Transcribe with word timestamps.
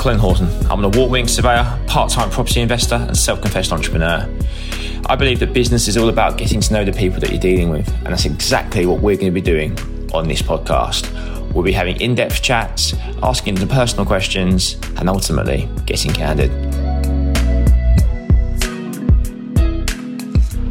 Colin 0.00 0.18
Horton. 0.18 0.48
I'm 0.70 0.78
an 0.82 0.86
award 0.86 1.10
winning 1.10 1.28
surveyor, 1.28 1.78
part 1.86 2.10
time 2.10 2.30
property 2.30 2.62
investor, 2.62 2.94
and 2.94 3.14
self 3.14 3.42
confessed 3.42 3.70
entrepreneur. 3.70 4.26
I 5.10 5.14
believe 5.14 5.40
that 5.40 5.52
business 5.52 5.88
is 5.88 5.98
all 5.98 6.08
about 6.08 6.38
getting 6.38 6.62
to 6.62 6.72
know 6.72 6.86
the 6.86 6.92
people 6.92 7.20
that 7.20 7.28
you're 7.28 7.38
dealing 7.38 7.68
with, 7.68 7.86
and 7.96 8.06
that's 8.06 8.24
exactly 8.24 8.86
what 8.86 9.02
we're 9.02 9.16
going 9.16 9.26
to 9.26 9.30
be 9.30 9.42
doing 9.42 9.78
on 10.14 10.26
this 10.26 10.40
podcast. 10.40 11.52
We'll 11.52 11.64
be 11.64 11.72
having 11.72 12.00
in 12.00 12.14
depth 12.14 12.40
chats, 12.40 12.94
asking 13.22 13.56
the 13.56 13.66
personal 13.66 14.06
questions, 14.06 14.78
and 14.96 15.06
ultimately 15.06 15.68
getting 15.84 16.14
candid. 16.14 16.50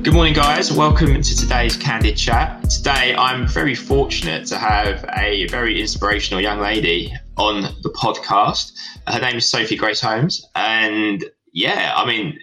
Good 0.04 0.16
morning, 0.16 0.34
guys. 0.34 0.74
Welcome 0.74 1.22
to 1.22 1.38
today's 1.38 1.78
Candid 1.78 2.18
Chat. 2.18 2.68
Today, 2.68 3.14
I'm 3.16 3.48
very 3.48 3.76
fortunate 3.76 4.48
to 4.48 4.58
have 4.58 5.06
a 5.16 5.46
very 5.50 5.80
inspirational 5.80 6.42
young 6.42 6.60
lady 6.60 7.14
on 7.40 7.62
the 7.82 7.90
podcast. 7.90 8.74
Uh, 9.08 9.14
her 9.14 9.22
name 9.22 9.38
is 9.38 9.50
Sophie 9.50 9.78
Grace 9.78 10.02
Holmes. 10.02 10.46
And 10.56 11.24
yeah, 11.54 11.94
I 11.96 12.06
mean, 12.06 12.38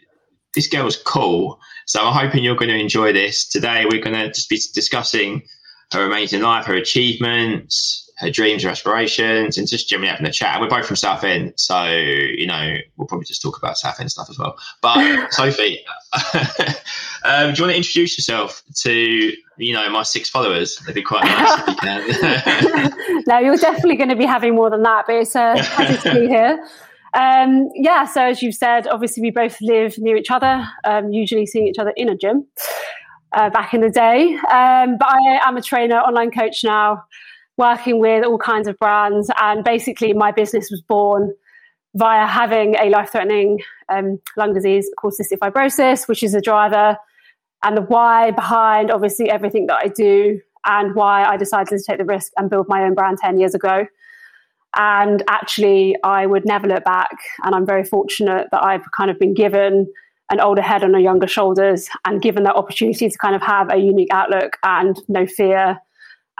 this 0.54 0.66
girl's 0.66 0.96
cool. 0.96 1.60
So 1.86 2.02
I'm 2.02 2.14
hoping 2.14 2.42
you're 2.42 2.56
going 2.56 2.70
to 2.70 2.78
enjoy 2.78 3.12
this. 3.12 3.46
Today, 3.46 3.84
we're 3.84 4.02
going 4.02 4.16
to 4.16 4.28
just 4.28 4.48
be 4.48 4.58
discussing 4.74 5.42
her 5.92 6.04
amazing 6.04 6.40
life, 6.40 6.64
her 6.64 6.74
achievements, 6.74 8.05
her 8.18 8.30
dreams, 8.30 8.62
her 8.62 8.70
aspirations, 8.70 9.58
and 9.58 9.68
just 9.68 9.88
generally 9.88 10.10
having 10.10 10.26
a 10.26 10.32
chat. 10.32 10.54
And 10.54 10.62
we're 10.62 10.68
both 10.68 10.86
from 10.86 10.96
Southend, 10.96 11.52
so 11.56 11.86
you 11.86 12.46
know 12.46 12.76
we'll 12.96 13.06
probably 13.06 13.26
just 13.26 13.42
talk 13.42 13.58
about 13.58 13.76
Southend 13.76 14.10
stuff 14.10 14.30
as 14.30 14.38
well. 14.38 14.56
But 14.80 15.30
Sophie, 15.32 15.84
um, 17.24 17.52
do 17.52 17.58
you 17.58 17.64
want 17.64 17.72
to 17.72 17.76
introduce 17.76 18.16
yourself 18.16 18.62
to 18.76 18.92
you 19.58 19.74
know 19.74 19.88
my 19.90 20.02
six 20.02 20.30
followers? 20.30 20.76
That'd 20.80 20.94
be 20.94 21.02
quite 21.02 21.24
nice 21.24 21.60
if 21.60 21.68
you 21.68 21.74
can. 23.10 23.22
no, 23.26 23.38
you're 23.38 23.56
definitely 23.56 23.96
going 23.96 24.10
to 24.10 24.16
be 24.16 24.26
having 24.26 24.54
more 24.54 24.70
than 24.70 24.82
that, 24.82 25.04
but 25.06 25.16
it's 25.16 25.34
a 25.34 25.54
pleasure 25.74 26.00
to 26.10 26.20
be 26.20 26.28
here. 26.28 26.66
Um, 27.12 27.70
yeah, 27.74 28.04
so 28.04 28.22
as 28.22 28.42
you've 28.42 28.54
said, 28.54 28.86
obviously 28.88 29.22
we 29.22 29.30
both 29.30 29.58
live 29.62 29.96
near 29.98 30.16
each 30.16 30.30
other, 30.30 30.66
um, 30.84 31.12
usually 31.12 31.46
seeing 31.46 31.66
each 31.66 31.78
other 31.78 31.92
in 31.96 32.08
a 32.08 32.16
gym. 32.16 32.46
Uh, 33.32 33.50
back 33.50 33.74
in 33.74 33.82
the 33.82 33.90
day, 33.90 34.34
um, 34.50 34.96
but 34.96 35.08
I 35.08 35.40
am 35.44 35.58
a 35.58 35.60
trainer, 35.60 35.96
online 35.96 36.30
coach 36.30 36.64
now 36.64 37.04
working 37.56 37.98
with 37.98 38.24
all 38.24 38.38
kinds 38.38 38.68
of 38.68 38.78
brands. 38.78 39.30
And 39.40 39.64
basically, 39.64 40.12
my 40.12 40.32
business 40.32 40.70
was 40.70 40.82
born 40.82 41.34
via 41.94 42.26
having 42.26 42.74
a 42.76 42.90
life 42.90 43.10
threatening 43.12 43.60
um, 43.88 44.20
lung 44.36 44.52
disease 44.52 44.88
called 44.98 45.14
cystic 45.18 45.38
fibrosis, 45.38 46.06
which 46.06 46.22
is 46.22 46.34
a 46.34 46.40
driver, 46.40 46.96
and 47.64 47.76
the 47.76 47.82
why 47.82 48.30
behind 48.30 48.90
obviously 48.90 49.30
everything 49.30 49.66
that 49.66 49.80
I 49.82 49.88
do, 49.88 50.40
and 50.66 50.94
why 50.94 51.24
I 51.24 51.36
decided 51.36 51.78
to 51.78 51.82
take 51.82 51.98
the 51.98 52.04
risk 52.04 52.32
and 52.36 52.50
build 52.50 52.66
my 52.68 52.82
own 52.82 52.94
brand 52.94 53.18
10 53.18 53.38
years 53.38 53.54
ago. 53.54 53.86
And 54.76 55.22
actually, 55.28 55.96
I 56.04 56.26
would 56.26 56.44
never 56.44 56.66
look 56.66 56.84
back. 56.84 57.16
And 57.44 57.54
I'm 57.54 57.64
very 57.64 57.84
fortunate 57.84 58.48
that 58.52 58.62
I've 58.62 58.84
kind 58.92 59.10
of 59.10 59.18
been 59.18 59.32
given 59.32 59.90
an 60.30 60.40
older 60.40 60.60
head 60.60 60.82
on 60.82 60.94
a 60.94 61.00
younger 61.00 61.28
shoulders 61.28 61.88
and 62.04 62.20
given 62.20 62.42
that 62.42 62.56
opportunity 62.56 63.08
to 63.08 63.18
kind 63.18 63.34
of 63.34 63.42
have 63.42 63.72
a 63.72 63.76
unique 63.76 64.08
outlook 64.10 64.58
and 64.64 65.00
no 65.08 65.24
fear 65.24 65.78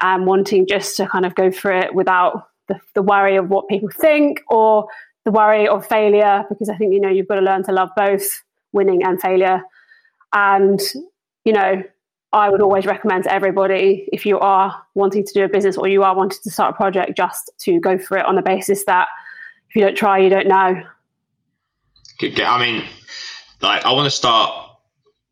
and 0.00 0.27
wanting 0.27 0.66
just 0.66 0.97
to 0.97 1.06
kind 1.06 1.25
of 1.25 1.34
go 1.34 1.50
through 1.50 1.78
it 1.78 1.94
without 1.94 2.48
the, 2.69 2.78
the 2.94 3.02
worry 3.02 3.36
of 3.36 3.48
what 3.48 3.69
people 3.69 3.89
think 3.89 4.42
or 4.48 4.89
the 5.25 5.30
worry 5.30 5.66
of 5.66 5.86
failure, 5.86 6.44
because 6.48 6.69
I 6.69 6.77
think, 6.77 6.92
you 6.92 7.00
know, 7.00 7.08
you've 7.08 7.28
got 7.28 7.36
to 7.36 7.41
learn 7.41 7.64
to 7.64 7.72
love 7.72 7.91
both 7.97 8.27
winning 8.72 9.02
and 9.02 9.20
failure. 9.20 9.62
And, 10.33 10.80
you 11.44 11.52
know, 11.52 11.83
I 12.33 12.50
would 12.50 12.61
always 12.61 12.84
recommend 12.84 13.24
to 13.24 13.33
everybody 13.33 14.08
if 14.12 14.27
you 14.27 14.39
are 14.39 14.83
wanting 14.94 15.24
to 15.24 15.33
do 15.33 15.44
a 15.44 15.48
business 15.48 15.77
or 15.77 15.89
you 15.89 16.02
are 16.02 16.14
wanting 16.14 16.39
to 16.42 16.51
start 16.51 16.74
a 16.74 16.77
project, 16.77 17.17
just 17.17 17.51
to 17.61 17.80
go 17.80 17.96
for 17.98 18.18
it 18.18 18.27
on 18.27 18.35
the 18.35 18.42
basis 18.42 18.85
that 18.85 19.08
if 19.70 19.77
you 19.77 19.83
don't 19.83 19.96
try, 19.96 20.18
you 20.18 20.29
don't 20.29 20.46
know. 20.46 20.83
I 22.20 22.61
mean, 22.61 22.85
like, 23.62 23.85
I 23.85 23.92
want 23.92 24.06
to 24.06 24.11
start 24.11 24.70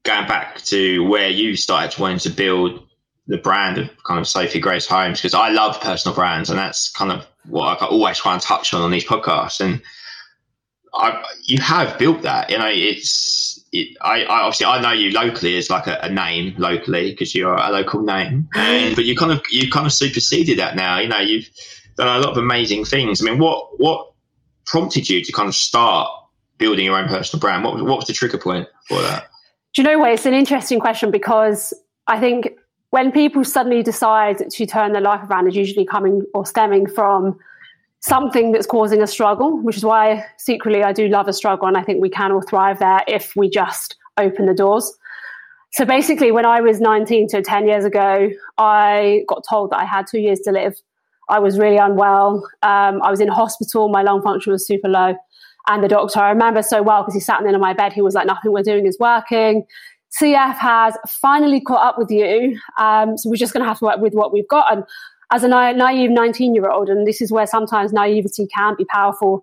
going 0.05 0.27
back 0.27 0.61
to 0.63 1.07
where 1.07 1.29
you 1.29 1.57
started 1.57 1.99
wanting 1.99 2.19
to 2.21 2.31
build 2.31 2.84
the 3.27 3.39
brand 3.39 3.79
of 3.79 3.91
kind 4.05 4.21
of 4.21 4.29
Sophie 4.29 4.61
Grace 4.61 4.87
Holmes 4.87 5.21
because 5.21 5.35
I 5.35 5.51
love 5.51 5.81
personal 5.81 6.15
brands 6.15 6.51
and 6.51 6.59
that's 6.59 6.91
kind 6.93 7.11
of 7.11 7.27
what 7.49 7.81
I 7.83 7.87
always 7.87 8.19
try 8.19 8.35
and 8.35 8.43
touch 8.43 8.75
on 8.75 8.83
on 8.83 8.91
these 8.91 9.05
podcasts. 9.05 9.61
And 9.61 9.83
I, 10.93 11.25
you 11.43 11.59
have 11.61 11.99
built 11.99 12.23
that, 12.23 12.51
you 12.51 12.59
know, 12.59 12.69
it's, 12.69 13.65
it, 13.73 13.97
I, 14.01 14.25
I, 14.25 14.43
obviously 14.43 14.67
I 14.67 14.81
know 14.81 14.93
you 14.93 15.11
locally 15.11 15.57
as 15.57 15.69
like 15.69 15.87
a, 15.87 15.99
a 16.03 16.09
name 16.09 16.55
locally 16.59 17.11
because 17.11 17.35
you're 17.35 17.55
a 17.55 17.71
local 17.71 18.03
name, 18.03 18.49
mm-hmm. 18.55 18.59
and, 18.59 18.97
but 18.97 19.05
you 19.05 19.17
kind 19.17 19.33
of 19.33 19.43
you 19.51 19.71
kind 19.71 19.85
of 19.85 19.93
superseded 19.93 20.59
that 20.61 20.77
now. 20.77 21.01
You 21.01 21.09
know, 21.09 21.19
you've 21.19 21.49
done 21.97 22.07
a 22.07 22.21
lot 22.21 22.31
of 22.31 22.37
amazing 22.37 22.85
things. 22.85 23.21
I 23.21 23.25
mean, 23.29 23.39
what 23.39 23.81
what 23.81 24.13
prompted 24.67 25.09
you 25.09 25.25
to 25.25 25.33
kind 25.33 25.49
of 25.49 25.57
start 25.57 26.09
building 26.59 26.85
your 26.85 26.97
own 26.97 27.09
personal 27.09 27.41
brand? 27.41 27.65
What 27.65 27.85
what 27.85 27.97
was 27.97 28.07
the 28.07 28.13
trigger 28.13 28.39
point 28.39 28.69
for 28.87 29.03
that? 29.03 29.27
Do 29.75 29.83
you 29.83 29.89
know 29.89 29.99
what? 29.99 30.13
It's 30.13 30.27
an 30.27 30.35
interesting 30.35 30.79
question 30.79 31.11
because 31.11 31.75
I 32.07 32.21
think 32.21 32.53
when 32.95 33.11
people 33.11 33.43
suddenly 33.43 33.83
decide 33.83 34.49
to 34.49 34.67
turn 34.67 34.93
their 34.93 35.03
life 35.03 35.29
around, 35.29 35.49
it's 35.49 35.57
usually 35.57 35.85
coming 35.85 36.23
or 36.33 36.47
stemming 36.47 36.87
from 36.87 37.37
something 37.99 38.53
that's 38.53 38.69
causing 38.69 39.03
a 39.03 39.07
struggle, 39.09 39.61
which 39.63 39.77
is 39.77 39.85
why 39.85 40.25
secretly 40.39 40.85
I 40.85 40.93
do 40.93 41.09
love 41.09 41.27
a 41.27 41.33
struggle. 41.33 41.67
And 41.67 41.77
I 41.77 41.83
think 41.83 42.01
we 42.01 42.09
can 42.09 42.31
all 42.31 42.41
thrive 42.41 42.79
there 42.79 43.01
if 43.09 43.35
we 43.35 43.51
just 43.51 43.97
open 44.17 44.47
the 44.47 44.55
doors. 44.55 44.97
So 45.73 45.85
basically, 45.85 46.31
when 46.31 46.47
I 46.47 46.61
was 46.61 46.81
19, 46.81 47.31
so 47.31 47.41
10 47.41 47.67
years 47.67 47.85
ago, 47.85 48.31
I 48.59 49.25
got 49.27 49.43
told 49.51 49.73
that 49.73 49.79
I 49.79 49.87
had 49.87 50.07
two 50.09 50.21
years 50.21 50.39
to 50.45 50.53
live. 50.53 50.75
I 51.29 51.41
was 51.41 51.59
really 51.59 51.79
unwell. 51.79 52.49
Um, 52.63 53.03
I 53.03 53.11
was 53.11 53.19
in 53.19 53.27
hospital. 53.27 53.89
My 53.89 54.03
lung 54.03 54.23
function 54.23 54.53
was 54.53 54.65
super 54.65 54.89
low. 54.89 55.17
And 55.67 55.83
the 55.83 55.89
doctor, 55.89 56.21
I 56.21 56.29
remember 56.29 56.63
so 56.63 56.81
well 56.81 57.03
because 57.03 57.15
he 57.15 57.21
sat 57.21 57.43
in 57.45 57.61
my 57.61 57.73
bed. 57.73 57.93
He 57.93 58.03
was 58.03 58.15
like, 58.15 58.27
nothing 58.29 58.53
we're 58.53 58.63
doing 58.63 58.87
is 58.87 58.99
working. 59.01 59.65
CF 60.21 60.57
has 60.57 60.97
finally 61.09 61.61
caught 61.61 61.85
up 61.85 61.99
with 61.99 62.11
you. 62.11 62.59
Um, 62.79 63.19
so 63.19 63.29
we're 63.29 63.37
just 63.37 63.53
going 63.53 63.63
to 63.63 63.69
have 63.69 63.79
to 63.81 63.85
work 63.85 64.01
with 64.01 64.15
what 64.15 64.33
we've 64.33 64.49
got. 64.49 64.73
And 64.73 64.85
as 65.33 65.43
a 65.43 65.49
na- 65.49 65.73
naive 65.73 66.11
19 66.11 66.55
year 66.55 66.71
old, 66.71 66.89
and 66.89 67.07
this 67.07 67.21
is 67.21 67.33
where 67.33 67.47
sometimes 67.47 67.93
naivety 67.93 68.47
can 68.47 68.75
be 68.77 68.85
powerful, 68.85 69.43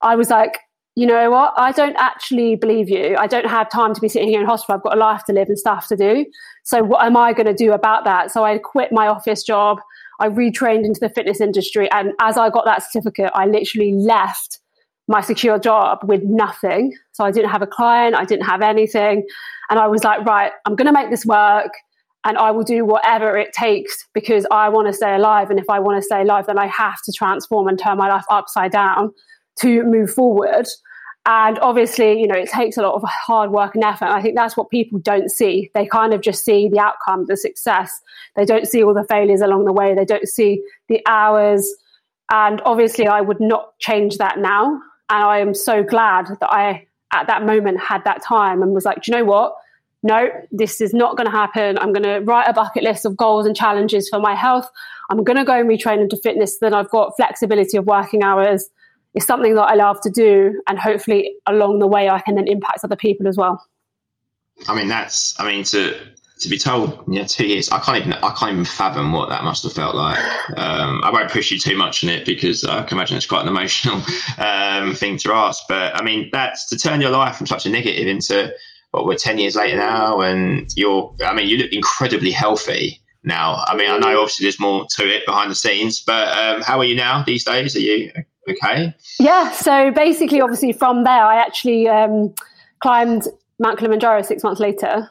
I 0.00 0.16
was 0.16 0.30
like, 0.30 0.58
you 0.96 1.06
know 1.06 1.30
what? 1.30 1.54
I 1.56 1.70
don't 1.70 1.94
actually 1.96 2.56
believe 2.56 2.88
you. 2.88 3.14
I 3.16 3.28
don't 3.28 3.46
have 3.46 3.70
time 3.70 3.94
to 3.94 4.00
be 4.00 4.08
sitting 4.08 4.28
here 4.28 4.40
in 4.40 4.46
hospital. 4.46 4.74
I've 4.74 4.82
got 4.82 4.96
a 4.96 4.98
life 4.98 5.22
to 5.26 5.32
live 5.32 5.48
and 5.48 5.56
stuff 5.56 5.86
to 5.88 5.96
do. 5.96 6.26
So 6.64 6.82
what 6.82 7.04
am 7.04 7.16
I 7.16 7.32
going 7.32 7.46
to 7.46 7.54
do 7.54 7.72
about 7.72 8.04
that? 8.04 8.32
So 8.32 8.44
I 8.44 8.58
quit 8.58 8.90
my 8.90 9.06
office 9.06 9.44
job. 9.44 9.78
I 10.18 10.28
retrained 10.28 10.84
into 10.84 10.98
the 10.98 11.08
fitness 11.08 11.40
industry. 11.40 11.88
And 11.92 12.14
as 12.20 12.36
I 12.36 12.50
got 12.50 12.64
that 12.64 12.82
certificate, 12.82 13.30
I 13.34 13.46
literally 13.46 13.92
left 13.92 14.58
my 15.06 15.20
secure 15.20 15.58
job 15.58 16.00
with 16.02 16.24
nothing. 16.24 16.96
So 17.12 17.24
I 17.24 17.30
didn't 17.30 17.50
have 17.50 17.62
a 17.62 17.66
client. 17.66 18.16
I 18.16 18.24
didn't 18.24 18.46
have 18.46 18.60
anything. 18.60 19.24
And 19.70 19.78
I 19.78 19.86
was 19.86 20.04
like, 20.04 20.24
right, 20.24 20.52
I'm 20.64 20.76
going 20.76 20.86
to 20.86 20.92
make 20.92 21.10
this 21.10 21.26
work 21.26 21.70
and 22.24 22.36
I 22.36 22.50
will 22.50 22.64
do 22.64 22.84
whatever 22.84 23.36
it 23.36 23.52
takes 23.52 24.06
because 24.12 24.46
I 24.50 24.68
want 24.68 24.88
to 24.88 24.92
stay 24.92 25.14
alive. 25.14 25.50
And 25.50 25.58
if 25.58 25.70
I 25.70 25.78
want 25.78 25.98
to 25.98 26.02
stay 26.02 26.22
alive, 26.22 26.46
then 26.46 26.58
I 26.58 26.66
have 26.66 27.00
to 27.04 27.12
transform 27.12 27.68
and 27.68 27.78
turn 27.78 27.98
my 27.98 28.08
life 28.08 28.24
upside 28.30 28.72
down 28.72 29.12
to 29.60 29.82
move 29.84 30.10
forward. 30.10 30.66
And 31.26 31.58
obviously, 31.60 32.20
you 32.20 32.26
know, 32.26 32.38
it 32.38 32.48
takes 32.48 32.76
a 32.76 32.82
lot 32.82 32.94
of 32.94 33.02
hard 33.04 33.50
work 33.50 33.74
and 33.74 33.84
effort. 33.84 34.06
I 34.06 34.22
think 34.22 34.34
that's 34.34 34.56
what 34.56 34.70
people 34.70 34.98
don't 34.98 35.30
see. 35.30 35.70
They 35.74 35.86
kind 35.86 36.14
of 36.14 36.22
just 36.22 36.44
see 36.44 36.68
the 36.68 36.78
outcome, 36.78 37.26
the 37.26 37.36
success. 37.36 38.00
They 38.34 38.46
don't 38.46 38.66
see 38.66 38.82
all 38.82 38.94
the 38.94 39.04
failures 39.04 39.42
along 39.42 39.66
the 39.66 39.72
way. 39.72 39.94
They 39.94 40.06
don't 40.06 40.26
see 40.26 40.62
the 40.88 41.02
hours. 41.06 41.70
And 42.30 42.62
obviously, 42.64 43.06
I 43.06 43.20
would 43.20 43.40
not 43.40 43.78
change 43.78 44.16
that 44.18 44.38
now. 44.38 44.80
And 45.10 45.24
I 45.24 45.38
am 45.38 45.54
so 45.54 45.82
glad 45.82 46.28
that 46.40 46.50
I 46.50 46.87
at 47.12 47.26
that 47.26 47.44
moment 47.44 47.80
had 47.80 48.04
that 48.04 48.22
time 48.22 48.62
and 48.62 48.72
was 48.72 48.84
like, 48.84 49.02
do 49.02 49.10
you 49.10 49.18
know 49.18 49.24
what? 49.24 49.54
No, 50.02 50.28
this 50.52 50.80
is 50.80 50.94
not 50.94 51.16
going 51.16 51.26
to 51.26 51.32
happen. 51.32 51.78
I'm 51.78 51.92
going 51.92 52.04
to 52.04 52.20
write 52.20 52.48
a 52.48 52.52
bucket 52.52 52.84
list 52.84 53.04
of 53.04 53.16
goals 53.16 53.46
and 53.46 53.56
challenges 53.56 54.08
for 54.08 54.20
my 54.20 54.34
health. 54.34 54.70
I'm 55.10 55.24
going 55.24 55.38
to 55.38 55.44
go 55.44 55.58
and 55.58 55.68
retrain 55.68 56.00
into 56.00 56.16
fitness. 56.16 56.58
Then 56.58 56.72
I've 56.74 56.90
got 56.90 57.16
flexibility 57.16 57.76
of 57.76 57.86
working 57.86 58.22
hours. 58.22 58.68
It's 59.14 59.26
something 59.26 59.54
that 59.56 59.62
I 59.62 59.74
love 59.74 60.00
to 60.02 60.10
do. 60.10 60.60
And 60.68 60.78
hopefully 60.78 61.34
along 61.46 61.80
the 61.80 61.86
way, 61.86 62.08
I 62.08 62.20
can 62.20 62.36
then 62.36 62.46
impact 62.46 62.80
other 62.84 62.96
people 62.96 63.26
as 63.26 63.36
well. 63.36 63.66
I 64.68 64.76
mean, 64.76 64.88
that's, 64.88 65.38
I 65.40 65.50
mean, 65.50 65.64
to, 65.64 65.96
to 66.40 66.48
be 66.48 66.58
told, 66.58 67.04
yeah, 67.08 67.24
two 67.24 67.46
years. 67.46 67.70
I 67.70 67.78
can't 67.80 67.98
even 67.98 68.12
I 68.12 68.34
can't 68.38 68.52
even 68.52 68.64
fathom 68.64 69.12
what 69.12 69.28
that 69.28 69.44
must 69.44 69.64
have 69.64 69.72
felt 69.72 69.94
like. 69.94 70.18
Um, 70.56 71.02
I 71.02 71.10
won't 71.10 71.30
push 71.30 71.50
you 71.50 71.58
too 71.58 71.76
much 71.76 72.04
on 72.04 72.10
it 72.10 72.24
because 72.24 72.64
I 72.64 72.82
can 72.84 72.96
imagine 72.96 73.16
it's 73.16 73.26
quite 73.26 73.42
an 73.42 73.48
emotional 73.48 74.02
um, 74.38 74.94
thing 74.94 75.18
to 75.18 75.32
ask. 75.32 75.64
But 75.68 75.96
I 75.96 76.02
mean, 76.02 76.28
that's 76.32 76.66
to 76.66 76.78
turn 76.78 77.00
your 77.00 77.10
life 77.10 77.36
from 77.36 77.46
such 77.46 77.66
a 77.66 77.70
negative 77.70 78.06
into 78.06 78.52
what 78.92 79.04
we're 79.06 79.16
ten 79.16 79.38
years 79.38 79.56
later 79.56 79.76
now, 79.76 80.20
and 80.20 80.72
you're. 80.76 81.14
I 81.24 81.34
mean, 81.34 81.48
you 81.48 81.58
look 81.58 81.72
incredibly 81.72 82.30
healthy 82.30 83.00
now. 83.24 83.62
I 83.66 83.76
mean, 83.76 83.90
I 83.90 83.98
know 83.98 84.20
obviously 84.20 84.44
there's 84.44 84.60
more 84.60 84.86
to 84.96 85.08
it 85.08 85.26
behind 85.26 85.50
the 85.50 85.56
scenes, 85.56 86.00
but 86.00 86.28
um, 86.36 86.62
how 86.62 86.78
are 86.78 86.84
you 86.84 86.94
now 86.94 87.22
these 87.24 87.44
days? 87.44 87.74
Are 87.76 87.80
you 87.80 88.12
okay? 88.48 88.94
Yeah. 89.18 89.50
So 89.52 89.90
basically, 89.90 90.40
obviously, 90.40 90.72
from 90.72 91.04
there, 91.04 91.24
I 91.24 91.36
actually 91.36 91.88
um, 91.88 92.34
climbed 92.80 93.28
Mount 93.58 93.78
Kilimanjaro 93.78 94.22
six 94.22 94.42
months 94.42 94.60
later. 94.60 95.10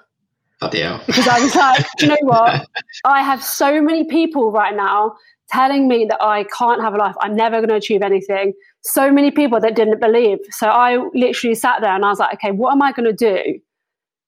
Because 1.06 1.28
I 1.28 1.40
was 1.40 1.56
like, 1.56 1.86
you 2.00 2.08
know 2.08 2.18
what? 2.22 2.68
I 3.06 3.22
have 3.22 3.44
so 3.44 3.82
many 3.82 4.06
people 4.06 4.52
right 4.52 4.76
now 4.76 5.16
telling 5.50 5.88
me 5.88 6.06
that 6.10 6.22
I 6.22 6.46
can't 6.46 6.82
have 6.82 6.94
a 6.94 6.98
life. 6.98 7.16
I'm 7.22 7.36
never 7.36 7.58
going 7.58 7.70
to 7.70 7.76
achieve 7.76 8.02
anything. 8.02 8.54
so 8.84 9.12
many 9.12 9.32
people 9.32 9.60
that 9.60 9.76
didn't 9.76 10.00
believe. 10.00 10.40
So 10.50 10.68
I 10.68 10.98
literally 11.14 11.56
sat 11.56 11.82
there 11.82 11.94
and 11.94 12.04
I 12.04 12.10
was 12.10 12.20
like, 12.20 12.34
okay, 12.36 12.52
what 12.52 12.72
am 12.72 12.82
I 12.82 12.92
going 12.92 13.06
to 13.06 13.14
do 13.14 13.60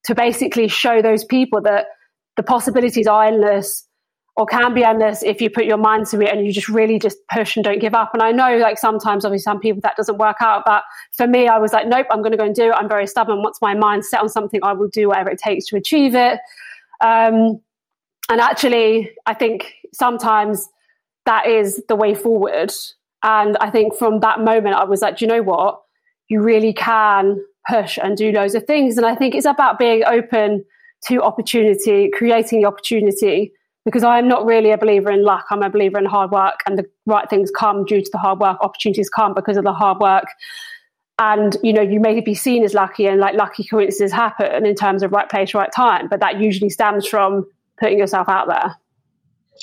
to 0.06 0.16
basically 0.16 0.68
show 0.68 1.02
those 1.02 1.26
people 1.26 1.62
that 1.62 1.88
the 2.38 2.44
possibilities 2.44 3.08
are 3.08 3.26
endless 3.26 3.86
or 4.40 4.46
can 4.46 4.74
be 4.74 4.86
endless 4.86 5.22
if 5.22 5.42
you 5.42 5.50
put 5.50 5.66
your 5.66 5.76
mind 5.76 6.06
to 6.08 6.22
it 6.22 6.30
and 6.30 6.48
you 6.48 6.54
just 6.54 6.70
really 6.70 6.98
just 6.98 7.18
push 7.28 7.58
and 7.58 7.64
don't 7.66 7.82
give 7.82 7.94
up. 7.94 8.12
And 8.14 8.24
I 8.24 8.32
know 8.32 8.58
like 8.58 8.80
sometimes 8.80 9.26
obviously 9.26 9.44
some 9.44 9.60
people 9.60 9.82
that 9.84 9.98
doesn't 9.98 10.18
work 10.18 10.38
out, 10.40 10.64
but 10.66 10.84
for 11.12 11.28
me, 11.28 11.50
I 11.50 11.58
was 11.58 11.74
like, 11.74 11.88
nope, 11.88 12.08
I'm 12.10 12.22
going 12.22 12.32
to 12.32 12.38
go 12.38 12.46
and 12.46 12.56
do 12.56 12.70
it. 12.70 12.74
I'm 12.74 12.88
very 12.88 13.06
stubborn. 13.06 13.44
Once 13.44 13.60
my 13.62 13.74
mind's 13.74 14.10
set 14.10 14.22
on 14.22 14.30
something, 14.30 14.62
I 14.64 14.72
will 14.72 14.88
do 14.88 15.10
whatever 15.10 15.30
it 15.30 15.40
takes 15.40 15.66
to 15.66 15.76
achieve 15.76 16.16
it. 16.16 16.40
Um, 17.02 17.60
and 18.30 18.40
actually, 18.40 19.12
I 19.26 19.34
think 19.34 19.74
sometimes 19.94 20.70
that 21.26 21.46
is 21.46 21.84
the 21.90 21.98
way 21.98 22.16
forward. 22.16 22.72
And 23.22 23.58
I 23.58 23.70
think 23.70 23.94
from 23.94 24.22
that 24.22 24.40
moment, 24.40 24.76
I 24.76 24.86
was 24.86 25.02
like, 25.02 25.18
do 25.18 25.26
you 25.26 25.30
know 25.30 25.44
what? 25.44 25.82
You 26.30 26.42
really 26.42 26.72
can 26.72 27.44
push 27.70 28.00
and 28.02 28.16
do 28.16 28.32
loads 28.32 28.56
of 28.56 28.64
things. 28.64 28.96
And 28.96 29.06
I 29.06 29.16
think 29.16 29.36
it's 29.36 29.46
about 29.46 29.80
being 29.80 30.06
open 30.06 30.64
to 31.08 31.22
opportunity, 31.24 32.10
creating 32.14 32.62
the 32.62 32.68
opportunity 32.70 33.52
because 33.90 34.04
I'm 34.04 34.28
not 34.28 34.46
really 34.46 34.70
a 34.70 34.78
believer 34.78 35.10
in 35.10 35.24
luck. 35.24 35.48
I'm 35.50 35.64
a 35.64 35.70
believer 35.70 35.98
in 35.98 36.06
hard 36.06 36.30
work, 36.30 36.60
and 36.68 36.78
the 36.78 36.86
right 37.08 37.28
things 37.28 37.50
come 37.50 37.86
due 37.86 38.02
to 38.02 38.10
the 38.12 38.20
hard 38.20 38.40
work. 38.40 38.58
Opportunities 38.62 39.10
come 39.10 39.34
because 39.34 39.58
of 39.58 39.64
the 39.64 39.74
hard 39.74 40.00
work. 40.00 40.26
And 41.18 41.58
you 41.64 41.74
know, 41.74 41.82
you 41.82 42.00
may 42.00 42.22
be 42.22 42.36
seen 42.36 42.64
as 42.64 42.76
lucky, 42.76 43.08
and 43.08 43.20
like 43.20 43.34
lucky 43.34 43.64
coincidences 43.64 44.12
happen 44.12 44.66
in 44.66 44.76
terms 44.76 45.02
of 45.02 45.12
right 45.12 45.28
place, 45.28 45.56
right 45.56 45.72
time. 45.76 46.08
But 46.08 46.20
that 46.20 46.40
usually 46.40 46.70
stems 46.70 47.08
from 47.08 47.50
putting 47.80 47.98
yourself 47.98 48.30
out 48.30 48.48
there. 48.48 48.76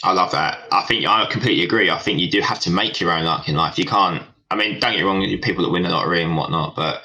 I 0.03 0.13
love 0.13 0.33
that. 0.33 0.59
I 0.73 0.83
think 0.83 1.07
I 1.07 1.25
completely 1.27 1.65
agree. 1.65 1.89
I 1.89 1.99
think 1.99 2.19
you 2.19 2.31
do 2.31 2.41
have 2.41 2.59
to 2.61 2.71
make 2.71 3.01
your 3.01 3.13
own 3.13 3.25
luck 3.25 3.49
in 3.49 3.55
life. 3.55 3.79
You 3.79 3.85
can't. 3.85 4.25
I 4.51 4.57
mean, 4.57 4.81
don't 4.81 4.97
get 4.97 5.03
wrong. 5.03 5.23
People 5.41 5.65
that 5.65 5.71
win 5.71 5.85
the 5.85 5.89
lottery 5.89 6.23
and 6.23 6.37
whatnot, 6.37 6.75
but 6.75 7.03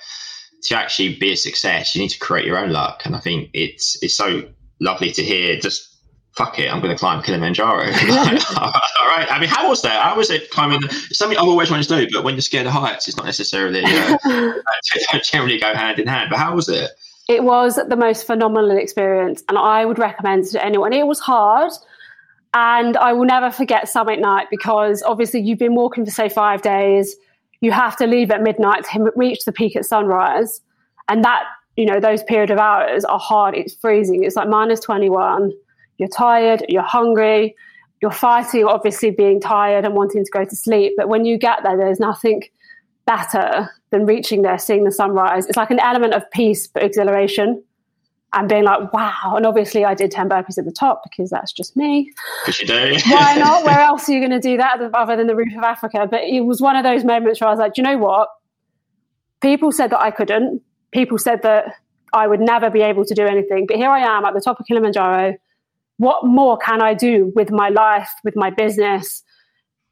to 0.63 0.75
actually 0.75 1.15
be 1.17 1.33
a 1.33 1.38
success, 1.38 1.95
you 1.95 2.01
need 2.01 2.09
to 2.09 2.19
create 2.19 2.45
your 2.45 2.57
own 2.57 2.71
luck. 2.71 3.03
And 3.06 3.15
I 3.15 3.19
think 3.19 3.51
it's 3.53 4.01
it's 4.01 4.15
so 4.15 4.44
lovely 4.79 5.12
to 5.12 5.24
hear 5.24 5.59
just 5.59 5.90
fuck 6.33 6.60
it, 6.60 6.72
I'm 6.72 6.81
going 6.81 6.94
to 6.94 7.00
climb 7.00 7.22
Kilimanjaro. 7.22 7.86
all 7.86 9.07
right. 9.07 9.28
I 9.30 9.38
mean, 9.39 9.50
how 9.50 9.69
was 9.69 9.81
that? 9.81 10.01
How 10.01 10.16
was 10.16 10.30
it 10.30 10.50
climbing? 10.51 10.81
something 10.89 11.38
I've 11.38 11.48
always 11.48 11.69
wanted 11.69 11.88
to 11.89 12.06
do, 12.06 12.12
but 12.13 12.24
when 12.24 12.36
you're 12.36 12.42
scared 12.42 12.68
of 12.68 12.74
heights, 12.74 13.07
it's 13.07 13.18
not 13.18 13.25
necessarily 13.25 13.83
uh, 13.83 14.18
don't 15.12 15.24
generally 15.24 15.60
go 15.60 15.74
hand 15.74 16.00
in 16.00 16.07
hand. 16.07 16.30
But 16.30 16.39
how 16.39 16.56
was 16.56 16.69
it? 16.69 16.92
It 17.28 17.44
was 17.44 17.75
the 17.75 17.95
most 17.95 18.25
phenomenal 18.25 18.78
experience, 18.78 19.44
and 19.48 19.57
I 19.57 19.86
would 19.86 20.00
recommend 20.00 20.45
it 20.45 20.51
to 20.51 20.66
anyone. 20.66 20.94
It 20.94 21.07
was 21.07 21.19
hard, 21.19 21.72
and 22.54 22.98
I 22.98 23.13
will 23.13 23.25
never 23.25 23.51
forget 23.51 23.88
Summit 23.88 24.19
Night 24.19 24.48
because 24.50 25.04
obviously 25.04 25.42
you've 25.42 25.60
been 25.60 25.75
walking 25.75 26.06
for 26.06 26.12
say 26.12 26.30
five 26.30 26.62
days. 26.62 27.16
You 27.62 27.72
have 27.72 27.95
to 27.98 28.07
leave 28.07 28.31
at 28.31 28.42
midnight 28.42 28.86
to 28.86 29.12
reach 29.16 29.45
the 29.45 29.51
peak 29.51 29.75
at 29.75 29.86
sunrise, 29.86 30.62
and 31.10 31.24
that 31.24 31.44
you 31.75 31.86
know 31.86 32.00
those 32.00 32.24
period 32.24 32.51
of 32.51 32.57
hours 32.57 33.06
are 33.06 33.19
hard. 33.19 33.56
It's 33.56 33.75
freezing. 33.75 34.24
It's 34.24 34.36
like 34.36 34.50
minus 34.50 34.80
twenty 34.80 35.10
one 35.10 35.51
you're 36.01 36.09
tired, 36.09 36.65
you're 36.68 36.81
hungry, 36.81 37.56
you're 38.01 38.12
fighting, 38.12 38.65
obviously, 38.65 39.12
being 39.12 39.39
tired 39.39 39.86
and 39.86 39.94
wanting 39.94 40.25
to 40.25 40.31
go 40.31 40.44
to 40.44 40.56
sleep. 40.56 40.94
But 40.98 41.07
when 41.07 41.24
you 41.24 41.38
get 41.38 41.59
there, 41.63 41.77
there's 41.77 42.00
nothing 42.00 42.44
better 43.06 43.69
than 43.92 44.06
reaching 44.06 44.42
there, 44.42 44.57
seeing 44.57 44.83
the 44.83 44.92
sunrise. 44.92 45.45
It's 45.45 45.57
like 45.57 45.71
an 45.71 45.80
element 45.80 46.13
of 46.13 46.30
peace, 46.31 46.68
but 46.68 46.83
exhilaration 46.83 47.63
and 48.33 48.48
being 48.48 48.63
like, 48.63 48.92
wow. 48.94 49.33
And 49.36 49.45
obviously, 49.45 49.83
I 49.86 49.94
did 49.94 50.09
10 50.12 50.30
burpees 50.30 50.57
at 50.57 50.65
the 50.65 50.71
top 50.71 51.03
because 51.03 51.30
that's 51.30 51.51
just 51.51 51.75
me. 51.75 52.12
Because 52.45 52.62
you 52.62 52.68
do. 52.68 52.98
Why 53.09 53.36
not? 53.36 53.63
Where 53.65 53.80
else 53.80 54.07
are 54.07 54.13
you 54.13 54.19
going 54.19 54.31
to 54.31 54.39
do 54.39 54.57
that 54.57 54.80
other 54.94 55.15
than 55.15 55.27
the 55.27 55.36
roof 55.36 55.53
of 55.56 55.63
Africa? 55.63 56.07
But 56.09 56.21
it 56.21 56.42
was 56.42 56.62
one 56.62 56.75
of 56.75 56.83
those 56.83 57.03
moments 57.03 57.42
where 57.42 57.50
I 57.50 57.51
was 57.51 57.59
like, 57.59 57.74
do 57.74 57.81
you 57.81 57.88
know 57.88 57.98
what? 57.98 58.30
People 59.42 59.71
said 59.71 59.89
that 59.92 60.00
I 60.00 60.12
couldn't. 60.12 60.62
People 60.92 61.18
said 61.18 61.42
that 61.44 61.75
I 62.13 62.27
would 62.27 62.39
never 62.39 62.69
be 62.69 62.81
able 62.81 63.06
to 63.06 63.13
do 63.13 63.25
anything. 63.25 63.65
But 63.68 63.77
here 63.77 63.89
I 63.89 64.00
am 64.00 64.25
at 64.25 64.33
the 64.33 64.42
top 64.42 64.59
of 64.59 64.65
Kilimanjaro 64.65 65.36
what 66.01 66.25
more 66.25 66.57
can 66.57 66.81
I 66.81 66.95
do 66.95 67.31
with 67.36 67.51
my 67.51 67.69
life, 67.69 68.09
with 68.24 68.36
my 68.36 68.50
business, 68.50 69.21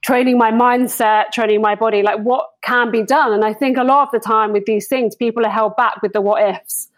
training 0.02 0.40
my 0.40 0.52
mindset, 0.52 1.30
training 1.32 1.62
my 1.62 1.76
body? 1.76 2.02
Like, 2.02 2.22
what 2.22 2.48
can 2.64 2.90
be 2.90 3.04
done? 3.04 3.32
And 3.32 3.46
I 3.46 3.54
think 3.54 3.78
a 3.78 3.84
lot 3.84 4.08
of 4.08 4.12
the 4.12 4.20
time 4.20 4.52
with 4.52 4.66
these 4.66 4.88
things, 4.88 5.16
people 5.16 5.46
are 5.46 5.52
held 5.52 5.76
back 5.76 6.02
with 6.02 6.14
the 6.14 6.22
what 6.22 6.42
ifs, 6.42 6.90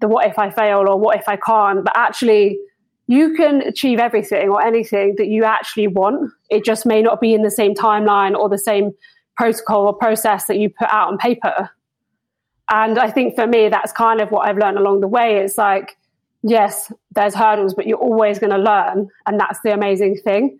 the, 0.00 0.08
what 0.08 0.26
if 0.26 0.38
I 0.38 0.48
fail 0.48 0.88
or 0.88 0.98
what 0.98 1.18
if 1.18 1.28
I 1.28 1.36
can't. 1.36 1.84
But 1.84 1.92
actually, 1.94 2.58
you 3.06 3.34
can 3.34 3.60
achieve 3.60 3.98
everything 3.98 4.48
or 4.48 4.64
anything 4.64 5.16
that 5.18 5.26
you 5.26 5.44
actually 5.44 5.88
want. 5.88 6.32
It 6.48 6.64
just 6.64 6.86
may 6.86 7.02
not 7.02 7.20
be 7.20 7.34
in 7.34 7.42
the 7.42 7.50
same 7.50 7.74
timeline 7.74 8.34
or 8.34 8.48
the 8.48 8.56
same 8.56 8.92
protocol 9.36 9.88
or 9.88 9.92
process 9.92 10.46
that 10.46 10.56
you 10.56 10.70
put 10.70 10.88
out 10.90 11.08
on 11.08 11.18
paper. 11.18 11.68
And 12.70 12.98
I 12.98 13.10
think 13.10 13.34
for 13.34 13.46
me, 13.46 13.68
that's 13.68 13.92
kind 13.92 14.22
of 14.22 14.30
what 14.30 14.48
I've 14.48 14.56
learned 14.56 14.78
along 14.78 15.02
the 15.02 15.06
way. 15.06 15.36
It's 15.36 15.58
like, 15.58 15.97
yes, 16.42 16.92
there's 17.12 17.34
hurdles, 17.34 17.74
but 17.74 17.86
you're 17.86 17.98
always 17.98 18.38
going 18.38 18.52
to 18.52 18.58
learn. 18.58 19.08
And 19.26 19.38
that's 19.38 19.58
the 19.62 19.72
amazing 19.72 20.16
thing. 20.24 20.58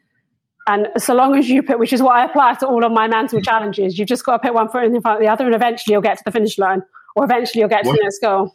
And 0.66 0.88
so 0.98 1.14
long 1.14 1.38
as 1.38 1.48
you 1.48 1.62
put, 1.62 1.78
which 1.78 1.94
is 1.94 2.02
what 2.02 2.16
I 2.16 2.24
apply 2.26 2.54
to 2.54 2.66
all 2.66 2.84
of 2.84 2.92
my 2.92 3.08
mental 3.08 3.40
challenges, 3.40 3.98
you've 3.98 4.08
just 4.08 4.24
got 4.24 4.32
to 4.32 4.38
put 4.40 4.54
one 4.54 4.68
foot 4.68 4.84
in 4.84 5.00
front 5.00 5.16
of 5.16 5.22
the 5.22 5.28
other, 5.28 5.46
and 5.46 5.54
eventually 5.54 5.94
you'll 5.94 6.02
get 6.02 6.18
to 6.18 6.24
the 6.26 6.30
finish 6.30 6.58
line, 6.58 6.82
or 7.16 7.24
eventually 7.24 7.60
you'll 7.60 7.70
get 7.70 7.84
to 7.84 7.88
what, 7.88 7.96
the 7.96 8.02
next 8.02 8.20
goal. 8.20 8.52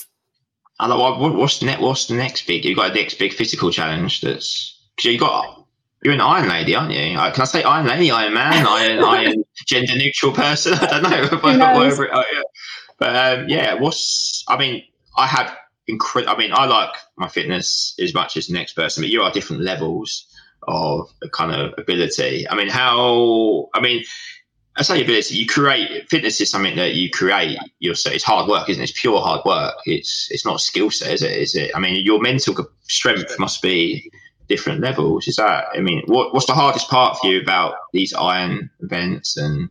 And 0.79 0.91
what, 0.91 1.35
what's 1.35 1.59
the 1.59 1.65
next? 1.65 1.81
What's 1.81 2.05
the 2.05 2.13
next 2.13 2.45
big? 2.45 2.65
You've 2.65 2.77
got 2.77 2.93
the 2.93 2.99
next 3.01 3.15
big 3.15 3.33
physical 3.33 3.71
challenge. 3.71 4.21
That's 4.21 4.79
because 4.95 5.11
you 5.11 5.19
got 5.19 5.65
you're 6.03 6.13
an 6.13 6.21
Iron 6.21 6.49
Lady, 6.49 6.75
aren't 6.75 6.91
you? 6.91 6.99
Can 6.99 7.41
I 7.41 7.45
say 7.45 7.63
Iron 7.63 7.87
Lady, 7.87 8.11
Iron 8.11 8.33
Man, 8.33 8.67
Iron, 8.69 9.03
Iron 9.03 9.43
gender 9.65 9.95
neutral 9.95 10.33
person? 10.33 10.73
I 10.81 10.99
don't 10.99 11.03
know. 11.03 11.37
Whatever, 11.41 12.13
oh, 12.13 12.23
yeah. 12.31 12.41
But 12.99 13.39
um, 13.39 13.49
yeah, 13.49 13.73
what's 13.73 14.43
I 14.47 14.57
mean, 14.57 14.83
I 15.17 15.25
have 15.25 15.55
incredible. 15.87 16.33
I 16.33 16.37
mean, 16.37 16.51
I 16.53 16.65
like 16.65 16.95
my 17.17 17.27
fitness 17.27 17.95
as 17.99 18.13
much 18.13 18.37
as 18.37 18.47
the 18.47 18.53
next 18.53 18.73
person, 18.73 19.03
but 19.03 19.09
you 19.09 19.21
are 19.21 19.31
different 19.31 19.63
levels 19.63 20.25
of 20.67 21.11
kind 21.31 21.51
of 21.51 21.73
ability. 21.77 22.47
I 22.49 22.55
mean, 22.55 22.69
how? 22.69 23.69
I 23.73 23.81
mean, 23.81 24.03
I 24.77 24.83
say 24.83 25.03
ability. 25.03 25.35
You 25.35 25.45
create 25.45 26.09
fitness 26.09 26.41
is 26.41 26.49
something 26.49 26.75
that 26.77 26.95
you 26.95 27.09
create 27.09 27.57
yourself. 27.79 28.15
It's 28.15 28.23
hard 28.23 28.49
work, 28.49 28.69
isn't 28.69 28.81
it? 28.81 28.89
It's 28.89 28.99
pure 28.99 29.19
hard 29.21 29.41
work. 29.45 29.75
It's 29.85 30.27
it's 30.31 30.45
not 30.45 30.61
skill 30.61 30.89
set, 30.89 31.13
is 31.13 31.21
it? 31.21 31.31
Is 31.31 31.55
it? 31.55 31.71
I 31.75 31.79
mean, 31.79 32.03
your 32.05 32.21
mental 32.21 32.55
strength 32.83 33.37
must 33.39 33.61
be 33.61 34.09
different 34.47 34.81
levels. 34.81 35.27
Is 35.27 35.35
that? 35.35 35.65
I 35.73 35.79
mean, 35.79 36.03
what 36.07 36.33
what's 36.33 36.47
the 36.47 36.53
hardest 36.53 36.89
part 36.89 37.17
for 37.17 37.27
you 37.27 37.41
about 37.41 37.75
these 37.91 38.13
iron 38.13 38.69
events 38.79 39.37
and 39.37 39.69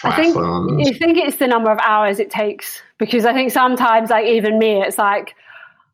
triathlons? 0.00 0.80
I 0.80 0.84
think, 0.84 0.96
I 0.96 0.98
think 0.98 1.18
it's 1.18 1.38
the 1.38 1.48
number 1.48 1.70
of 1.70 1.78
hours 1.78 2.18
it 2.18 2.30
takes 2.30 2.82
because 2.98 3.24
I 3.24 3.32
think 3.32 3.50
sometimes, 3.50 4.10
like 4.10 4.26
even 4.26 4.58
me, 4.58 4.80
it's 4.82 4.98
like, 4.98 5.34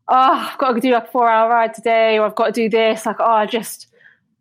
oh, 0.09 0.51
I've 0.53 0.59
got 0.59 0.73
to 0.73 0.81
do 0.81 0.95
a 0.95 1.07
four 1.13 1.29
hour 1.29 1.49
ride 1.49 1.75
today, 1.75 2.19
or 2.19 2.27
I've 2.27 2.35
got 2.35 2.47
to 2.47 2.53
do 2.53 2.69
this. 2.69 3.07
Like, 3.07 3.17
oh, 3.21 3.25
I 3.25 3.47
just 3.47 3.87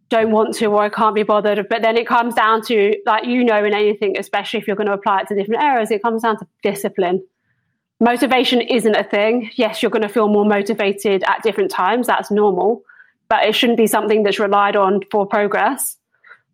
don't 0.10 0.32
want 0.32 0.56
to, 0.56 0.66
or 0.66 0.82
I 0.82 0.90
can't 0.90 1.16
be 1.16 1.24
bothered. 1.24 1.68
But 1.70 1.82
then 1.82 1.96
it 1.96 2.08
comes 2.08 2.34
down 2.34 2.64
to, 2.64 2.96
like, 3.06 3.26
you 3.26 3.44
know, 3.44 3.64
in 3.64 3.74
anything, 3.74 4.18
especially 4.18 4.60
if 4.60 4.68
you're 4.68 4.76
going 4.76 4.88
to 4.88 4.94
apply 4.94 5.22
it 5.22 5.28
to 5.28 5.36
different 5.36 5.62
areas, 5.62 5.92
it 5.92 6.02
comes 6.02 6.24
down 6.24 6.38
to 6.40 6.48
discipline. 6.64 7.24
Motivation 8.00 8.62
isn't 8.62 8.96
a 8.96 9.04
thing. 9.04 9.52
Yes, 9.56 9.84
you're 9.84 9.92
going 9.92 10.02
to 10.02 10.10
feel 10.10 10.30
more 10.30 10.46
motivated 10.46 11.24
at 11.24 11.44
different 11.44 11.70
times. 11.70 12.08
That's 12.08 12.32
normal. 12.32 12.82
But 13.28 13.46
it 13.46 13.54
shouldn't 13.54 13.78
be 13.78 13.88
something 13.88 14.24
that's 14.24 14.40
relied 14.40 14.76
on 14.76 15.02
for 15.12 15.28
progress 15.28 15.98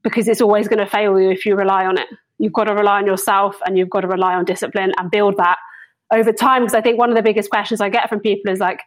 because 0.04 0.28
it's 0.28 0.42
always 0.42 0.68
going 0.68 0.80
to 0.80 0.86
fail 0.86 1.20
you 1.20 1.30
if 1.30 1.46
you 1.46 1.56
rely 1.56 1.86
on 1.86 1.98
it. 1.98 2.08
You've 2.38 2.52
got 2.52 2.66
to 2.66 2.74
rely 2.74 2.98
on 2.98 3.06
yourself 3.06 3.58
and 3.66 3.78
you've 3.78 3.90
got 3.90 4.02
to 4.02 4.08
rely 4.08 4.34
on 4.34 4.44
discipline 4.44 4.92
and 4.98 5.10
build 5.10 5.38
that 5.38 5.58
over 6.12 6.32
time. 6.32 6.64
Because 6.64 6.76
I 6.76 6.82
think 6.82 6.98
one 6.98 7.10
of 7.10 7.16
the 7.16 7.22
biggest 7.22 7.50
questions 7.50 7.82
I 7.82 7.90
get 7.90 8.10
from 8.10 8.20
people 8.20 8.52
is 8.52 8.60
like, 8.60 8.82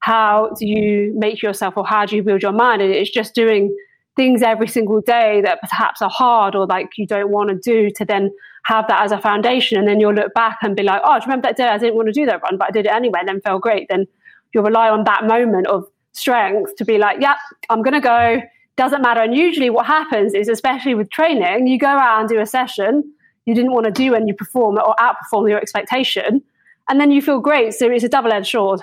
how 0.00 0.50
do 0.58 0.66
you 0.66 1.12
make 1.16 1.42
yourself 1.42 1.76
or 1.76 1.86
how 1.86 2.06
do 2.06 2.16
you 2.16 2.22
build 2.22 2.42
your 2.42 2.52
mind? 2.52 2.82
And 2.82 2.92
it's 2.92 3.10
just 3.10 3.34
doing 3.34 3.74
things 4.16 4.42
every 4.42 4.68
single 4.68 5.00
day 5.00 5.40
that 5.42 5.60
perhaps 5.60 6.02
are 6.02 6.10
hard 6.10 6.54
or 6.54 6.66
like 6.66 6.90
you 6.96 7.06
don't 7.06 7.30
want 7.30 7.50
to 7.50 7.56
do 7.56 7.90
to 7.96 8.04
then 8.04 8.30
have 8.64 8.86
that 8.88 9.02
as 9.02 9.12
a 9.12 9.20
foundation. 9.20 9.78
And 9.78 9.86
then 9.86 10.00
you'll 10.00 10.14
look 10.14 10.34
back 10.34 10.58
and 10.62 10.74
be 10.74 10.82
like, 10.82 11.02
oh, 11.04 11.14
do 11.14 11.24
you 11.24 11.26
remember 11.26 11.48
that 11.48 11.56
day 11.56 11.68
I 11.68 11.78
didn't 11.78 11.96
want 11.96 12.08
to 12.08 12.12
do 12.12 12.26
that 12.26 12.42
run, 12.42 12.58
but 12.58 12.68
I 12.68 12.70
did 12.70 12.86
it 12.86 12.92
anyway 12.92 13.20
and 13.20 13.28
then 13.28 13.40
felt 13.40 13.62
great. 13.62 13.86
Then 13.88 14.06
you'll 14.52 14.64
rely 14.64 14.88
on 14.88 15.04
that 15.04 15.26
moment 15.26 15.66
of 15.66 15.84
strength 16.12 16.76
to 16.76 16.84
be 16.84 16.98
like, 16.98 17.18
yeah, 17.20 17.36
I'm 17.68 17.82
going 17.82 17.94
to 17.94 18.00
go 18.00 18.40
doesn't 18.76 19.02
matter. 19.02 19.20
And 19.20 19.36
usually, 19.36 19.68
what 19.68 19.84
happens 19.84 20.32
is, 20.32 20.48
especially 20.48 20.94
with 20.94 21.10
training, 21.10 21.66
you 21.66 21.78
go 21.78 21.86
out 21.86 22.20
and 22.20 22.28
do 22.28 22.40
a 22.40 22.46
session 22.46 23.12
you 23.44 23.54
didn't 23.54 23.72
want 23.72 23.84
to 23.84 23.90
do 23.90 24.14
and 24.14 24.28
you 24.28 24.34
perform 24.34 24.78
or 24.78 24.94
outperform 24.98 25.48
your 25.48 25.58
expectation, 25.58 26.42
and 26.90 27.00
then 27.00 27.10
you 27.10 27.22
feel 27.22 27.40
great. 27.40 27.72
So 27.72 27.90
it's 27.90 28.04
a 28.04 28.08
double 28.08 28.32
edged 28.32 28.50
sword. 28.50 28.80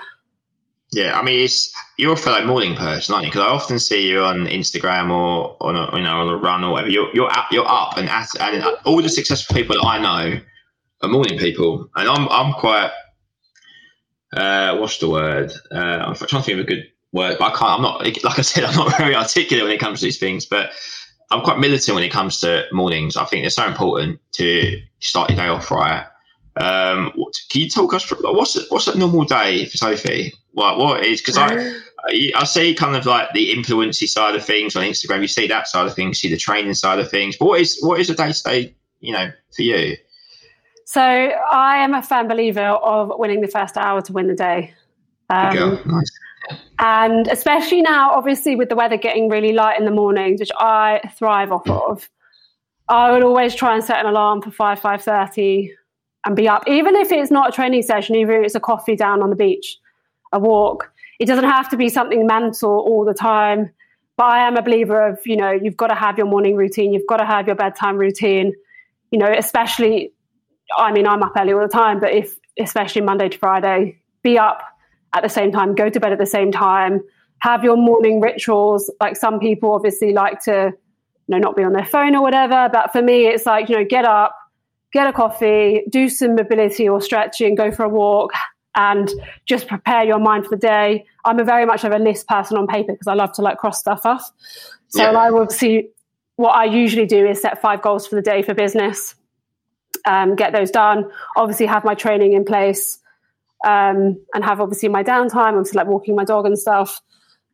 Yeah, 0.90 1.18
I 1.18 1.22
mean, 1.22 1.44
it's 1.44 1.70
you're 1.98 2.14
a 2.14 2.16
fellow 2.16 2.44
morning 2.46 2.74
person, 2.74 3.14
aren't 3.14 3.26
you? 3.26 3.30
Because 3.30 3.46
I 3.46 3.50
often 3.50 3.78
see 3.78 4.08
you 4.08 4.22
on 4.22 4.46
Instagram 4.46 5.10
or 5.10 5.56
on 5.60 5.76
a 5.76 5.96
you 5.96 6.02
know 6.02 6.20
on 6.22 6.28
a 6.28 6.36
run 6.36 6.64
or 6.64 6.72
whatever. 6.72 6.90
You're 6.90 7.14
you're 7.14 7.30
up, 7.30 7.52
you're 7.52 7.68
up, 7.68 7.98
and 7.98 8.08
at, 8.08 8.28
and 8.40 8.64
all 8.86 9.02
the 9.02 9.08
successful 9.10 9.54
people 9.54 9.76
that 9.76 9.86
I 9.86 9.98
know 9.98 10.40
are 11.02 11.08
morning 11.08 11.38
people, 11.38 11.90
and 11.94 12.08
I'm 12.08 12.26
I'm 12.30 12.54
quite 12.54 12.90
uh, 14.32 14.78
what's 14.78 14.98
the 14.98 15.10
word? 15.10 15.52
Uh, 15.70 15.76
I'm 15.76 16.14
trying 16.14 16.42
to 16.42 16.42
think 16.42 16.58
of 16.58 16.64
a 16.64 16.68
good 16.68 16.86
word, 17.12 17.36
but 17.38 17.52
I 17.52 17.56
can't. 17.56 17.72
I'm 17.72 17.82
not 17.82 18.04
like 18.24 18.38
I 18.38 18.42
said. 18.42 18.64
I'm 18.64 18.74
not 18.74 18.96
very 18.98 19.14
articulate 19.14 19.64
when 19.64 19.72
it 19.72 19.80
comes 19.80 20.00
to 20.00 20.06
these 20.06 20.18
things. 20.18 20.46
But 20.46 20.70
I'm 21.30 21.42
quite 21.42 21.58
militant 21.58 21.94
when 21.94 22.04
it 22.04 22.12
comes 22.12 22.40
to 22.40 22.64
mornings. 22.72 23.18
I 23.18 23.26
think 23.26 23.44
it's 23.44 23.56
so 23.56 23.66
important 23.66 24.20
to 24.32 24.80
start 25.00 25.28
your 25.28 25.36
day 25.36 25.48
off 25.48 25.70
right. 25.70 26.06
Um, 26.58 27.12
can 27.50 27.62
you 27.62 27.70
talk 27.70 27.94
us 27.94 28.04
through 28.04 28.18
what's 28.22 28.56
a, 28.56 28.62
what's 28.68 28.88
a 28.88 28.98
normal 28.98 29.24
day 29.24 29.66
for 29.66 29.76
Sophie? 29.76 30.34
What 30.52 30.78
what 30.78 31.06
is 31.06 31.20
because 31.20 31.38
I 31.38 31.72
I 32.34 32.44
see 32.44 32.74
kind 32.74 32.96
of 32.96 33.06
like 33.06 33.32
the 33.32 33.52
influency 33.52 34.06
side 34.06 34.34
of 34.34 34.44
things 34.44 34.74
on 34.74 34.82
Instagram. 34.82 35.20
You 35.20 35.28
see 35.28 35.46
that 35.46 35.68
side 35.68 35.86
of 35.86 35.94
things, 35.94 36.18
see 36.18 36.30
the 36.30 36.36
training 36.36 36.74
side 36.74 36.98
of 36.98 37.10
things. 37.10 37.36
But 37.36 37.46
what 37.46 37.60
is 37.60 37.78
what 37.82 38.00
is 38.00 38.10
a 38.10 38.14
day 38.14 38.32
to 38.32 38.42
day, 38.42 38.74
you 39.00 39.12
know, 39.12 39.30
for 39.54 39.62
you? 39.62 39.96
So 40.84 41.02
I 41.02 41.78
am 41.78 41.94
a 41.94 42.02
firm 42.02 42.28
believer 42.28 42.60
of 42.60 43.12
winning 43.18 43.40
the 43.40 43.48
first 43.48 43.76
hour 43.76 44.00
to 44.00 44.12
win 44.12 44.26
the 44.26 44.34
day. 44.34 44.74
Um, 45.30 45.80
nice. 45.84 46.10
And 46.78 47.26
especially 47.28 47.82
now, 47.82 48.12
obviously, 48.12 48.56
with 48.56 48.68
the 48.68 48.74
weather 48.74 48.96
getting 48.96 49.28
really 49.28 49.52
light 49.52 49.78
in 49.78 49.84
the 49.84 49.90
mornings, 49.90 50.40
which 50.40 50.52
I 50.58 51.02
thrive 51.16 51.52
off 51.52 51.68
of, 51.68 52.08
I 52.88 53.12
would 53.12 53.22
always 53.22 53.54
try 53.54 53.74
and 53.74 53.84
set 53.84 54.00
an 54.00 54.06
alarm 54.06 54.40
for 54.40 54.50
five 54.50 54.80
five 54.80 55.02
thirty 55.02 55.74
and 56.24 56.36
be 56.36 56.48
up, 56.48 56.64
even 56.68 56.96
if 56.96 57.12
it's 57.12 57.30
not 57.30 57.50
a 57.50 57.52
training 57.52 57.82
session, 57.82 58.16
even 58.16 58.36
if 58.36 58.44
it's 58.44 58.54
a 58.54 58.60
coffee 58.60 58.96
down 58.96 59.22
on 59.22 59.30
the 59.30 59.36
beach, 59.36 59.78
a 60.32 60.38
walk. 60.38 60.92
It 61.18 61.26
doesn't 61.26 61.44
have 61.44 61.68
to 61.70 61.76
be 61.76 61.88
something 61.88 62.26
mental 62.26 62.70
all 62.70 63.04
the 63.04 63.14
time. 63.14 63.70
But 64.16 64.24
I 64.26 64.46
am 64.46 64.56
a 64.56 64.62
believer 64.62 65.08
of, 65.08 65.20
you 65.24 65.36
know, 65.36 65.52
you've 65.52 65.76
got 65.76 65.88
to 65.88 65.94
have 65.94 66.18
your 66.18 66.26
morning 66.26 66.56
routine, 66.56 66.92
you've 66.92 67.06
got 67.08 67.18
to 67.18 67.24
have 67.24 67.46
your 67.46 67.54
bedtime 67.54 67.96
routine, 67.96 68.52
you 69.12 69.18
know, 69.18 69.32
especially, 69.32 70.12
I 70.76 70.92
mean, 70.92 71.06
I'm 71.06 71.22
up 71.22 71.32
early 71.38 71.52
all 71.52 71.60
the 71.60 71.68
time, 71.68 72.00
but 72.00 72.12
if, 72.12 72.36
especially 72.58 73.02
Monday 73.02 73.28
to 73.28 73.38
Friday, 73.38 74.00
be 74.22 74.36
up 74.36 74.62
at 75.14 75.22
the 75.22 75.28
same 75.28 75.52
time, 75.52 75.76
go 75.76 75.88
to 75.88 76.00
bed 76.00 76.12
at 76.12 76.18
the 76.18 76.26
same 76.26 76.50
time, 76.50 77.00
have 77.38 77.62
your 77.62 77.76
morning 77.76 78.20
rituals. 78.20 78.90
Like 79.00 79.16
some 79.16 79.38
people 79.38 79.72
obviously 79.72 80.12
like 80.12 80.40
to, 80.42 80.72
you 80.72 81.28
know, 81.28 81.38
not 81.38 81.56
be 81.56 81.62
on 81.62 81.72
their 81.72 81.86
phone 81.86 82.16
or 82.16 82.22
whatever. 82.22 82.68
But 82.72 82.90
for 82.92 83.00
me, 83.00 83.28
it's 83.28 83.46
like, 83.46 83.68
you 83.68 83.76
know, 83.76 83.84
get 83.84 84.04
up, 84.04 84.34
get 84.92 85.06
a 85.06 85.12
coffee, 85.12 85.82
do 85.88 86.08
some 86.08 86.34
mobility 86.34 86.88
or 86.88 87.00
stretching, 87.00 87.54
go 87.54 87.70
for 87.70 87.84
a 87.84 87.88
walk, 87.88 88.32
and 88.74 89.10
just 89.46 89.66
prepare 89.66 90.04
your 90.04 90.18
mind 90.18 90.44
for 90.44 90.50
the 90.50 90.56
day. 90.56 91.04
I'm 91.24 91.38
a 91.40 91.44
very 91.44 91.66
much 91.66 91.84
of 91.84 91.92
a 91.92 91.98
list 91.98 92.28
person 92.28 92.56
on 92.56 92.66
paper 92.66 92.92
because 92.92 93.06
I 93.06 93.14
love 93.14 93.32
to 93.32 93.42
like 93.42 93.58
cross 93.58 93.78
stuff 93.78 94.06
off. 94.06 94.30
So 94.88 95.02
yeah. 95.02 95.18
I 95.18 95.30
will 95.30 95.48
see 95.50 95.88
what 96.36 96.50
I 96.50 96.64
usually 96.64 97.06
do 97.06 97.26
is 97.26 97.42
set 97.42 97.60
five 97.60 97.82
goals 97.82 98.06
for 98.06 98.14
the 98.14 98.22
day 98.22 98.42
for 98.42 98.54
business, 98.54 99.14
um, 100.06 100.36
get 100.36 100.52
those 100.52 100.70
done. 100.70 101.10
Obviously, 101.36 101.66
have 101.66 101.84
my 101.84 101.94
training 101.94 102.34
in 102.34 102.44
place, 102.44 102.98
um, 103.66 104.16
and 104.32 104.44
have 104.44 104.60
obviously 104.60 104.88
my 104.88 105.02
downtime. 105.02 105.58
I'm 105.58 105.64
like 105.74 105.88
walking 105.88 106.14
my 106.14 106.24
dog 106.24 106.46
and 106.46 106.58
stuff. 106.58 107.00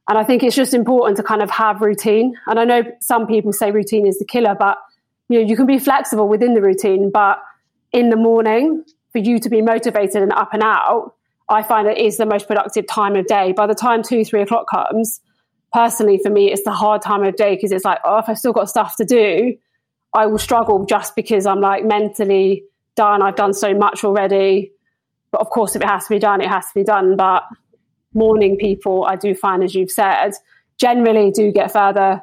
And 0.06 0.18
I 0.18 0.24
think 0.24 0.42
it's 0.42 0.54
just 0.54 0.74
important 0.74 1.16
to 1.16 1.22
kind 1.22 1.40
of 1.40 1.50
have 1.50 1.80
routine. 1.80 2.34
And 2.46 2.60
I 2.60 2.64
know 2.64 2.82
some 3.00 3.26
people 3.26 3.54
say 3.54 3.70
routine 3.70 4.06
is 4.06 4.18
the 4.18 4.26
killer, 4.26 4.54
but 4.54 4.76
you 5.28 5.40
know 5.40 5.46
you 5.46 5.56
can 5.56 5.66
be 5.66 5.78
flexible 5.78 6.28
within 6.28 6.54
the 6.54 6.62
routine. 6.62 7.10
But 7.10 7.38
in 7.92 8.10
the 8.10 8.16
morning, 8.16 8.84
for 9.12 9.18
you 9.18 9.38
to 9.38 9.48
be 9.48 9.62
motivated 9.62 10.22
and 10.22 10.32
up 10.32 10.52
and 10.52 10.62
out, 10.62 11.14
I 11.48 11.62
find 11.62 11.86
it 11.86 11.98
is 11.98 12.16
the 12.16 12.26
most 12.26 12.48
productive 12.48 12.86
time 12.86 13.16
of 13.16 13.26
day. 13.26 13.52
By 13.52 13.66
the 13.66 13.74
time 13.74 14.02
two, 14.02 14.24
three 14.24 14.42
o'clock 14.42 14.68
comes, 14.68 15.20
personally 15.72 16.18
for 16.22 16.30
me, 16.30 16.50
it's 16.50 16.64
the 16.64 16.72
hard 16.72 17.02
time 17.02 17.22
of 17.22 17.36
day 17.36 17.54
because 17.54 17.72
it's 17.72 17.84
like, 17.84 17.98
oh, 18.04 18.18
if 18.18 18.28
I've 18.28 18.38
still 18.38 18.52
got 18.52 18.68
stuff 18.68 18.96
to 18.96 19.04
do, 19.04 19.56
I 20.14 20.26
will 20.26 20.38
struggle 20.38 20.84
just 20.86 21.16
because 21.16 21.46
I'm 21.46 21.60
like 21.60 21.84
mentally 21.84 22.64
done. 22.96 23.22
I've 23.22 23.36
done 23.36 23.52
so 23.52 23.74
much 23.74 24.04
already. 24.04 24.72
But 25.30 25.40
of 25.40 25.50
course, 25.50 25.74
if 25.74 25.82
it 25.82 25.88
has 25.88 26.04
to 26.04 26.14
be 26.14 26.18
done, 26.20 26.40
it 26.40 26.48
has 26.48 26.66
to 26.66 26.72
be 26.74 26.84
done. 26.84 27.16
But 27.16 27.42
morning 28.14 28.56
people, 28.56 29.04
I 29.04 29.16
do 29.16 29.34
find, 29.34 29.64
as 29.64 29.74
you've 29.74 29.90
said, 29.90 30.30
generally 30.78 31.30
do 31.32 31.52
get 31.52 31.72
further. 31.72 32.22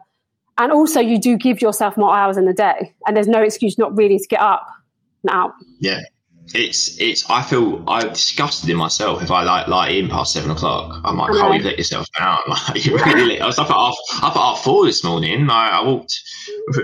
And 0.58 0.72
also, 0.72 1.00
you 1.00 1.20
do 1.20 1.38
give 1.38 1.62
yourself 1.62 1.98
more 1.98 2.15
hours 2.15 2.38
in 2.38 2.46
the 2.46 2.53
day. 2.53 2.93
And 3.08 3.15
there's 3.15 3.27
no 3.27 3.41
excuse 3.41 3.77
not 3.77 3.96
really 3.96 4.20
to 4.20 4.27
get 4.27 4.41
up 4.41 4.67
now. 5.24 5.53
Yeah 5.79 6.01
it's 6.53 7.00
it's 7.00 7.29
I 7.29 7.41
feel 7.41 7.84
I'm 7.88 8.10
disgusted 8.10 8.70
in 8.70 8.77
myself 8.77 9.22
if 9.22 9.31
I 9.31 9.43
like 9.43 9.67
lie 9.67 9.89
in 9.89 10.10
past 10.10 10.34
seven 10.34 10.51
o'clock. 10.51 11.01
I'm 11.03 11.17
like, 11.17 11.31
can't 11.34 11.55
you 11.55 11.63
let 11.63 11.77
yourself 11.77 12.08
down? 12.17 12.39
Like 12.48 12.86
you 12.86 12.98
really 12.98 13.39
I 13.39 13.46
was 13.46 13.58
up 13.58 13.70
at 13.70 13.75
half 13.75 13.96
up 14.22 14.36
at 14.36 14.41
half 14.41 14.63
four 14.63 14.86
this 14.86 15.03
morning. 15.03 15.46
Like, 15.48 15.72
I 15.72 15.84
walked 15.84 16.20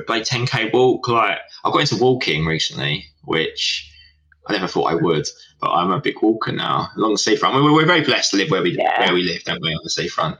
played 0.05 0.25
ten 0.25 0.45
K 0.45 0.69
walk, 0.73 1.07
like 1.07 1.39
I 1.63 1.71
got 1.71 1.81
into 1.81 1.97
walking 1.97 2.45
recently, 2.45 3.05
which 3.23 3.91
I 4.47 4.53
never 4.53 4.67
thought 4.67 4.91
I 4.91 4.95
would, 4.95 5.27
but 5.59 5.71
I'm 5.71 5.91
a 5.91 5.99
big 5.99 6.21
walker 6.21 6.51
now 6.51 6.89
along 6.95 7.13
the 7.13 7.17
seafront. 7.17 7.55
We're, 7.55 7.73
we're 7.73 7.85
very 7.85 8.01
blessed 8.01 8.31
to 8.31 8.37
live 8.37 8.49
where 8.49 8.61
we 8.61 8.77
yeah. 8.77 9.01
where 9.01 9.13
we 9.13 9.23
live, 9.23 9.43
don't 9.43 9.61
we, 9.61 9.73
on 9.73 9.81
the 9.83 9.89
seafront. 9.89 10.37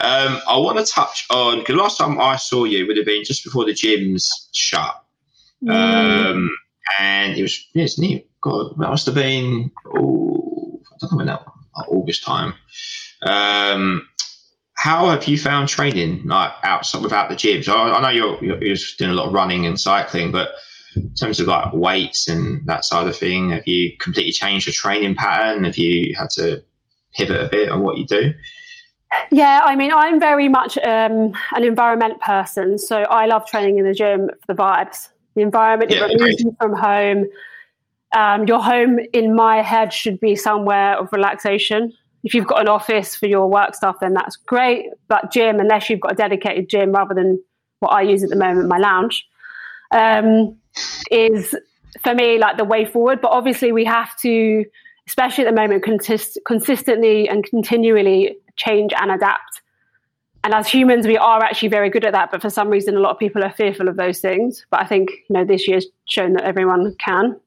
Um, 0.00 0.40
I 0.48 0.56
want 0.58 0.84
to 0.84 0.92
touch 0.92 1.26
on 1.30 1.60
because 1.60 1.76
last 1.76 1.98
time 1.98 2.20
I 2.20 2.36
saw 2.36 2.64
you 2.64 2.86
would 2.86 2.96
have 2.96 3.06
been 3.06 3.24
just 3.24 3.44
before 3.44 3.64
the 3.64 3.72
gyms 3.72 4.26
shut. 4.52 4.94
Mm. 5.62 5.70
Um, 5.70 6.50
and 6.98 7.38
it 7.38 7.42
was 7.42 7.66
yeah, 7.74 7.84
it's 7.84 7.98
neat 7.98 8.28
God, 8.44 8.74
that 8.78 8.90
must 8.90 9.06
have 9.06 9.14
been 9.14 9.70
oh, 9.86 10.80
I 10.92 10.96
don't 11.00 11.12
know 11.12 11.16
when 11.16 11.26
that 11.26 11.42
August 11.88 12.24
time. 12.24 12.54
Um, 13.22 14.06
how 14.74 15.08
have 15.08 15.26
you 15.26 15.38
found 15.38 15.68
training 15.68 16.26
like 16.26 16.52
outside 16.62 17.02
without 17.02 17.30
the 17.30 17.36
gyms? 17.36 17.68
I, 17.68 17.90
I 17.90 18.02
know 18.02 18.10
you're, 18.10 18.44
you're, 18.44 18.62
you're 18.62 18.76
doing 18.98 19.12
a 19.12 19.14
lot 19.14 19.28
of 19.28 19.32
running 19.32 19.64
and 19.64 19.80
cycling, 19.80 20.30
but 20.30 20.50
in 20.94 21.14
terms 21.14 21.40
of 21.40 21.46
like 21.46 21.72
weights 21.72 22.28
and 22.28 22.66
that 22.66 22.84
side 22.84 23.08
of 23.08 23.16
thing, 23.16 23.50
have 23.50 23.66
you 23.66 23.96
completely 23.98 24.32
changed 24.32 24.66
your 24.66 24.74
training 24.74 25.14
pattern? 25.14 25.64
Have 25.64 25.78
you 25.78 26.14
had 26.14 26.28
to 26.30 26.62
pivot 27.14 27.44
a 27.44 27.48
bit 27.48 27.70
on 27.70 27.82
what 27.82 27.96
you 27.96 28.06
do? 28.06 28.34
Yeah, 29.30 29.62
I 29.64 29.76
mean, 29.76 29.92
I'm 29.92 30.20
very 30.20 30.48
much 30.48 30.78
um, 30.78 31.32
an 31.54 31.64
environment 31.64 32.20
person, 32.20 32.78
so 32.78 33.02
I 33.02 33.26
love 33.26 33.46
training 33.46 33.78
in 33.78 33.84
the 33.84 33.94
gym 33.94 34.28
for 34.28 34.54
the 34.54 34.60
vibes. 34.60 35.08
The 35.34 35.42
environment, 35.42 35.90
yeah, 35.90 36.06
it 36.06 36.14
removes 36.14 36.40
you 36.40 36.56
from 36.60 36.74
home 36.74 37.26
um, 38.14 38.46
your 38.46 38.62
home, 38.62 39.00
in 39.12 39.34
my 39.34 39.60
head, 39.60 39.92
should 39.92 40.20
be 40.20 40.36
somewhere 40.36 40.96
of 40.96 41.12
relaxation. 41.12 41.92
If 42.22 42.32
you've 42.32 42.46
got 42.46 42.60
an 42.60 42.68
office 42.68 43.16
for 43.16 43.26
your 43.26 43.50
work 43.50 43.74
stuff, 43.74 43.96
then 44.00 44.14
that's 44.14 44.36
great. 44.36 44.86
But 45.08 45.32
gym, 45.32 45.58
unless 45.58 45.90
you've 45.90 46.00
got 46.00 46.12
a 46.12 46.14
dedicated 46.14 46.68
gym 46.68 46.92
rather 46.92 47.12
than 47.12 47.42
what 47.80 47.90
I 47.90 48.02
use 48.02 48.22
at 48.22 48.30
the 48.30 48.36
moment, 48.36 48.68
my 48.68 48.78
lounge, 48.78 49.26
um, 49.90 50.56
is 51.10 51.54
for 52.02 52.14
me 52.14 52.38
like 52.38 52.56
the 52.56 52.64
way 52.64 52.84
forward. 52.84 53.20
But 53.20 53.32
obviously, 53.32 53.72
we 53.72 53.84
have 53.84 54.16
to, 54.18 54.64
especially 55.06 55.44
at 55.44 55.50
the 55.54 55.60
moment, 55.60 55.82
consist- 55.82 56.38
consistently 56.46 57.28
and 57.28 57.44
continually 57.44 58.36
change 58.56 58.92
and 59.00 59.10
adapt. 59.10 59.62
And 60.44 60.52
as 60.52 60.68
humans, 60.68 61.06
we 61.06 61.16
are 61.16 61.42
actually 61.42 61.68
very 61.68 61.88
good 61.88 62.04
at 62.04 62.12
that. 62.12 62.30
But 62.30 62.42
for 62.42 62.50
some 62.50 62.68
reason, 62.68 62.96
a 62.96 63.00
lot 63.00 63.10
of 63.10 63.18
people 63.18 63.42
are 63.42 63.52
fearful 63.52 63.88
of 63.88 63.96
those 63.96 64.20
things. 64.20 64.66
But 64.70 64.80
I 64.82 64.86
think 64.86 65.10
you 65.28 65.34
know 65.34 65.44
this 65.44 65.66
year's 65.66 65.86
shown 66.06 66.34
that 66.34 66.44
everyone 66.44 66.94
can. 66.98 67.40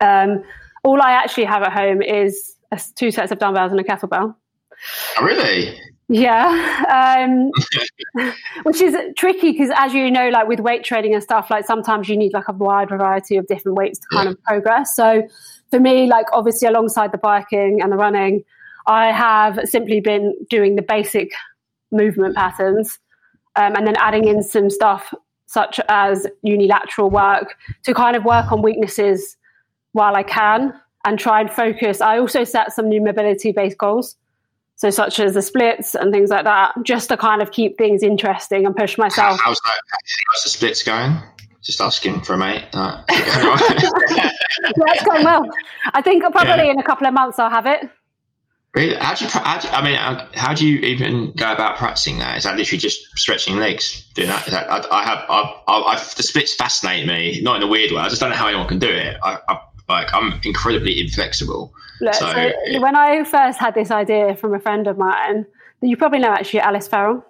Um, 0.00 0.44
all 0.82 1.02
I 1.02 1.12
actually 1.12 1.44
have 1.44 1.62
at 1.62 1.72
home 1.72 2.02
is 2.02 2.56
a, 2.70 2.80
two 2.94 3.10
sets 3.10 3.32
of 3.32 3.38
dumbbells 3.38 3.72
and 3.72 3.80
a 3.80 3.84
kettlebell. 3.84 4.34
Oh, 5.18 5.24
really? 5.24 5.76
Yeah, 6.08 7.20
um, 7.20 7.52
which 8.64 8.80
is 8.80 8.96
tricky 9.16 9.52
because, 9.52 9.70
as 9.76 9.94
you 9.94 10.10
know, 10.10 10.28
like 10.30 10.48
with 10.48 10.58
weight 10.58 10.82
training 10.82 11.14
and 11.14 11.22
stuff, 11.22 11.50
like 11.50 11.64
sometimes 11.64 12.08
you 12.08 12.16
need 12.16 12.32
like 12.32 12.48
a 12.48 12.52
wide 12.52 12.88
variety 12.88 13.36
of 13.36 13.46
different 13.46 13.78
weights 13.78 14.00
to 14.00 14.06
kind 14.10 14.26
yeah. 14.26 14.32
of 14.32 14.42
progress. 14.42 14.96
So, 14.96 15.28
for 15.70 15.80
me, 15.80 16.06
like 16.08 16.26
obviously 16.32 16.68
alongside 16.68 17.12
the 17.12 17.18
biking 17.18 17.80
and 17.82 17.92
the 17.92 17.96
running, 17.96 18.44
I 18.86 19.12
have 19.12 19.58
simply 19.64 20.00
been 20.00 20.34
doing 20.48 20.76
the 20.76 20.82
basic 20.82 21.30
movement 21.92 22.36
patterns, 22.36 22.98
um, 23.56 23.74
and 23.76 23.86
then 23.86 23.96
adding 23.98 24.26
in 24.26 24.42
some 24.42 24.70
stuff 24.70 25.12
such 25.46 25.80
as 25.88 26.26
unilateral 26.42 27.10
work 27.10 27.56
to 27.82 27.92
kind 27.92 28.16
of 28.16 28.24
work 28.24 28.52
on 28.52 28.62
weaknesses 28.62 29.36
while 29.92 30.14
I 30.14 30.22
can 30.22 30.72
and 31.04 31.18
try 31.18 31.40
and 31.40 31.50
focus. 31.50 32.00
I 32.00 32.18
also 32.18 32.44
set 32.44 32.72
some 32.72 32.88
new 32.88 33.02
mobility 33.02 33.52
based 33.52 33.78
goals. 33.78 34.16
So, 34.76 34.88
such 34.88 35.20
as 35.20 35.34
the 35.34 35.42
splits 35.42 35.94
and 35.94 36.10
things 36.10 36.30
like 36.30 36.44
that, 36.44 36.72
just 36.84 37.10
to 37.10 37.16
kind 37.16 37.42
of 37.42 37.50
keep 37.50 37.76
things 37.76 38.02
interesting 38.02 38.64
and 38.64 38.74
push 38.74 38.96
myself. 38.96 39.38
How's 39.44 39.60
that? 39.60 39.80
How's 40.32 40.44
the 40.44 40.48
splits 40.48 40.82
going? 40.82 41.18
Just 41.62 41.80
asking 41.80 42.22
for 42.22 42.34
a 42.34 42.38
mate. 42.38 42.64
Uh, 42.72 43.02
yeah, 43.10 44.30
it's 44.62 45.04
going 45.04 45.24
well. 45.24 45.44
I 45.92 46.00
think 46.00 46.22
probably 46.22 46.66
yeah. 46.66 46.70
in 46.70 46.78
a 46.78 46.82
couple 46.82 47.06
of 47.06 47.14
months 47.14 47.38
I'll 47.38 47.50
have 47.50 47.66
it. 47.66 47.88
Really? 48.74 48.94
How 48.94 49.14
do 49.14 49.24
you? 49.24 49.30
How 49.30 49.58
do, 49.58 49.68
I 49.68 49.82
mean, 49.82 49.96
how 50.34 50.54
do 50.54 50.66
you 50.66 50.78
even 50.78 51.32
go 51.32 51.52
about 51.52 51.76
practicing 51.76 52.18
that? 52.18 52.38
Is 52.38 52.44
that 52.44 52.56
literally 52.56 52.78
just 52.78 53.02
stretching 53.18 53.56
legs, 53.56 54.08
doing 54.14 54.28
that? 54.28 54.46
that 54.46 54.70
I, 54.70 55.00
I, 55.00 55.04
have. 55.04 55.24
I, 55.28 55.54
I, 55.66 55.94
the 56.16 56.22
splits 56.22 56.54
fascinate 56.54 57.04
me, 57.04 57.40
not 57.42 57.56
in 57.56 57.62
a 57.64 57.66
weird 57.66 57.90
way. 57.90 57.98
I 57.98 58.08
just 58.08 58.20
don't 58.20 58.30
know 58.30 58.36
how 58.36 58.46
anyone 58.46 58.68
can 58.68 58.78
do 58.78 58.88
it. 58.88 59.16
I, 59.24 59.38
I 59.48 59.60
like 59.88 60.14
I'm 60.14 60.40
incredibly 60.44 61.00
inflexible. 61.00 61.74
Look, 62.00 62.14
so, 62.14 62.32
so 62.72 62.80
when 62.80 62.96
I 62.96 63.24
first 63.24 63.58
had 63.58 63.74
this 63.74 63.90
idea 63.90 64.36
from 64.36 64.54
a 64.54 64.60
friend 64.60 64.86
of 64.86 64.96
mine, 64.96 65.46
you 65.82 65.96
probably 65.96 66.20
know 66.20 66.30
actually 66.30 66.60
Alice 66.60 66.86
Farrell. 66.86 67.24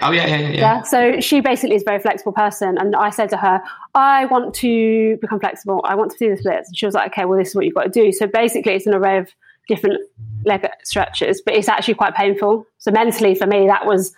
Oh 0.00 0.12
yeah, 0.12 0.26
yeah, 0.26 0.36
yeah, 0.36 0.48
yeah. 0.50 0.82
So 0.82 1.20
she 1.20 1.40
basically 1.40 1.74
is 1.74 1.82
a 1.82 1.84
very 1.84 1.98
flexible 1.98 2.32
person, 2.32 2.78
and 2.78 2.94
I 2.94 3.10
said 3.10 3.28
to 3.30 3.36
her, 3.36 3.60
"I 3.94 4.26
want 4.26 4.54
to 4.56 5.18
become 5.20 5.40
flexible. 5.40 5.80
I 5.84 5.94
want 5.96 6.12
to 6.12 6.18
do 6.18 6.30
the 6.30 6.36
splits." 6.36 6.68
And 6.68 6.76
she 6.76 6.86
was 6.86 6.94
like, 6.94 7.12
"Okay, 7.12 7.24
well, 7.24 7.38
this 7.38 7.48
is 7.48 7.54
what 7.54 7.64
you've 7.64 7.74
got 7.74 7.84
to 7.84 7.90
do." 7.90 8.12
So 8.12 8.26
basically, 8.26 8.74
it's 8.74 8.86
an 8.86 8.94
array 8.94 9.18
of 9.18 9.28
different 9.66 10.00
leg 10.44 10.66
stretches, 10.84 11.42
but 11.44 11.54
it's 11.54 11.68
actually 11.68 11.94
quite 11.94 12.14
painful. 12.14 12.66
So 12.78 12.90
mentally, 12.90 13.34
for 13.34 13.46
me, 13.46 13.66
that 13.66 13.86
was 13.86 14.14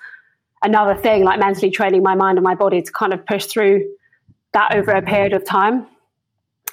another 0.63 0.95
thing, 0.95 1.25
like 1.25 1.41
mentally 1.41 1.71
training 1.71 2.03
my 2.03 2.15
mind 2.15 2.37
and 2.37 2.45
my 2.45 2.55
body 2.55 2.83
to 2.83 2.93
kind 2.93 3.13
of 3.13 3.25
push 3.25 3.47
through 3.47 3.87
that 4.53 4.75
over 4.75 4.91
a 4.91 5.03
period 5.03 5.33
of 5.33 5.45
time. 5.45 5.87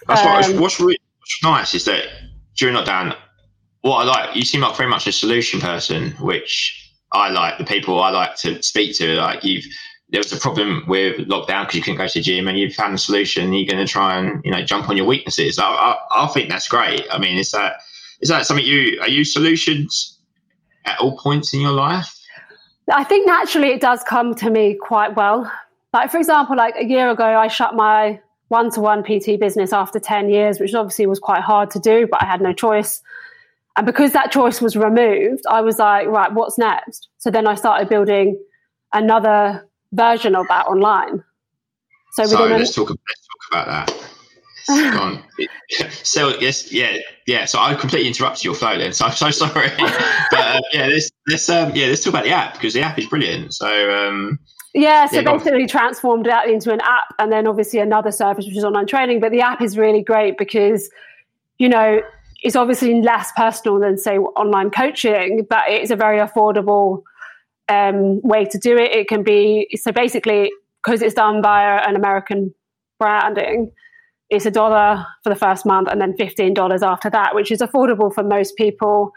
That's 0.07 0.21
um, 0.21 0.53
what, 0.53 0.61
what's 0.61 0.79
really 0.79 0.99
what's 1.19 1.43
nice 1.43 1.73
is 1.73 1.85
that 1.85 2.05
during 2.55 2.75
lockdown, 2.75 3.15
what 3.81 3.97
I 3.97 4.03
like, 4.03 4.35
you 4.35 4.43
seem 4.43 4.61
like 4.61 4.75
very 4.75 4.89
much 4.89 5.07
a 5.07 5.11
solution 5.11 5.59
person, 5.59 6.11
which 6.19 6.76
I 7.11 7.29
like. 7.29 7.57
The 7.57 7.65
people 7.65 8.01
I 8.01 8.09
like 8.09 8.35
to 8.37 8.61
speak 8.61 8.95
to, 8.97 9.15
like 9.15 9.43
you've 9.43 9.65
there 10.09 10.19
was 10.19 10.31
a 10.31 10.37
problem 10.37 10.83
with 10.87 11.17
lockdown 11.27 11.63
because 11.63 11.75
you 11.75 11.81
couldn't 11.81 11.97
go 11.97 12.07
to 12.07 12.19
the 12.19 12.21
gym 12.21 12.47
and 12.47 12.57
you 12.57 12.71
found 12.71 12.93
a 12.93 12.97
solution 12.97 13.51
you're 13.51 13.69
going 13.69 13.85
to 13.85 13.91
try 13.91 14.17
and 14.17 14.41
you 14.45 14.51
know 14.51 14.61
jump 14.61 14.89
on 14.89 14.97
your 14.97 15.05
weaknesses. 15.05 15.59
I, 15.59 15.65
I, 15.65 15.97
I, 16.11 16.27
think 16.27 16.49
that's 16.49 16.67
great. 16.67 17.05
I 17.11 17.17
mean 17.17 17.37
is 17.37 17.51
that 17.51 17.81
is 18.21 18.29
that 18.29 18.45
something 18.45 18.65
you 18.65 18.99
are 19.01 19.09
you 19.09 19.25
solutions 19.25 20.17
at 20.85 20.99
all 20.99 21.17
points 21.17 21.53
in 21.53 21.59
your 21.59 21.71
life? 21.71 22.13
I 22.91 23.03
think 23.03 23.27
naturally 23.27 23.69
it 23.69 23.81
does 23.81 24.01
come 24.03 24.33
to 24.35 24.49
me 24.49 24.75
quite 24.75 25.15
well. 25.15 25.51
Like 25.93 26.09
for 26.09 26.17
example 26.17 26.55
like 26.55 26.75
a 26.77 26.85
year 26.85 27.09
ago 27.09 27.25
i 27.25 27.47
shut 27.47 27.75
my 27.75 28.19
one-to-one 28.49 29.03
pt 29.03 29.39
business 29.39 29.73
after 29.73 29.99
10 29.99 30.29
years 30.29 30.59
which 30.59 30.73
obviously 30.73 31.05
was 31.05 31.19
quite 31.19 31.41
hard 31.41 31.71
to 31.71 31.79
do 31.79 32.07
but 32.09 32.21
i 32.21 32.25
had 32.25 32.39
no 32.39 32.53
choice 32.53 33.01
and 33.77 33.85
because 33.85 34.11
that 34.11 34.31
choice 34.31 34.61
was 34.61 34.75
removed 34.75 35.43
i 35.49 35.61
was 35.61 35.79
like 35.79 36.07
right 36.07 36.33
what's 36.33 36.57
next 36.57 37.07
so 37.17 37.31
then 37.31 37.47
i 37.47 37.55
started 37.55 37.87
building 37.87 38.37
another 38.93 39.67
version 39.91 40.35
of 40.35 40.47
that 40.49 40.67
online. 40.67 41.23
So, 42.13 42.23
let's 42.23 42.73
talk. 42.73 42.89
Let's 42.89 43.27
talk 43.27 43.51
about 43.51 43.67
that. 43.67 43.93
so 46.03 46.37
yes, 46.39 46.71
yeah, 46.71 46.97
yeah. 47.25 47.45
So 47.45 47.59
I 47.59 47.73
completely 47.75 48.07
interrupted 48.07 48.43
your 48.43 48.55
flow 48.55 48.77
then. 48.77 48.91
So 48.91 49.05
I'm 49.05 49.13
so 49.13 49.29
sorry. 49.31 49.69
but 49.77 50.39
uh, 50.39 50.61
yeah, 50.73 50.87
let's 50.87 51.09
let's 51.27 51.47
um, 51.49 51.71
yeah 51.75 51.87
let's 51.87 52.03
talk 52.03 52.13
about 52.13 52.23
the 52.23 52.31
app 52.31 52.53
because 52.53 52.73
the 52.73 52.81
app 52.81 52.97
is 52.97 53.05
brilliant. 53.05 53.53
So 53.53 53.67
um, 53.67 54.39
yeah, 54.73 55.05
so 55.05 55.21
yeah, 55.21 55.31
basically 55.31 55.67
transformed 55.67 56.25
that 56.25 56.49
into 56.49 56.73
an 56.73 56.81
app, 56.81 57.13
and 57.19 57.31
then 57.31 57.47
obviously 57.47 57.79
another 57.79 58.11
service 58.11 58.45
which 58.45 58.57
is 58.57 58.63
online 58.63 58.87
training. 58.87 59.19
But 59.19 59.31
the 59.31 59.41
app 59.41 59.61
is 59.61 59.77
really 59.77 60.01
great 60.01 60.37
because 60.37 60.89
you 61.59 61.69
know 61.69 62.01
it's 62.41 62.55
obviously 62.55 63.01
less 63.01 63.31
personal 63.35 63.79
than 63.79 63.97
say 63.97 64.17
online 64.17 64.69
coaching, 64.69 65.45
but 65.49 65.63
it's 65.67 65.91
a 65.91 65.95
very 65.95 66.19
affordable 66.19 67.03
um, 67.69 68.21
way 68.21 68.45
to 68.45 68.57
do 68.57 68.77
it. 68.77 68.91
It 68.91 69.07
can 69.07 69.23
be 69.23 69.67
so 69.75 69.91
basically 69.91 70.51
because 70.83 71.01
it's 71.01 71.15
done 71.15 71.41
via 71.41 71.81
an 71.87 71.95
American 71.95 72.53
branding. 72.99 73.71
It's 74.29 74.45
a 74.45 74.51
dollar 74.51 75.05
for 75.23 75.29
the 75.29 75.35
first 75.35 75.65
month 75.65 75.87
and 75.89 75.99
then 75.99 76.15
fifteen 76.17 76.53
dollars 76.53 76.83
after 76.83 77.09
that, 77.09 77.33
which 77.33 77.51
is 77.51 77.59
affordable 77.59 78.13
for 78.13 78.23
most 78.23 78.55
people. 78.55 79.11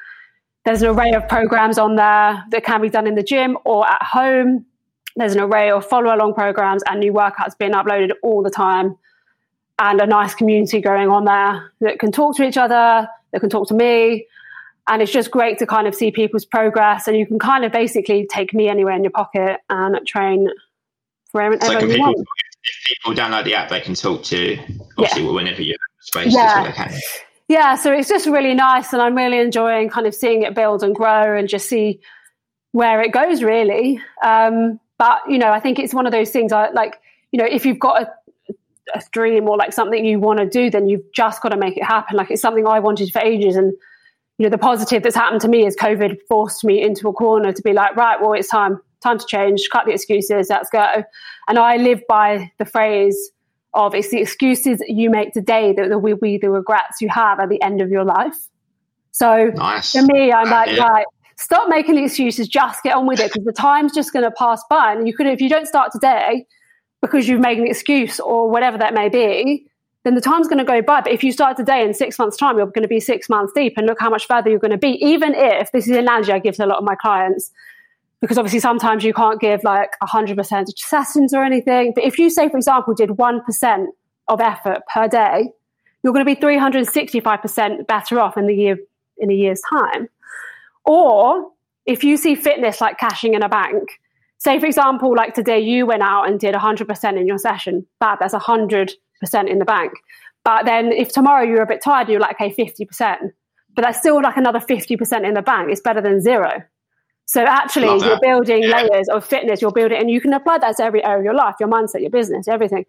There's 0.65 0.83
an 0.83 0.89
array 0.89 1.13
of 1.13 1.27
programs 1.29 1.79
on 1.79 1.97
there 1.97 2.45
that 2.51 2.65
can 2.65 2.83
be 2.83 2.91
done 2.91 3.07
in 3.07 3.15
the 3.15 3.23
gym 3.23 3.57
or 3.65 3.89
at 3.89 4.03
home. 4.03 4.67
There's 5.17 5.35
an 5.35 5.41
array 5.41 5.71
of 5.71 5.87
follow 5.87 6.15
along 6.15 6.35
programs 6.35 6.83
and 6.89 7.01
new 7.01 7.13
workouts 7.13 7.59
being 7.59 7.73
uploaded 7.73 8.13
all 8.23 8.43
the 8.43 8.51
time, 8.51 8.97
and 9.81 10.01
a 10.01 10.07
nice 10.07 10.35
community 10.35 10.81
going 10.81 11.09
on 11.09 11.25
there 11.25 11.73
that 11.81 11.99
can 11.99 12.13
talk 12.13 12.37
to 12.37 12.45
each 12.45 12.57
other, 12.57 13.09
that 13.33 13.41
can 13.41 13.51
talk 13.51 13.67
to 13.69 13.75
me, 13.75 14.27
and 14.91 15.03
it's 15.03 15.13
just 15.13 15.31
great 15.31 15.59
to 15.59 15.67
kind 15.67 15.87
of 15.87 15.95
see 15.95 16.11
people's 16.11 16.45
progress 16.45 17.07
and 17.07 17.17
you 17.17 17.25
can 17.25 17.39
kind 17.39 17.65
of 17.65 17.73
basically 17.73 18.27
take 18.27 18.53
me 18.53 18.69
anywhere 18.69 18.95
in 18.95 19.05
your 19.05 19.13
pocket 19.13 19.61
and 19.71 19.97
train 20.07 20.49
wherever 21.33 21.57
so 21.61 21.73
you 21.73 21.87
people, 21.87 21.99
want. 21.99 22.19
If 22.19 22.99
people 23.03 23.15
download 23.15 23.45
the 23.45 23.55
app, 23.55 23.71
they 23.71 23.81
can 23.81 23.95
talk 23.95 24.25
to 24.25 24.59
obviously 24.99 25.25
yeah. 25.25 25.31
whenever 25.31 25.63
you 25.63 25.73
have 25.73 26.05
space 26.05 26.35
yeah. 26.35 26.99
Yeah, 27.49 27.75
so 27.75 27.93
it's 27.93 28.09
just 28.09 28.27
really 28.27 28.55
nice 28.55 28.93
and 28.93 29.03
I'm 29.03 29.17
really 29.17 29.39
enjoying 29.39 29.89
kind 29.89 30.07
of 30.07 30.15
seeing 30.15 30.43
it 30.43 30.55
build 30.55 30.85
and 30.85 30.95
grow 30.95 31.37
and 31.37 31.49
just 31.49 31.69
see 31.69 32.01
where 32.73 33.01
it 33.01 33.13
goes 33.13 33.43
really. 33.43 34.01
Um, 34.25 34.79
but 34.99 35.21
you 35.29 35.39
know, 35.39 35.51
I 35.51 35.61
think 35.61 35.79
it's 35.79 35.95
one 35.95 36.07
of 36.07 36.13
those 36.13 36.31
things 36.31 36.53
I 36.53 36.71
like, 36.71 37.01
you 37.33 37.39
know, 37.39 37.47
if 37.47 37.65
you've 37.65 37.79
got 37.79 38.03
a 38.03 38.13
a 38.95 39.03
dream 39.13 39.49
or 39.49 39.57
like 39.57 39.73
something 39.73 40.05
you 40.05 40.19
want 40.19 40.39
to 40.41 40.47
do, 40.47 40.71
then 40.71 40.89
you've 40.89 41.13
just 41.13 41.43
got 41.43 41.51
to 41.51 41.57
make 41.57 41.77
it 41.77 41.85
happen. 41.85 42.17
Like 42.17 42.31
it's 42.31 42.43
something 42.43 42.67
I 42.67 42.81
wanted 42.81 43.13
for 43.13 43.21
ages 43.21 43.57
and 43.57 43.73
you 44.41 44.47
know, 44.47 44.51
the 44.51 44.59
positive 44.59 45.03
that's 45.03 45.15
happened 45.15 45.43
to 45.43 45.49
me 45.49 45.67
is 45.67 45.77
COVID 45.77 46.17
forced 46.27 46.65
me 46.65 46.81
into 46.83 47.09
a 47.09 47.13
corner 47.13 47.53
to 47.53 47.63
be 47.63 47.75
like, 47.75 47.95
right, 47.95 48.19
well, 48.23 48.33
it's 48.33 48.49
time, 48.49 48.81
time 49.03 49.19
to 49.19 49.27
change, 49.27 49.69
cut 49.71 49.85
the 49.85 49.93
excuses, 49.93 50.49
let's 50.49 50.71
go. 50.71 51.05
And 51.47 51.59
I 51.59 51.77
live 51.77 52.03
by 52.09 52.51
the 52.59 52.65
phrase 52.65 53.33
of 53.75 53.95
it's 53.95 54.09
the 54.09 54.19
excuses 54.19 54.83
you 54.89 55.11
make 55.11 55.35
today 55.35 55.75
that 55.75 56.01
will 56.01 56.17
be 56.17 56.39
the 56.39 56.49
regrets 56.49 57.03
you 57.03 57.11
have 57.11 57.39
at 57.39 57.51
the 57.51 57.61
end 57.61 57.83
of 57.83 57.91
your 57.91 58.03
life. 58.03 58.49
So 59.11 59.53
nice. 59.55 59.93
for 59.93 60.03
me, 60.05 60.33
I'm 60.33 60.49
like, 60.49 60.75
yeah. 60.75 60.85
right, 60.85 61.07
stop 61.37 61.69
making 61.69 61.97
the 61.97 62.05
excuses, 62.05 62.49
just 62.49 62.83
get 62.83 62.97
on 62.97 63.07
with 63.07 63.21
it 63.21 63.31
because 63.31 63.45
the 63.45 63.53
time's 63.53 63.93
just 63.93 64.11
going 64.11 64.25
to 64.25 64.31
pass 64.31 64.63
by. 64.71 64.95
And 64.95 65.07
you 65.07 65.15
could, 65.15 65.27
if 65.27 65.43
you 65.43 65.51
don't 65.51 65.67
start 65.67 65.93
today 65.93 66.47
because 67.01 67.29
you've 67.29 67.41
made 67.41 67.59
an 67.59 67.67
excuse 67.67 68.21
or 68.21 68.51
whatever 68.51 68.79
that 68.79 68.95
may 68.95 69.09
be, 69.09 69.67
then 70.05 70.15
the 70.15 70.21
time's 70.21 70.49
going 70.49 70.59
to 70.59 70.65
go 70.65 70.81
by. 70.81 71.01
But 71.01 71.13
if 71.13 71.23
you 71.23 71.33
start 71.33 71.57
today 71.57 71.85
in 71.85 71.93
six 71.95 72.19
months' 72.19 72.37
time, 72.37 72.57
you're 72.57 72.67
going 72.67 72.83
to 72.83 72.89
be 72.89 73.01
six 73.01 73.29
months 73.29 73.53
deep 73.55 73.75
and 73.77 73.87
look 73.87 74.01
how 74.01 74.11
much 74.11 74.27
further 74.27 74.49
you're 74.49 74.59
going 74.59 74.71
to 74.71 74.79
be. 74.79 75.03
Even 75.05 75.35
if 75.35 75.73
this 75.73 75.85
is 75.85 75.91
an 75.91 75.99
analogy 75.99 76.33
I 76.33 76.39
give 76.39 76.57
to 76.57 76.65
a 76.65 76.67
lot 76.67 76.79
of 76.79 76.85
my 76.85 76.95
clients, 76.95 77.51
because 78.21 78.39
obviously 78.39 78.61
sometimes 78.61 79.05
you 79.05 79.15
can't 79.15 79.41
give 79.41 79.65
like 79.65 79.91
100% 80.03 80.67
sessions 80.77 81.35
or 81.35 81.45
anything. 81.45 81.93
But 81.95 82.05
if 82.05 82.19
you 82.19 82.31
say, 82.31 82.49
for 82.49 82.57
example, 82.57 82.95
did 82.95 83.11
1% 83.11 83.87
of 84.29 84.41
effort 84.41 84.83
per 84.93 85.09
day, 85.09 85.53
you're 86.03 86.13
going 86.13 86.25
to 86.25 86.35
be 86.35 86.41
365% 86.41 87.87
better 87.87 88.21
off 88.21 88.37
in 88.37 88.47
the 88.47 88.55
year 88.55 88.79
in 89.19 89.31
a 89.31 89.35
year's 89.35 89.61
time. 89.71 90.09
Or 90.85 91.51
if 91.87 92.05
you 92.05 92.17
see 92.17 92.35
fitness 92.35 92.81
like 92.81 92.99
cashing 92.99 93.35
in 93.35 93.43
a 93.43 93.49
bank, 93.49 94.00
say 94.41 94.59
for 94.59 94.67
example, 94.67 95.15
like 95.15 95.35
today 95.35 95.61
you 95.61 95.87
went 95.87 96.03
out 96.03 96.29
and 96.29 96.41
did 96.41 96.55
100% 96.55 97.21
in 97.21 97.27
your 97.27 97.39
session, 97.39 97.87
bad, 98.01 98.19
that's 98.21 98.33
100 98.33 98.93
percent 99.21 99.49
in 99.49 99.59
the 99.59 99.65
bank. 99.65 99.93
But 100.45 100.65
then 100.65 100.91
if 100.93 101.13
tomorrow 101.13 101.45
you're 101.45 101.63
a 101.63 101.67
bit 101.67 101.83
tired, 101.83 102.09
you're 102.09 102.21
like, 102.21 102.41
okay, 102.41 102.53
50%. 102.53 103.33
But 103.77 103.83
that's 103.83 103.99
still 103.99 104.21
like 104.21 104.37
another 104.37 104.59
50% 104.59 105.27
in 105.27 105.35
the 105.35 105.43
bank. 105.43 105.71
It's 105.71 105.81
better 105.81 106.01
than 106.01 106.21
zero. 106.21 106.63
So 107.27 107.45
actually, 107.45 108.05
you're 108.05 108.19
building 108.21 108.65
yeah. 108.65 108.83
layers 108.83 109.09
of 109.09 109.25
fitness, 109.25 109.63
you're 109.63 109.71
building, 109.71 110.01
and 110.01 110.11
you 110.11 110.21
can 110.21 110.33
apply 110.33 110.59
that 110.59 110.79
to 110.79 110.83
every 110.83 111.05
area 111.05 111.19
of 111.19 111.25
your 111.25 111.35
life, 111.35 111.55
your 111.61 111.69
mindset, 111.69 112.01
your 112.01 112.11
business, 112.11 112.49
everything. 112.49 112.85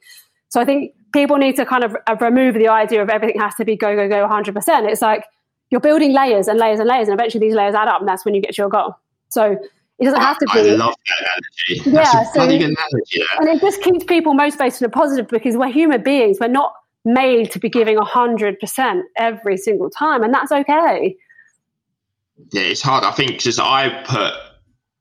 So 0.49 0.59
I 0.59 0.65
think 0.65 0.93
people 1.13 1.37
need 1.37 1.55
to 1.57 1.65
kind 1.65 1.83
of 1.83 1.95
uh, 2.07 2.15
remove 2.19 2.55
the 2.55 2.67
idea 2.67 3.03
of 3.03 3.09
everything 3.09 3.39
has 3.39 3.53
to 3.55 3.65
be 3.65 3.75
go, 3.75 3.95
go, 3.95 4.09
go 4.09 4.27
100%. 4.27 4.89
It's 4.89 5.01
like 5.01 5.25
you're 5.69 5.79
building 5.79 6.13
layers 6.13 6.47
and 6.47 6.57
layers 6.57 6.79
and 6.79 6.89
layers, 6.89 7.07
and 7.07 7.13
eventually 7.19 7.45
these 7.45 7.55
layers 7.55 7.75
add 7.75 7.87
up, 7.87 7.99
and 7.99 8.07
that's 8.07 8.25
when 8.25 8.33
you 8.33 8.41
get 8.41 8.55
to 8.55 8.61
your 8.63 8.69
goal. 8.69 8.95
So 9.29 9.57
it 10.01 10.05
doesn't 10.05 10.19
have 10.19 10.39
to 10.39 10.47
be. 10.51 10.59
I 10.59 10.73
love 10.73 10.95
that 11.07 11.27
analogy. 11.69 11.91
That's 11.91 12.13
yeah, 12.13 12.23
so, 12.31 12.41
analogy, 12.41 13.23
and 13.39 13.49
it 13.49 13.61
just 13.61 13.81
keeps 13.83 14.03
people 14.03 14.33
motivated 14.33 14.81
and 14.81 14.91
positive 14.91 15.27
because 15.27 15.55
we're 15.55 15.71
human 15.71 16.01
beings. 16.01 16.37
We're 16.41 16.47
not 16.47 16.73
made 17.05 17.51
to 17.51 17.59
be 17.59 17.69
giving 17.69 17.97
hundred 17.97 18.59
percent 18.59 19.05
every 19.15 19.57
single 19.57 19.91
time, 19.91 20.23
and 20.23 20.33
that's 20.33 20.51
okay. 20.51 21.15
Yeah, 22.51 22.61
it's 22.63 22.81
hard. 22.81 23.03
I 23.03 23.11
think 23.11 23.33
because 23.33 23.59
I 23.59 24.03
put 24.03 24.33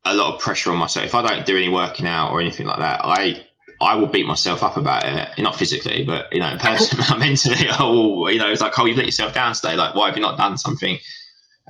a 0.05 0.15
lot 0.15 0.35
of 0.35 0.41
pressure 0.41 0.71
on 0.71 0.77
myself. 0.77 1.07
If 1.07 1.15
I 1.15 1.27
don't 1.27 1.47
do 1.47 1.57
any 1.57 1.71
working 1.71 2.07
out 2.07 2.33
or 2.33 2.43
anything 2.43 2.67
like 2.67 2.81
that, 2.81 3.01
I 3.03 3.43
I 3.81 3.95
will 3.95 4.07
beat 4.07 4.27
myself 4.27 4.63
up 4.63 4.77
about 4.77 5.05
it. 5.05 5.31
Eh, 5.39 5.43
not 5.43 5.57
physically, 5.57 6.05
but 6.05 6.31
you 6.31 6.41
know, 6.41 6.57
personally, 6.61 7.19
mentally. 7.19 7.69
I 7.71 7.83
will. 7.85 8.31
You 8.31 8.39
know, 8.39 8.51
it's 8.51 8.61
like, 8.61 8.79
oh, 8.79 8.85
you 8.85 8.95
let 8.95 9.07
yourself 9.07 9.33
down 9.33 9.55
today. 9.55 9.77
Like, 9.77 9.95
why 9.95 10.09
have 10.09 10.17
you 10.17 10.23
not 10.23 10.37
done 10.37 10.59
something? 10.59 10.99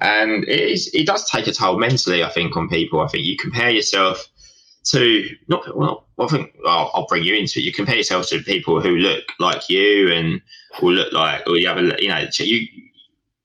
And 0.01 0.45
it, 0.45 0.61
is, 0.61 0.91
it 0.95 1.07
does 1.07 1.29
take 1.29 1.47
a 1.47 1.53
toll 1.53 1.79
mentally. 1.79 2.25
I 2.25 2.31
think 2.31 2.57
on 2.57 2.69
people. 2.69 3.01
I 3.01 3.09
think 3.09 3.25
you 3.25 3.37
compare 3.37 3.71
yourself 3.71 4.27
to 4.85 5.29
not 5.49 5.77
well. 5.77 6.07
I 6.19 6.27
think 6.27 6.55
well, 6.65 6.91
I'll 6.95 7.07
bring 7.07 7.25
you 7.25 7.35
into 7.35 7.61
it. 7.61 7.65
You 7.65 7.73
compare 7.73 7.97
yourself 7.97 8.29
to 8.29 8.43
people 8.43 8.81
who 8.81 8.97
look 8.97 9.25
like 9.39 9.69
you 9.69 10.13
and 10.13 10.41
will 10.83 10.93
look 10.93 11.13
like, 11.13 11.47
or 11.47 11.57
you 11.57 11.69
have 11.69 11.79
a 11.79 12.03
you 12.03 12.09
know 12.09 12.27
you. 12.39 12.67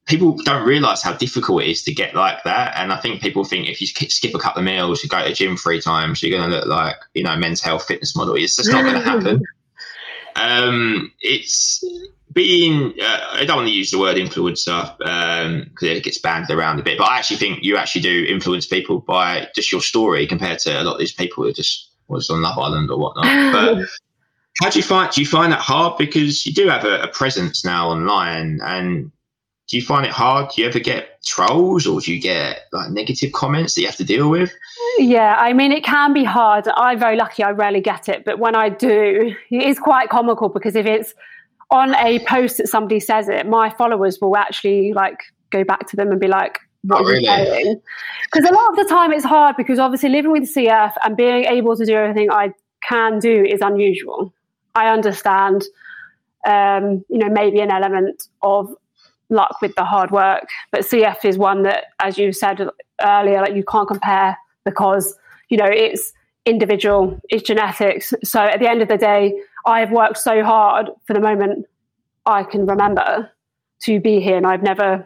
People 0.08 0.38
don't 0.44 0.68
realize 0.68 1.02
how 1.02 1.14
difficult 1.14 1.64
it 1.64 1.70
is 1.70 1.82
to 1.84 1.94
get 1.94 2.14
like 2.14 2.44
that, 2.44 2.76
and 2.78 2.94
I 2.94 2.98
think 2.98 3.22
people 3.22 3.44
think 3.44 3.68
if 3.68 3.82
you 3.82 3.88
skip 3.88 4.36
a 4.36 4.40
couple 4.40 4.60
of 4.60 4.66
meals, 4.66 5.04
you 5.04 5.10
go 5.10 5.22
to 5.24 5.30
the 5.30 5.34
gym 5.34 5.58
three 5.58 5.82
times, 5.82 6.22
you're 6.22 6.38
going 6.38 6.48
to 6.48 6.56
look 6.58 6.68
like 6.68 6.96
you 7.16 7.24
know 7.24 7.36
men's 7.36 7.62
health 7.62 7.88
fitness 7.88 8.16
model. 8.16 8.36
It's 8.36 8.56
just 8.56 8.72
not 8.72 8.84
going 8.84 8.96
to 8.96 9.02
happen. 9.02 9.42
Um, 10.38 11.14
it's 11.22 11.82
being 12.36 12.94
uh, 13.02 13.20
I 13.32 13.46
don't 13.46 13.56
want 13.56 13.70
to 13.70 13.74
use 13.74 13.90
the 13.90 13.98
word 13.98 14.18
influencer 14.18 14.96
because 14.98 15.46
um, 15.46 15.72
it 15.80 16.04
gets 16.04 16.20
banned 16.20 16.52
around 16.52 16.80
a 16.80 16.84
bit, 16.84 16.98
but 16.98 17.10
I 17.10 17.18
actually 17.18 17.38
think 17.38 17.64
you 17.64 17.78
actually 17.78 18.02
do 18.02 18.26
influence 18.30 18.68
people 18.68 19.00
by 19.00 19.48
just 19.56 19.72
your 19.72 19.82
story 19.82 20.28
compared 20.28 20.60
to 20.60 20.82
a 20.82 20.84
lot 20.84 20.94
of 20.94 21.00
these 21.00 21.14
people 21.14 21.46
who 21.46 21.54
just 21.54 21.90
was 22.10 22.30
on 22.30 22.42
Love 22.42 22.60
Island 22.60 22.92
or 22.92 23.00
whatnot. 23.00 23.26
But 23.54 23.88
how 24.62 24.70
do 24.70 24.80
you 24.80 24.84
find 24.84 25.12
do 25.12 25.22
you 25.22 25.28
find 25.28 25.52
that 25.52 25.60
hard 25.60 25.98
because 25.98 26.46
you 26.46 26.54
do 26.54 26.68
have 26.68 26.86
a, 26.86 27.04
a, 27.04 27.08
presence 27.08 27.66
now 27.66 27.90
online 27.90 28.60
and 28.64 29.12
do 29.68 29.78
you 29.78 29.84
find 29.84 30.06
it 30.06 30.12
hard? 30.12 30.52
Do 30.52 30.62
you 30.62 30.68
ever 30.68 30.80
get 30.80 31.24
trolls 31.26 31.88
or 31.88 32.00
do 32.00 32.14
you 32.14 32.22
get 32.22 32.62
like 32.72 32.92
negative 32.92 33.32
comments 33.32 33.74
that 33.74 33.82
you 33.82 33.88
have 33.88 33.96
to 33.98 34.04
deal 34.04 34.30
with? 34.30 34.54
Yeah, 34.98 35.36
I 35.38 35.54
mean, 35.54 35.72
it 35.72 35.84
can 35.84 36.14
be 36.14 36.24
hard. 36.24 36.68
I'm 36.76 37.00
very 37.00 37.18
lucky, 37.18 37.44
I 37.44 37.52
rarely 37.52 37.82
get 37.82 38.08
it. 38.08 38.24
But 38.24 38.40
when 38.40 38.56
I 38.56 38.70
do, 38.70 39.34
it 39.50 39.64
is 39.64 39.80
quite 39.80 40.10
comical 40.10 40.50
because 40.50 40.76
if 40.76 40.86
it's 40.86 41.14
on 41.72 41.96
a 41.96 42.20
post 42.26 42.58
that 42.58 42.68
somebody 42.68 43.00
says 43.00 43.28
it, 43.30 43.48
my 43.48 43.70
followers 43.70 44.20
will 44.22 44.36
actually 44.38 44.94
like 44.94 45.20
go 45.50 45.64
back 45.64 45.88
to 45.90 45.96
them 45.96 46.12
and 46.12 46.20
be 46.20 46.28
like, 46.28 46.60
what 46.84 47.02
oh, 47.02 47.06
really? 47.06 47.76
Because 48.32 48.50
a 48.50 48.54
lot 48.54 48.70
of 48.70 48.76
the 48.76 48.86
time 48.88 49.12
it's 49.12 49.26
hard 49.26 49.58
because 49.58 49.80
obviously 49.80 50.10
living 50.10 50.32
with 50.32 50.44
CF 50.44 50.94
and 51.04 51.18
being 51.18 51.46
able 51.46 51.76
to 51.76 51.86
do 51.86 51.94
everything 51.94 52.32
I 52.32 52.52
can 52.88 53.20
do 53.20 53.44
is 53.44 53.62
unusual. 53.62 54.34
I 54.76 54.90
understand, 54.90 55.64
um, 56.48 57.04
you 57.10 57.18
know, 57.18 57.30
maybe 57.30 57.60
an 57.60 57.72
element 57.72 58.28
of 58.44 58.74
luck 59.30 59.58
with 59.62 59.74
the 59.76 59.84
hard 59.84 60.12
work, 60.12 60.48
but 60.72 60.82
CF 60.82 61.26
is 61.26 61.38
one 61.38 61.64
that, 61.64 61.86
as 62.02 62.18
you 62.18 62.32
said 62.32 62.68
earlier, 63.02 63.42
like 63.42 63.56
you 63.56 63.64
can't 63.64 63.88
compare 63.88 64.38
because 64.64 65.18
you 65.50 65.58
know 65.58 65.66
it's 65.66 66.14
individual, 66.46 67.20
it's 67.30 67.44
genetics. 67.44 68.14
So 68.24 68.40
at 68.40 68.60
the 68.60 68.70
end 68.70 68.82
of 68.82 68.88
the 68.88 68.98
day, 68.98 69.34
I've 69.66 69.92
worked 69.92 70.18
so 70.18 70.44
hard 70.44 70.90
for 71.06 71.14
the 71.14 71.20
moment 71.20 71.66
I 72.26 72.44
can 72.44 72.66
remember 72.66 73.32
to 73.82 74.00
be 74.00 74.20
here, 74.20 74.38
and 74.38 74.48
I've 74.48 74.64
never 74.64 75.06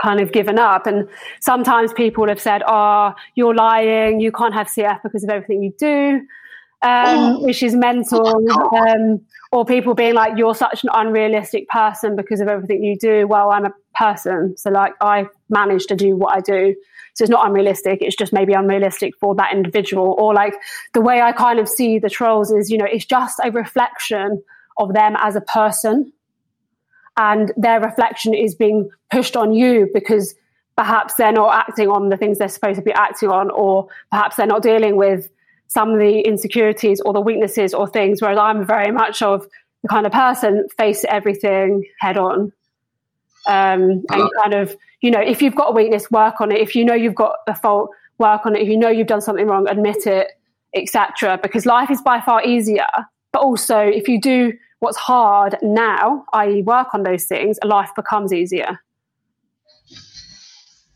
kind 0.00 0.20
of 0.20 0.32
given 0.32 0.58
up. 0.58 0.86
And 0.86 1.08
sometimes 1.40 1.92
people 1.92 2.28
have 2.28 2.40
said, 2.40 2.62
"Oh, 2.66 3.14
you're 3.34 3.54
lying. 3.54 4.20
You 4.20 4.32
can't 4.32 4.54
have 4.54 4.68
CF 4.68 5.02
because 5.02 5.24
of 5.24 5.30
everything 5.30 5.62
you 5.62 5.72
do," 5.78 6.20
um, 6.82 7.18
oh. 7.18 7.40
which 7.42 7.62
is 7.62 7.74
mental. 7.74 8.26
Um, 8.76 9.20
or 9.52 9.64
people 9.64 9.94
being 9.94 10.14
like, 10.14 10.36
"You're 10.36 10.54
such 10.54 10.84
an 10.84 10.90
unrealistic 10.92 11.68
person 11.68 12.16
because 12.16 12.40
of 12.40 12.48
everything 12.48 12.82
you 12.84 12.96
do." 12.96 13.26
Well, 13.26 13.50
I'm 13.50 13.64
a 13.64 13.72
person, 13.94 14.56
so 14.56 14.70
like 14.70 14.94
I 15.00 15.26
manage 15.48 15.86
to 15.86 15.96
do 15.96 16.16
what 16.16 16.36
I 16.36 16.40
do. 16.40 16.74
So 17.16 17.24
it's 17.24 17.30
not 17.30 17.46
unrealistic. 17.46 17.98
It's 18.00 18.14
just 18.14 18.32
maybe 18.32 18.52
unrealistic 18.52 19.14
for 19.18 19.34
that 19.34 19.52
individual. 19.52 20.14
Or 20.18 20.32
like 20.32 20.54
the 20.94 21.00
way 21.00 21.20
I 21.20 21.32
kind 21.32 21.58
of 21.58 21.68
see 21.68 21.98
the 21.98 22.10
trolls 22.10 22.52
is, 22.52 22.70
you 22.70 22.78
know, 22.78 22.86
it's 22.86 23.06
just 23.06 23.40
a 23.42 23.50
reflection 23.50 24.42
of 24.78 24.92
them 24.92 25.16
as 25.18 25.34
a 25.34 25.40
person 25.40 26.12
and 27.16 27.52
their 27.56 27.80
reflection 27.80 28.34
is 28.34 28.54
being 28.54 28.90
pushed 29.10 29.36
on 29.36 29.52
you 29.54 29.88
because 29.94 30.34
perhaps 30.76 31.14
they're 31.14 31.32
not 31.32 31.54
acting 31.54 31.88
on 31.88 32.10
the 32.10 32.16
things 32.16 32.38
they're 32.38 32.48
supposed 32.48 32.78
to 32.78 32.84
be 32.84 32.92
acting 32.92 33.30
on, 33.30 33.50
or 33.50 33.88
perhaps 34.10 34.36
they're 34.36 34.46
not 34.46 34.62
dealing 34.62 34.96
with 34.96 35.30
some 35.68 35.90
of 35.90 35.98
the 35.98 36.20
insecurities 36.20 37.00
or 37.00 37.12
the 37.12 37.20
weaknesses 37.20 37.72
or 37.72 37.88
things. 37.88 38.20
Whereas 38.20 38.38
I'm 38.38 38.64
very 38.66 38.92
much 38.92 39.22
of 39.22 39.46
the 39.82 39.88
kind 39.88 40.06
of 40.06 40.12
person 40.12 40.66
face 40.76 41.04
everything 41.08 41.84
head 42.00 42.18
on. 42.18 42.52
Um, 43.46 44.04
and 44.10 44.30
kind 44.42 44.54
of, 44.54 44.76
you 45.00 45.10
know, 45.10 45.20
if 45.20 45.40
you've 45.40 45.54
got 45.54 45.70
a 45.70 45.72
weakness, 45.72 46.10
work 46.10 46.40
on 46.40 46.50
it. 46.50 46.60
If 46.60 46.74
you 46.74 46.84
know 46.84 46.94
you've 46.94 47.14
got 47.14 47.36
a 47.46 47.54
fault, 47.54 47.90
work 48.18 48.44
on 48.44 48.56
it. 48.56 48.62
If 48.62 48.68
you 48.68 48.76
know 48.76 48.88
you've 48.88 49.06
done 49.06 49.20
something 49.20 49.46
wrong, 49.46 49.68
admit 49.68 50.06
it, 50.06 50.28
etc. 50.74 51.38
Because 51.42 51.66
life 51.66 51.90
is 51.90 52.02
by 52.02 52.20
far 52.20 52.44
easier. 52.44 52.86
But 53.32 53.42
also, 53.42 53.78
if 53.78 54.08
you 54.08 54.20
do 54.20 54.52
what's 54.80 54.96
hard 54.96 55.56
now, 55.62 56.24
i.e., 56.32 56.62
work 56.62 56.88
on 56.94 57.02
those 57.02 57.24
things, 57.24 57.58
life 57.64 57.90
becomes 57.94 58.32
easier. 58.32 58.80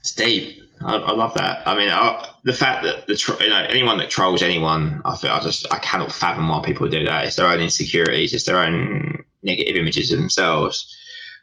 It's 0.00 0.14
deep. 0.14 0.62
I, 0.82 0.96
I 0.96 1.12
love 1.12 1.34
that. 1.34 1.66
I 1.66 1.76
mean, 1.76 1.90
I, 1.90 2.26
the 2.44 2.52
fact 2.52 2.84
that 2.84 3.06
the 3.06 3.36
you 3.40 3.50
know 3.50 3.66
anyone 3.68 3.98
that 3.98 4.08
trolls 4.08 4.42
anyone, 4.42 5.02
I 5.04 5.16
feel 5.16 5.30
I 5.30 5.40
just 5.40 5.70
I 5.72 5.78
cannot 5.78 6.12
fathom 6.12 6.48
why 6.48 6.62
people 6.64 6.88
do 6.88 7.04
that. 7.04 7.26
It's 7.26 7.36
their 7.36 7.46
own 7.46 7.60
insecurities. 7.60 8.32
It's 8.32 8.44
their 8.44 8.58
own 8.58 9.24
negative 9.42 9.76
images 9.76 10.10
of 10.12 10.18
themselves. 10.18 10.96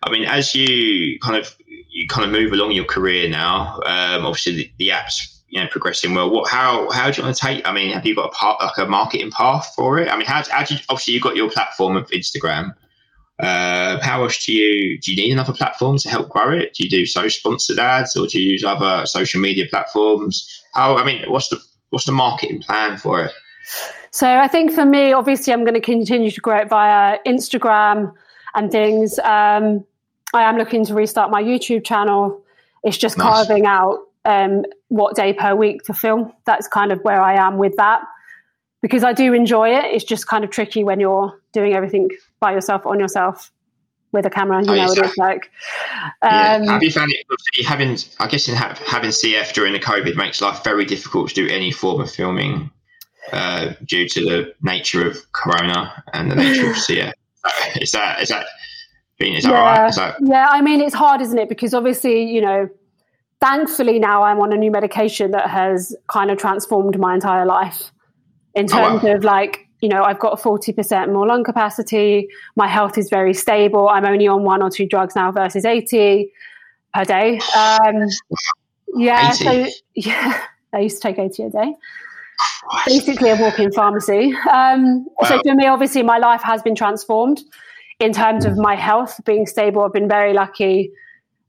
I 0.04 0.12
mean, 0.12 0.26
as 0.26 0.54
you 0.56 1.20
kind 1.20 1.36
of 1.36 1.56
you 1.90 2.08
kind 2.08 2.26
of 2.26 2.32
move 2.32 2.52
along 2.52 2.72
your 2.72 2.86
career 2.86 3.30
now, 3.30 3.76
um, 3.86 4.26
obviously 4.26 4.56
the, 4.56 4.72
the 4.78 4.90
apps 4.90 5.38
you 5.50 5.62
know 5.62 5.68
progressing 5.68 6.14
well. 6.14 6.30
What 6.30 6.50
how 6.50 6.90
how 6.92 7.10
do 7.10 7.18
you 7.18 7.26
want 7.26 7.36
to 7.36 7.42
take? 7.42 7.68
I 7.68 7.74
mean, 7.74 7.92
have 7.92 8.06
you 8.06 8.16
got 8.16 8.28
a 8.28 8.32
part 8.32 8.62
like 8.62 8.78
a 8.78 8.90
marketing 8.90 9.32
path 9.32 9.74
for 9.76 10.00
it? 10.00 10.10
I 10.10 10.18
mean, 10.18 10.28
how, 10.28 10.44
how 10.50 10.64
do 10.64 10.76
you 10.76 10.80
obviously 10.90 11.14
you've 11.14 11.24
got 11.24 11.36
your 11.36 11.50
platform 11.50 11.96
of 11.96 12.08
Instagram. 12.10 12.76
Uh, 13.40 14.00
how 14.02 14.24
else 14.24 14.46
do 14.46 14.52
you 14.52 15.00
do 15.00 15.12
you 15.12 15.18
need 15.18 15.32
another 15.32 15.54
platform 15.54 15.98
to 16.00 16.10
help 16.10 16.30
grow 16.30 16.52
it? 16.52 16.74
Do 16.74 16.84
you 16.84 16.90
do 16.90 17.06
so 17.06 17.28
sponsored 17.28 17.78
ads 17.78 18.16
or 18.16 18.26
do 18.26 18.42
you 18.42 18.52
use 18.52 18.64
other 18.64 19.06
social 19.06 19.40
media 19.40 19.66
platforms? 19.70 20.64
How 20.74 20.98
I 20.98 21.06
mean, 21.06 21.30
what's 21.30 21.50
the 21.50 21.60
what's 21.92 22.06
the 22.06 22.12
marketing 22.12 22.62
plan 22.62 22.98
for 22.98 23.24
it? 23.24 23.32
So 24.12 24.28
I 24.28 24.48
think 24.48 24.72
for 24.72 24.86
me, 24.86 25.14
obviously, 25.14 25.54
I'm 25.54 25.64
going 25.64 25.76
to 25.76 25.82
continue 25.82 26.32
to 26.32 26.42
grow 26.42 26.58
it 26.58 26.70
via 26.70 27.20
Instagram 27.28 28.14
and 28.56 28.72
things. 28.72 29.20
Um, 29.20 29.86
I 30.34 30.44
am 30.44 30.58
looking 30.58 30.86
to 30.86 30.94
restart 30.94 31.32
my 31.32 31.42
YouTube 31.42 31.86
channel. 31.86 32.44
It's 32.84 32.98
just 32.98 33.18
nice. 33.18 33.28
carving 33.28 33.66
out 33.66 34.00
um, 34.26 34.66
what 34.90 35.16
day 35.16 35.34
per 35.34 35.56
week 35.56 35.84
to 35.84 35.94
film. 35.94 36.34
That's 36.46 36.68
kind 36.68 36.92
of 36.92 37.00
where 37.02 37.22
I 37.22 37.36
am 37.36 37.58
with 37.58 37.76
that 37.78 38.02
because 38.82 39.04
I 39.04 39.14
do 39.14 39.34
enjoy 39.34 39.70
it. 39.70 39.86
It's 39.86 40.04
just 40.04 40.28
kind 40.28 40.44
of 40.44 40.50
tricky 40.50 40.84
when 40.84 41.00
you're 41.00 41.42
doing 41.54 41.74
everything 41.74 42.10
by 42.40 42.54
yourself 42.54 42.86
on 42.86 43.00
yourself 43.00 43.52
with 44.12 44.26
a 44.26 44.30
camera. 44.30 44.64
You 44.64 44.72
oh, 44.72 44.76
know 44.76 44.88
what 44.88 44.98
it's 44.98 45.18
like. 45.18 45.52
Um, 46.22 46.64
yeah. 46.64 46.72
Have 46.74 46.84
you 46.84 46.92
found 46.92 47.12
it 47.12 47.66
having? 47.66 47.98
I 48.20 48.28
guess 48.28 48.48
in 48.48 48.56
having 48.56 49.12
CF 49.12 49.54
during 49.54 49.74
the 49.74 49.80
COVID 49.80 50.16
makes 50.16 50.42
life 50.42 50.64
very 50.64 50.86
difficult 50.86 51.30
to 51.30 51.36
do 51.36 51.48
any 51.48 51.72
form 51.72 52.02
of 52.02 52.12
filming 52.12 52.72
uh, 53.32 53.74
due 53.86 54.08
to 54.08 54.22
the 54.22 54.54
nature 54.62 55.06
of 55.08 55.18
Corona 55.34 56.04
and 56.14 56.32
the 56.32 56.36
nature 56.36 56.70
of 56.70 56.76
CF. 56.88 57.14
Is 57.82 57.92
that 57.92 58.22
is 58.22 58.30
that? 58.30 58.46
Is 59.20 59.44
that 59.44 59.52
yeah, 59.52 59.84
right? 59.84 59.96
That... 59.96 60.18
yeah. 60.24 60.48
I 60.50 60.62
mean, 60.62 60.82
it's 60.82 60.94
hard, 60.94 61.22
isn't 61.22 61.38
it? 61.38 61.50
Because 61.50 61.74
obviously, 61.74 62.24
you 62.24 62.42
know, 62.42 62.70
thankfully 63.42 64.00
now 64.00 64.24
I'm 64.24 64.40
on 64.40 64.54
a 64.54 64.58
new 64.58 64.72
medication 64.72 65.32
that 65.32 65.50
has 65.50 65.96
kind 66.08 66.30
of 66.32 66.38
transformed 66.38 67.00
my 67.00 67.16
entire 67.16 67.46
life 67.46 67.92
in 68.54 68.68
terms 68.68 69.02
oh, 69.04 69.08
wow. 69.08 69.16
of 69.16 69.24
like, 69.24 69.68
you 69.82 69.90
know, 69.90 70.04
I've 70.04 70.20
got 70.20 70.40
40% 70.40 71.14
more 71.14 71.28
lung 71.28 71.44
capacity. 71.44 72.28
My 72.56 72.68
health 72.68 72.98
is 72.98 73.10
very 73.10 73.34
stable. 73.34 73.90
I'm 73.90 74.06
only 74.06 74.28
on 74.28 74.44
one 74.44 74.62
or 74.62 74.70
two 74.70 74.88
drugs 74.88 75.16
now 75.16 75.32
versus 75.32 75.66
80 75.66 76.32
per 76.94 77.04
day. 77.04 77.40
Um, 77.56 78.08
yeah. 78.96 79.32
80. 79.32 79.44
So, 79.44 79.72
yeah, 79.96 80.42
I 80.74 80.80
used 80.80 81.02
to 81.02 81.08
take 81.08 81.20
80 81.20 81.44
a 81.44 81.50
day. 81.50 81.76
Basically, 82.86 83.30
a 83.30 83.36
walk-in 83.36 83.72
pharmacy. 83.72 84.36
Um, 84.52 85.06
wow. 85.20 85.28
So 85.28 85.42
for 85.44 85.56
me, 85.56 85.66
obviously, 85.66 86.04
my 86.04 86.18
life 86.20 86.44
has 86.44 86.62
been 86.62 86.76
transformed 86.76 87.42
in 88.00 88.14
terms 88.14 88.46
of 88.46 88.58
my 88.58 88.76
health 88.76 89.20
being 89.26 89.46
stable. 89.46 89.84
I've 89.84 89.94
been 89.94 90.08
very 90.08 90.34
lucky 90.34 90.92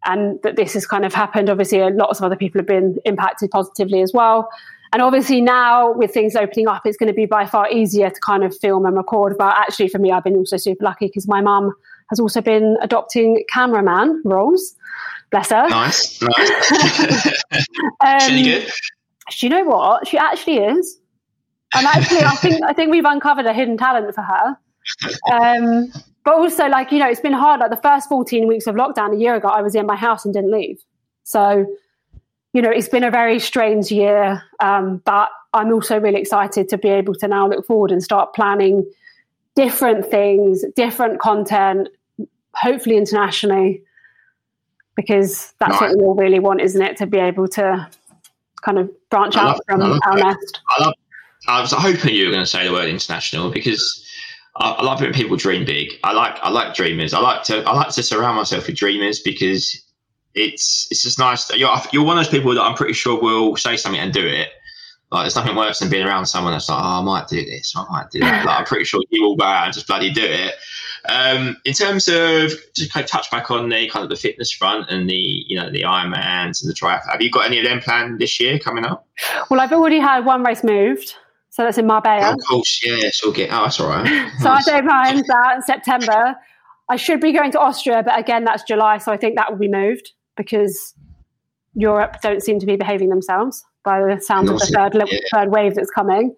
and 0.04 0.40
that 0.42 0.56
this 0.56 0.74
has 0.74 0.86
kind 0.86 1.04
of 1.04 1.12
happened. 1.12 1.50
Obviously, 1.50 1.78
lots 1.90 2.18
of 2.18 2.24
other 2.24 2.36
people 2.36 2.58
have 2.58 2.66
been 2.66 2.98
impacted 3.04 3.50
positively 3.50 4.00
as 4.00 4.12
well. 4.12 4.48
And 4.92 5.02
obviously, 5.02 5.40
now 5.40 5.92
with 5.92 6.14
things 6.14 6.34
opening 6.34 6.66
up, 6.66 6.86
it's 6.86 6.96
going 6.96 7.08
to 7.08 7.14
be 7.14 7.26
by 7.26 7.44
far 7.44 7.70
easier 7.70 8.08
to 8.08 8.20
kind 8.20 8.42
of 8.42 8.56
film 8.56 8.86
and 8.86 8.96
record. 8.96 9.36
But 9.36 9.54
actually, 9.58 9.88
for 9.88 9.98
me, 9.98 10.12
I've 10.12 10.24
been 10.24 10.36
also 10.36 10.56
super 10.56 10.84
lucky 10.84 11.08
because 11.08 11.28
my 11.28 11.42
mum 11.42 11.74
has 12.08 12.18
also 12.18 12.40
been 12.40 12.78
adopting 12.80 13.44
cameraman 13.52 14.22
roles. 14.24 14.74
Bless 15.30 15.50
her. 15.50 15.68
Nice, 15.68 16.22
nice. 16.22 17.42
um, 18.00 18.20
she 18.20 18.44
good? 18.44 18.72
Do 19.38 19.46
you 19.46 19.50
know 19.50 19.64
what? 19.64 20.08
She 20.08 20.16
actually 20.16 20.56
is. 20.58 20.98
And 21.74 21.86
actually, 21.86 22.20
I 22.20 22.34
think 22.36 22.62
I 22.64 22.72
think 22.72 22.90
we've 22.90 23.04
uncovered 23.04 23.44
a 23.44 23.52
hidden 23.52 23.76
talent 23.76 24.14
for 24.14 24.22
her. 24.22 24.56
Um, 25.30 25.92
but 26.28 26.36
also, 26.36 26.68
like, 26.68 26.92
you 26.92 26.98
know, 26.98 27.08
it's 27.08 27.22
been 27.22 27.32
hard. 27.32 27.58
Like 27.60 27.70
the 27.70 27.78
first 27.78 28.06
14 28.10 28.46
weeks 28.46 28.66
of 28.66 28.74
lockdown 28.74 29.14
a 29.14 29.18
year 29.18 29.34
ago, 29.34 29.48
I 29.48 29.62
was 29.62 29.74
in 29.74 29.86
my 29.86 29.96
house 29.96 30.26
and 30.26 30.34
didn't 30.34 30.50
leave. 30.50 30.78
So, 31.24 31.64
you 32.52 32.60
know, 32.60 32.68
it's 32.68 32.86
been 32.86 33.02
a 33.02 33.10
very 33.10 33.38
strange 33.38 33.90
year. 33.90 34.42
Um, 34.60 35.00
but 35.06 35.30
I'm 35.54 35.72
also 35.72 35.98
really 35.98 36.20
excited 36.20 36.68
to 36.68 36.76
be 36.76 36.90
able 36.90 37.14
to 37.14 37.28
now 37.28 37.48
look 37.48 37.64
forward 37.64 37.90
and 37.90 38.02
start 38.02 38.34
planning 38.34 38.84
different 39.56 40.04
things, 40.04 40.66
different 40.76 41.18
content, 41.18 41.88
hopefully 42.52 42.98
internationally, 42.98 43.82
because 44.96 45.54
that's 45.60 45.80
what 45.80 45.96
we 45.96 46.02
all 46.04 46.14
really 46.14 46.40
want, 46.40 46.60
isn't 46.60 46.82
it? 46.82 46.98
To 46.98 47.06
be 47.06 47.16
able 47.16 47.48
to 47.48 47.88
kind 48.62 48.78
of 48.78 48.90
branch 49.08 49.34
I 49.34 49.40
out 49.40 49.46
love, 49.46 49.60
from 49.66 50.00
our 50.04 50.18
nest. 50.18 50.60
I, 50.68 50.84
love, 50.84 50.94
I 51.48 51.60
was 51.62 51.72
hoping 51.72 52.14
you 52.14 52.26
were 52.26 52.32
going 52.32 52.44
to 52.44 52.46
say 52.46 52.66
the 52.66 52.72
word 52.74 52.90
international 52.90 53.50
because 53.50 54.04
I, 54.58 54.70
I 54.70 54.84
love 54.84 55.00
it 55.00 55.06
when 55.06 55.14
people 55.14 55.36
dream 55.36 55.64
big. 55.64 55.92
I 56.04 56.12
like 56.12 56.36
I 56.42 56.50
like 56.50 56.74
dreamers. 56.74 57.14
I 57.14 57.20
like 57.20 57.44
to 57.44 57.62
I 57.64 57.72
like 57.74 57.90
to 57.90 58.02
surround 58.02 58.36
myself 58.36 58.66
with 58.66 58.76
dreamers 58.76 59.20
because 59.20 59.84
it's 60.34 60.88
it's 60.90 61.02
just 61.02 61.18
nice. 61.18 61.50
You're 61.56 61.70
you're 61.92 62.04
one 62.04 62.18
of 62.18 62.24
those 62.24 62.30
people 62.30 62.54
that 62.54 62.62
I'm 62.62 62.74
pretty 62.74 62.94
sure 62.94 63.20
will 63.20 63.56
say 63.56 63.76
something 63.76 64.00
and 64.00 64.12
do 64.12 64.26
it. 64.26 64.48
Like 65.10 65.24
there's 65.24 65.36
nothing 65.36 65.56
worse 65.56 65.78
than 65.78 65.88
being 65.88 66.06
around 66.06 66.26
someone 66.26 66.52
that's 66.52 66.68
like, 66.68 66.78
oh, 66.78 67.00
I 67.00 67.02
might 67.02 67.28
do 67.28 67.42
this, 67.42 67.72
I 67.74 67.84
might 67.88 68.10
do 68.10 68.20
that. 68.20 68.44
like 68.44 68.58
I'm 68.58 68.64
pretty 68.64 68.84
sure 68.84 69.00
you 69.10 69.22
will 69.22 69.36
go 69.36 69.44
out 69.44 69.64
and 69.64 69.74
just 69.74 69.86
bloody 69.86 70.12
do 70.12 70.24
it. 70.24 70.54
Um, 71.08 71.56
in 71.64 71.72
terms 71.72 72.08
of 72.08 72.52
just 72.74 72.92
kind 72.92 73.04
of 73.04 73.10
touch 73.10 73.30
back 73.30 73.50
on 73.50 73.70
the 73.70 73.88
kind 73.88 74.02
of 74.02 74.10
the 74.10 74.16
fitness 74.16 74.52
front 74.52 74.90
and 74.90 75.08
the 75.08 75.14
you 75.46 75.56
know 75.56 75.70
the 75.70 75.82
Ironmans 75.82 76.62
and 76.62 76.68
the 76.68 76.74
triathlon, 76.74 77.12
have 77.12 77.22
you 77.22 77.30
got 77.30 77.46
any 77.46 77.58
of 77.58 77.64
them 77.64 77.80
planned 77.80 78.18
this 78.18 78.38
year 78.40 78.58
coming 78.58 78.84
up? 78.84 79.06
Well, 79.50 79.60
I've 79.60 79.72
already 79.72 80.00
had 80.00 80.24
one 80.24 80.42
race 80.42 80.62
moved. 80.62 81.14
So 81.58 81.64
that's 81.64 81.76
in 81.76 81.88
Marbella. 81.88 82.20
Oh, 82.24 82.32
of 82.34 82.38
course, 82.48 82.80
yeah, 82.86 83.10
so 83.10 83.32
get. 83.32 83.50
Oh, 83.50 83.64
that's 83.64 83.80
all 83.80 83.88
right. 83.88 84.30
so 84.38 84.48
I 84.48 84.62
don't 84.62 84.86
mind 84.86 85.24
that 85.26 85.56
in 85.56 85.62
September. 85.62 86.36
I 86.88 86.94
should 86.94 87.20
be 87.20 87.32
going 87.32 87.50
to 87.50 87.58
Austria, 87.58 88.00
but 88.04 88.16
again, 88.16 88.44
that's 88.44 88.62
July, 88.62 88.98
so 88.98 89.10
I 89.10 89.16
think 89.16 89.34
that 89.34 89.50
will 89.50 89.58
be 89.58 89.66
moved 89.66 90.12
because 90.36 90.94
Europe 91.74 92.18
don't 92.22 92.44
seem 92.44 92.60
to 92.60 92.66
be 92.66 92.76
behaving 92.76 93.08
themselves 93.08 93.64
by 93.82 93.98
the 93.98 94.20
sound 94.20 94.48
of 94.48 94.60
the 94.60 94.66
third 94.66 94.94
yeah. 94.94 95.18
third 95.34 95.50
wave 95.50 95.74
that's 95.74 95.90
coming. 95.90 96.36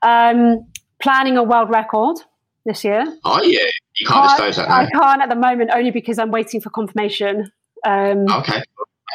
Um, 0.00 0.66
planning 1.02 1.36
a 1.36 1.42
world 1.42 1.68
record 1.68 2.16
this 2.64 2.82
year. 2.82 3.04
Oh 3.26 3.42
yeah, 3.42 3.66
you 3.98 4.06
can't, 4.06 4.26
can't 4.26 4.30
disclose 4.30 4.56
that. 4.56 4.70
Now. 4.70 4.76
I 4.76 4.86
can't 4.86 5.20
at 5.20 5.28
the 5.28 5.36
moment, 5.36 5.70
only 5.74 5.90
because 5.90 6.18
I'm 6.18 6.30
waiting 6.30 6.62
for 6.62 6.70
confirmation. 6.70 7.52
Um, 7.84 8.24
okay. 8.30 8.62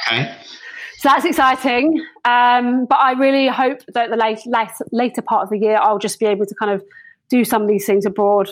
Okay. 0.08 0.36
so 1.00 1.10
that's 1.10 1.26
exciting. 1.26 2.06
Um, 2.28 2.86
but 2.86 2.98
I 3.00 3.14
really 3.14 3.48
hope 3.48 3.80
that 3.94 4.10
the 4.10 4.18
late, 4.18 4.46
late, 4.46 4.72
later 4.92 5.22
part 5.22 5.44
of 5.44 5.50
the 5.50 5.58
year, 5.58 5.78
I'll 5.82 5.98
just 5.98 6.20
be 6.20 6.26
able 6.26 6.46
to 6.46 6.56
kind 6.56 6.72
of 6.72 6.84
do 7.30 7.46
some 7.46 7.62
of 7.62 7.70
these 7.70 7.86
things 7.86 8.06
abroad. 8.06 8.50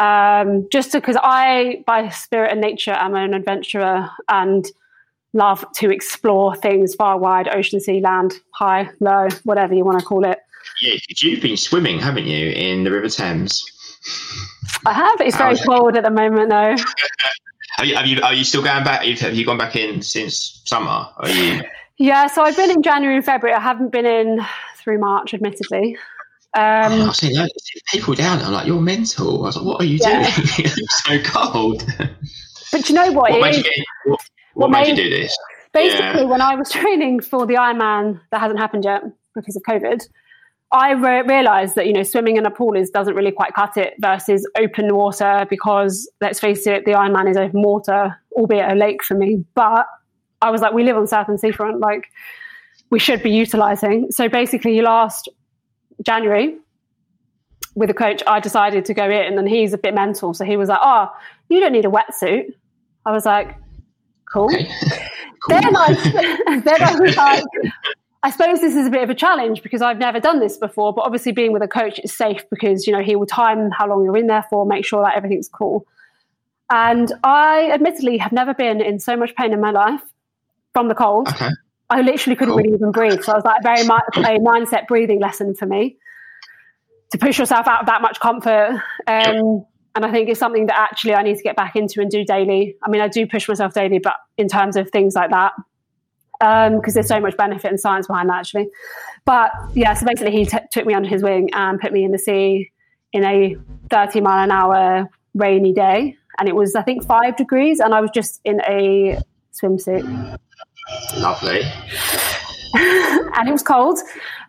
Um, 0.00 0.66
just 0.72 0.92
because 0.92 1.16
I, 1.22 1.84
by 1.86 2.08
spirit 2.08 2.50
and 2.50 2.62
nature, 2.62 2.92
am 2.92 3.14
an 3.14 3.34
adventurer 3.34 4.08
and 4.30 4.66
love 5.34 5.66
to 5.74 5.90
explore 5.90 6.56
things 6.56 6.94
far 6.94 7.18
wide, 7.18 7.48
ocean, 7.48 7.78
sea, 7.78 8.00
land, 8.00 8.40
high, 8.52 8.88
low, 9.00 9.28
whatever 9.42 9.74
you 9.74 9.84
want 9.84 9.98
to 9.98 10.04
call 10.04 10.24
it. 10.24 10.38
Yeah, 10.80 10.94
you've 11.20 11.42
been 11.42 11.58
swimming, 11.58 11.98
haven't 11.98 12.26
you, 12.26 12.52
in 12.52 12.84
the 12.84 12.90
River 12.90 13.10
Thames? 13.10 13.62
I 14.86 14.94
have. 14.94 15.20
It's 15.20 15.36
very 15.36 15.58
cold 15.58 15.96
at 15.96 16.04
the 16.04 16.10
moment, 16.10 16.48
though. 16.50 16.76
Have 17.76 17.88
you, 17.88 17.96
have 17.96 18.06
you, 18.06 18.22
are 18.22 18.32
you 18.32 18.44
still 18.44 18.62
going 18.62 18.84
back? 18.84 19.04
Have 19.04 19.34
you 19.34 19.44
gone 19.44 19.58
back 19.58 19.74
in 19.74 20.00
since 20.00 20.62
summer? 20.64 21.08
Are 21.16 21.28
you? 21.28 21.60
Yeah, 21.98 22.26
so 22.26 22.42
I've 22.42 22.56
been 22.56 22.70
in 22.70 22.82
January 22.82 23.16
and 23.16 23.24
February. 23.24 23.56
I 23.56 23.60
haven't 23.60 23.92
been 23.92 24.06
in 24.06 24.40
through 24.78 24.98
March, 24.98 25.32
admittedly. 25.32 25.96
Um, 26.56 26.92
oh, 26.92 27.06
I've 27.08 27.16
seen 27.16 27.48
people 27.92 28.14
down. 28.14 28.40
I'm 28.40 28.52
like, 28.52 28.66
you're 28.66 28.80
mental. 28.80 29.42
I 29.42 29.46
was 29.46 29.56
like, 29.56 29.64
what 29.64 29.80
are 29.80 29.84
you 29.84 29.98
yeah. 30.00 30.22
doing? 30.22 30.48
it's 30.58 31.04
so 31.04 31.18
cold. 31.22 31.84
But 32.70 32.88
you 32.88 32.94
know 32.94 33.12
what? 33.12 33.30
What, 33.32 33.40
made 33.40 33.64
you, 33.64 33.84
what, 34.04 34.20
what 34.54 34.70
made, 34.70 34.88
made, 34.88 34.98
you 34.98 35.04
do 35.04 35.10
this? 35.10 35.36
Basically, 35.72 36.22
yeah. 36.22 36.28
when 36.28 36.40
I 36.40 36.54
was 36.54 36.70
training 36.72 37.20
for 37.20 37.46
the 37.46 37.54
Ironman, 37.54 38.20
that 38.30 38.40
hasn't 38.40 38.58
happened 38.58 38.84
yet 38.84 39.02
because 39.34 39.56
of 39.56 39.62
COVID. 39.62 40.02
I 40.72 40.92
re- 40.92 41.22
realized 41.22 41.76
that 41.76 41.86
you 41.86 41.92
know 41.92 42.02
swimming 42.02 42.36
in 42.36 42.46
a 42.46 42.50
pool 42.50 42.76
is 42.76 42.90
doesn't 42.90 43.14
really 43.14 43.30
quite 43.30 43.54
cut 43.54 43.76
it 43.76 43.94
versus 44.00 44.48
open 44.58 44.94
water 44.94 45.46
because 45.48 46.10
let's 46.20 46.40
face 46.40 46.66
it, 46.66 46.84
the 46.84 46.92
Ironman 46.92 47.30
is 47.30 47.36
open 47.36 47.62
water, 47.62 48.16
albeit 48.32 48.72
a 48.72 48.74
lake 48.74 49.04
for 49.04 49.14
me. 49.14 49.44
But 49.54 49.86
I 50.40 50.50
was 50.50 50.60
like, 50.60 50.72
we 50.72 50.84
live 50.84 50.96
on 50.96 51.06
Southend 51.06 51.40
Seafront, 51.40 51.80
like 51.80 52.04
we 52.90 52.98
should 52.98 53.22
be 53.22 53.30
utilizing. 53.30 54.08
So 54.10 54.28
basically, 54.28 54.80
last 54.80 55.28
January 56.04 56.56
with 57.74 57.90
a 57.90 57.94
coach, 57.94 58.22
I 58.26 58.40
decided 58.40 58.84
to 58.86 58.94
go 58.94 59.10
in, 59.10 59.38
and 59.38 59.48
he's 59.48 59.72
a 59.72 59.78
bit 59.78 59.94
mental, 59.94 60.34
so 60.34 60.44
he 60.44 60.56
was 60.56 60.68
like, 60.68 60.80
"Oh, 60.82 61.08
you 61.48 61.60
don't 61.60 61.72
need 61.72 61.86
a 61.86 61.90
wetsuit." 61.90 62.52
I 63.04 63.12
was 63.12 63.26
like, 63.26 63.56
"Cool." 64.32 64.48
Cool. 64.48 64.66
Then 65.48 65.76
I 65.76 66.60
then 66.64 66.82
I 66.82 66.94
was 66.98 67.16
like, 67.16 67.44
I 68.22 68.30
suppose 68.30 68.62
this 68.62 68.74
is 68.74 68.86
a 68.86 68.90
bit 68.90 69.02
of 69.02 69.10
a 69.10 69.14
challenge 69.14 69.62
because 69.62 69.82
I've 69.82 69.98
never 69.98 70.18
done 70.18 70.40
this 70.40 70.56
before, 70.56 70.94
but 70.94 71.02
obviously 71.02 71.32
being 71.32 71.52
with 71.52 71.62
a 71.62 71.68
coach 71.68 72.00
is 72.02 72.16
safe 72.16 72.48
because 72.48 72.86
you 72.86 72.94
know 72.94 73.02
he 73.02 73.14
will 73.14 73.26
time 73.26 73.70
how 73.70 73.86
long 73.86 74.04
you're 74.04 74.16
in 74.16 74.26
there 74.26 74.46
for, 74.48 74.64
make 74.64 74.86
sure 74.86 75.02
that 75.02 75.16
everything's 75.16 75.50
cool. 75.50 75.86
And 76.70 77.12
I 77.22 77.70
admittedly 77.72 78.16
have 78.18 78.32
never 78.32 78.54
been 78.54 78.80
in 78.80 78.98
so 78.98 79.16
much 79.16 79.34
pain 79.36 79.52
in 79.52 79.60
my 79.60 79.70
life 79.70 80.00
from 80.74 80.88
the 80.88 80.94
cold. 80.94 81.28
Okay. 81.28 81.50
I 81.88 82.02
literally 82.02 82.36
couldn't 82.36 82.54
cool. 82.54 82.62
really 82.62 82.74
even 82.74 82.92
breathe. 82.92 83.22
So 83.22 83.32
I 83.32 83.36
was 83.36 83.44
like 83.44 83.62
very 83.62 83.86
much 83.86 84.16
a 84.16 84.38
mindset 84.38 84.86
breathing 84.86 85.20
lesson 85.20 85.54
for 85.54 85.66
me 85.66 85.96
to 87.12 87.18
push 87.18 87.38
yourself 87.38 87.68
out 87.68 87.80
of 87.80 87.86
that 87.86 88.02
much 88.02 88.20
comfort. 88.20 88.82
Um, 89.06 89.64
and 89.94 90.04
I 90.04 90.10
think 90.10 90.28
it's 90.28 90.40
something 90.40 90.66
that 90.66 90.76
actually 90.76 91.14
I 91.14 91.22
need 91.22 91.36
to 91.36 91.42
get 91.42 91.56
back 91.56 91.76
into 91.76 92.00
and 92.00 92.10
do 92.10 92.24
daily. 92.24 92.76
I 92.82 92.90
mean, 92.90 93.00
I 93.00 93.08
do 93.08 93.26
push 93.26 93.48
myself 93.48 93.74
daily, 93.74 94.00
but 94.00 94.14
in 94.36 94.48
terms 94.48 94.76
of 94.76 94.90
things 94.90 95.14
like 95.14 95.30
that, 95.30 95.52
because 96.40 96.72
um, 96.74 96.80
there's 96.94 97.06
so 97.06 97.20
much 97.20 97.36
benefit 97.36 97.70
and 97.70 97.78
science 97.78 98.08
behind 98.08 98.28
that 98.28 98.40
actually. 98.40 98.68
But 99.24 99.52
yeah, 99.74 99.94
so 99.94 100.04
basically 100.04 100.32
he 100.32 100.46
t- 100.46 100.58
took 100.72 100.84
me 100.84 100.94
under 100.94 101.08
his 101.08 101.22
wing 101.22 101.50
and 101.52 101.78
put 101.78 101.92
me 101.92 102.04
in 102.04 102.10
the 102.10 102.18
sea 102.18 102.72
in 103.12 103.24
a 103.24 103.56
30 103.90 104.20
mile 104.20 104.42
an 104.42 104.50
hour 104.50 105.08
rainy 105.34 105.72
day, 105.72 106.16
and 106.38 106.48
it 106.48 106.56
was 106.56 106.74
I 106.74 106.82
think 106.82 107.06
five 107.06 107.36
degrees, 107.36 107.78
and 107.78 107.94
I 107.94 108.00
was 108.00 108.10
just 108.12 108.40
in 108.44 108.60
a 108.68 109.20
swimsuit. 109.60 110.38
Lovely. 111.18 111.62
and 112.74 113.48
it 113.48 113.52
was 113.52 113.62
cold, 113.62 113.98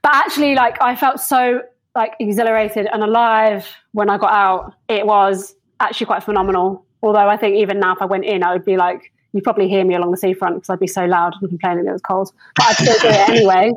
but 0.02 0.14
actually, 0.14 0.56
like 0.56 0.82
I 0.82 0.96
felt 0.96 1.20
so 1.20 1.62
like 1.96 2.14
exhilarated 2.20 2.88
and 2.92 3.04
alive 3.04 3.68
when 3.94 4.10
I 4.10 4.18
got 4.18 4.34
out. 4.34 4.74
It 4.90 5.06
was 5.06 5.56
actually 5.80 6.08
quite 6.08 6.24
phenomenal. 6.24 6.86
Although 7.02 7.30
I 7.30 7.38
think 7.38 7.56
even 7.56 7.80
now, 7.80 7.94
if 7.94 8.02
I 8.02 8.06
went 8.06 8.26
in, 8.26 8.44
I 8.44 8.54
would 8.54 8.66
be 8.66 8.78
like 8.78 9.12
you'd 9.34 9.44
probably 9.44 9.68
hear 9.68 9.84
me 9.84 9.96
along 9.96 10.12
the 10.12 10.18
seafront 10.18 10.56
because 10.56 10.70
I'd 10.70 10.80
be 10.80 10.88
so 10.88 11.06
loud 11.06 11.36
and 11.42 11.50
complaining 11.50 11.86
it 11.88 11.92
was 11.92 12.02
cold. 12.02 12.32
But 12.56 12.66
I'd 12.66 12.76
still 12.76 13.00
do 13.00 13.08
it 13.10 13.30
anyway. 13.30 13.72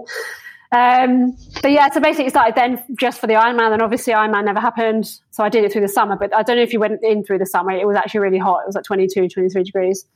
Um, 0.71 1.37
but 1.62 1.73
yeah, 1.73 1.91
so 1.91 2.01
basically 2.01 2.27
it 2.27 2.31
started 2.31 2.55
then 2.55 2.83
just 2.99 3.21
for 3.21 3.27
the 3.27 3.35
Ironman, 3.35 3.73
and 3.73 3.83
obviously 3.83 4.12
Ironman 4.12 4.45
never 4.45 4.61
happened. 4.61 5.11
So 5.31 5.43
I 5.43 5.49
did 5.49 5.64
it 5.64 5.73
through 5.73 5.83
the 5.83 5.88
summer, 5.88 6.17
but 6.17 6.35
I 6.35 6.43
don't 6.43 6.57
know 6.57 6.62
if 6.62 6.73
you 6.73 6.81
went 6.81 7.03
in 7.03 7.25
through 7.25 7.38
the 7.38 7.47
summer. 7.47 7.73
It 7.73 7.87
was 7.87 7.97
actually 7.97 8.21
really 8.21 8.38
hot. 8.38 8.61
It 8.61 8.67
was 8.67 8.75
like 8.75 8.85
22, 8.85 9.29
23 9.29 9.62
degrees. 9.64 10.07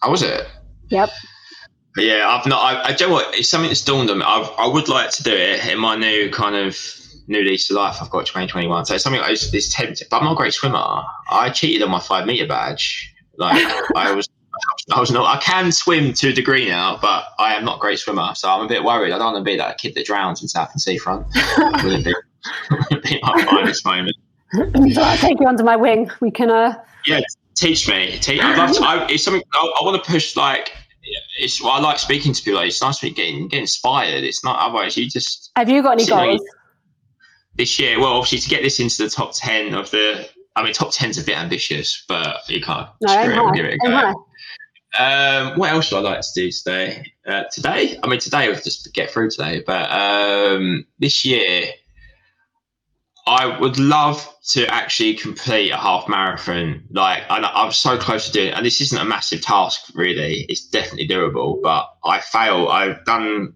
How 0.00 0.10
was 0.10 0.22
it? 0.22 0.46
Yep. 0.88 1.10
But 1.94 2.04
yeah, 2.04 2.28
I've 2.28 2.46
not. 2.46 2.60
I, 2.62 2.88
I 2.88 2.92
do 2.92 3.04
you 3.04 3.10
know 3.10 3.14
what? 3.14 3.34
It's 3.34 3.48
something 3.48 3.68
that's 3.68 3.84
dawned 3.84 4.10
on 4.10 4.18
me. 4.18 4.24
I've, 4.26 4.50
I 4.56 4.66
would 4.66 4.88
like 4.88 5.10
to 5.10 5.22
do 5.22 5.32
it 5.32 5.66
in 5.66 5.78
my 5.78 5.96
new 5.96 6.30
kind 6.30 6.54
of 6.54 6.78
new 7.26 7.42
lease 7.42 7.70
of 7.70 7.76
life. 7.76 7.96
I've 8.00 8.10
got 8.10 8.26
2021, 8.26 8.86
so 8.86 8.94
it's 8.94 9.04
something 9.04 9.20
like 9.20 9.30
this, 9.30 9.50
this 9.50 9.72
tempting. 9.72 10.06
But 10.10 10.18
I'm 10.18 10.24
not 10.24 10.32
a 10.32 10.36
great 10.36 10.54
swimmer. 10.54 11.02
I 11.30 11.50
cheated 11.50 11.82
on 11.82 11.90
my 11.90 12.00
five 12.00 12.26
meter 12.26 12.46
badge. 12.46 13.14
Like 13.36 13.56
I 13.96 14.12
was 14.12 14.28
I 14.90 15.00
was 15.00 15.10
not. 15.10 15.26
I 15.26 15.40
can 15.40 15.70
swim 15.72 16.12
to 16.14 16.28
a 16.28 16.32
degree 16.32 16.68
now, 16.68 16.98
but 17.00 17.26
I 17.38 17.54
am 17.54 17.64
not 17.64 17.76
a 17.76 17.80
great 17.80 17.98
swimmer, 17.98 18.34
so 18.34 18.48
I'm 18.48 18.64
a 18.64 18.68
bit 18.68 18.84
worried. 18.84 19.12
I 19.12 19.18
don't 19.18 19.32
want 19.32 19.44
to 19.44 19.50
be 19.50 19.56
that 19.56 19.78
kid 19.78 19.94
that 19.94 20.06
drowns 20.06 20.42
in 20.42 20.48
Southend 20.48 20.80
Seafront. 20.80 21.26
wouldn't 21.84 22.04
be, 22.04 22.14
wouldn't 22.70 23.02
be 23.04 23.20
my 23.22 23.44
finest 23.44 23.84
moment. 23.84 24.16
So 24.94 25.02
I'll 25.02 25.18
take 25.18 25.38
you 25.40 25.46
under 25.46 25.62
my 25.62 25.76
wing. 25.76 26.10
We 26.20 26.30
can. 26.30 26.50
Uh... 26.50 26.82
Yeah, 27.04 27.20
teach 27.58 27.88
me. 27.88 28.18
Teach, 28.18 28.40
I'd 28.40 28.56
love 28.56 28.76
to. 28.76 28.82
I, 28.82 29.06
it's 29.08 29.24
something 29.24 29.42
I, 29.52 29.74
I 29.80 29.84
want 29.84 30.02
to 30.02 30.10
push. 30.10 30.36
Like, 30.36 30.72
it's. 31.38 31.62
Well, 31.62 31.72
I 31.72 31.80
like 31.80 31.98
speaking 31.98 32.32
to 32.32 32.42
people. 32.42 32.60
Like, 32.60 32.68
it's 32.68 32.82
nice 32.82 32.98
to 33.00 33.10
get, 33.10 33.50
get 33.50 33.60
inspired. 33.60 34.24
It's 34.24 34.44
not 34.44 34.58
otherwise. 34.58 34.96
You 34.96 35.08
just. 35.08 35.50
Have 35.56 35.68
you 35.68 35.82
got 35.82 35.92
any 35.92 36.06
goals? 36.06 36.40
this 37.58 37.78
year, 37.78 37.98
well, 37.98 38.12
obviously 38.12 38.38
to 38.38 38.48
get 38.48 38.62
this 38.62 38.80
into 38.80 39.02
the 39.02 39.10
top 39.10 39.32
ten 39.34 39.74
of 39.74 39.90
the. 39.90 40.28
I 40.56 40.64
mean, 40.64 40.72
top 40.72 40.92
ten's 40.92 41.18
a 41.18 41.24
bit 41.24 41.36
ambitious, 41.36 42.04
but 42.08 42.48
you 42.48 42.60
can't 42.60 42.88
no, 43.00 43.12
screw 43.12 43.48
it, 43.48 43.54
give 43.54 43.64
it 43.64 43.74
a 43.74 43.78
go. 43.78 44.26
Um, 44.98 45.58
what 45.58 45.70
else 45.70 45.92
would 45.92 45.98
I 45.98 46.00
like 46.00 46.20
to 46.20 46.28
do 46.34 46.50
today? 46.50 47.12
Uh, 47.26 47.44
today, 47.52 47.98
I 48.02 48.08
mean, 48.08 48.18
today 48.18 48.48
was 48.48 48.64
just 48.64 48.92
get 48.92 49.10
through 49.10 49.30
today, 49.30 49.62
but 49.64 49.90
um, 49.90 50.84
this 50.98 51.24
year, 51.24 51.66
I 53.28 53.58
would 53.60 53.78
love 53.78 54.26
to 54.50 54.66
actually 54.72 55.14
complete 55.14 55.70
a 55.70 55.76
half 55.76 56.08
marathon. 56.08 56.84
Like, 56.90 57.24
I, 57.30 57.66
am 57.66 57.72
so 57.72 57.98
close 57.98 58.26
to 58.26 58.32
doing 58.32 58.48
it, 58.48 58.54
and 58.54 58.64
this 58.64 58.80
isn't 58.80 58.98
a 58.98 59.04
massive 59.04 59.42
task, 59.42 59.90
really. 59.94 60.46
It's 60.48 60.66
definitely 60.66 61.08
doable, 61.08 61.60
but 61.62 61.90
I 62.02 62.20
fail. 62.20 62.68
I've 62.68 63.04
done, 63.04 63.52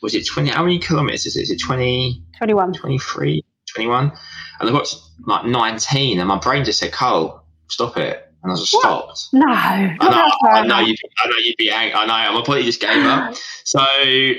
was 0.00 0.14
it 0.14 0.28
20? 0.28 0.50
How 0.50 0.62
many 0.62 0.78
kilometers 0.78 1.26
is 1.26 1.36
it? 1.36 1.42
Is 1.42 1.50
it 1.50 1.60
20? 1.60 2.22
21. 2.38 2.72
23, 2.72 3.44
21? 3.74 4.12
And 4.60 4.68
I've 4.68 4.72
got 4.72 4.94
like 5.26 5.44
19, 5.44 6.20
and 6.20 6.28
my 6.28 6.38
brain 6.38 6.64
just 6.64 6.78
said, 6.78 6.92
Cole, 6.92 7.42
stop 7.66 7.96
it 7.96 8.29
and 8.42 8.52
I 8.52 8.56
just 8.56 8.72
what? 8.72 8.82
stopped. 8.82 9.28
No, 9.32 9.46
I 9.46 9.96
know, 10.00 10.48
I 10.48 10.66
know, 10.66 10.78
you'd, 10.80 10.98
I 11.18 11.28
know 11.28 11.36
you'd 11.36 11.56
be 11.56 11.70
angry. 11.70 11.94
I 11.94 12.06
know, 12.06 12.38
my 12.38 12.44
body 12.44 12.62
just 12.62 12.80
gave 12.80 13.04
up. 13.04 13.34
So 13.64 13.80
um, 13.80 13.86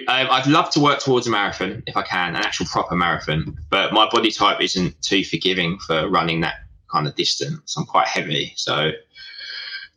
I'd 0.07 0.47
love 0.47 0.71
to 0.71 0.79
work 0.79 0.99
towards 0.99 1.27
a 1.27 1.29
marathon 1.29 1.83
if 1.85 1.95
I 1.95 2.01
can, 2.01 2.35
an 2.35 2.41
actual 2.43 2.65
proper 2.65 2.95
marathon. 2.95 3.59
But 3.69 3.93
my 3.93 4.09
body 4.09 4.31
type 4.31 4.59
isn't 4.61 5.01
too 5.01 5.23
forgiving 5.23 5.77
for 5.79 6.09
running 6.09 6.41
that 6.41 6.55
kind 6.91 7.07
of 7.07 7.15
distance. 7.15 7.75
I'm 7.77 7.85
quite 7.85 8.07
heavy, 8.07 8.53
so 8.55 8.91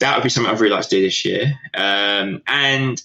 that 0.00 0.16
would 0.16 0.22
be 0.22 0.28
something 0.28 0.52
I'd 0.52 0.60
really 0.60 0.74
like 0.74 0.84
to 0.84 0.90
do 0.90 1.02
this 1.02 1.24
year. 1.24 1.58
Um, 1.72 2.42
and 2.46 3.02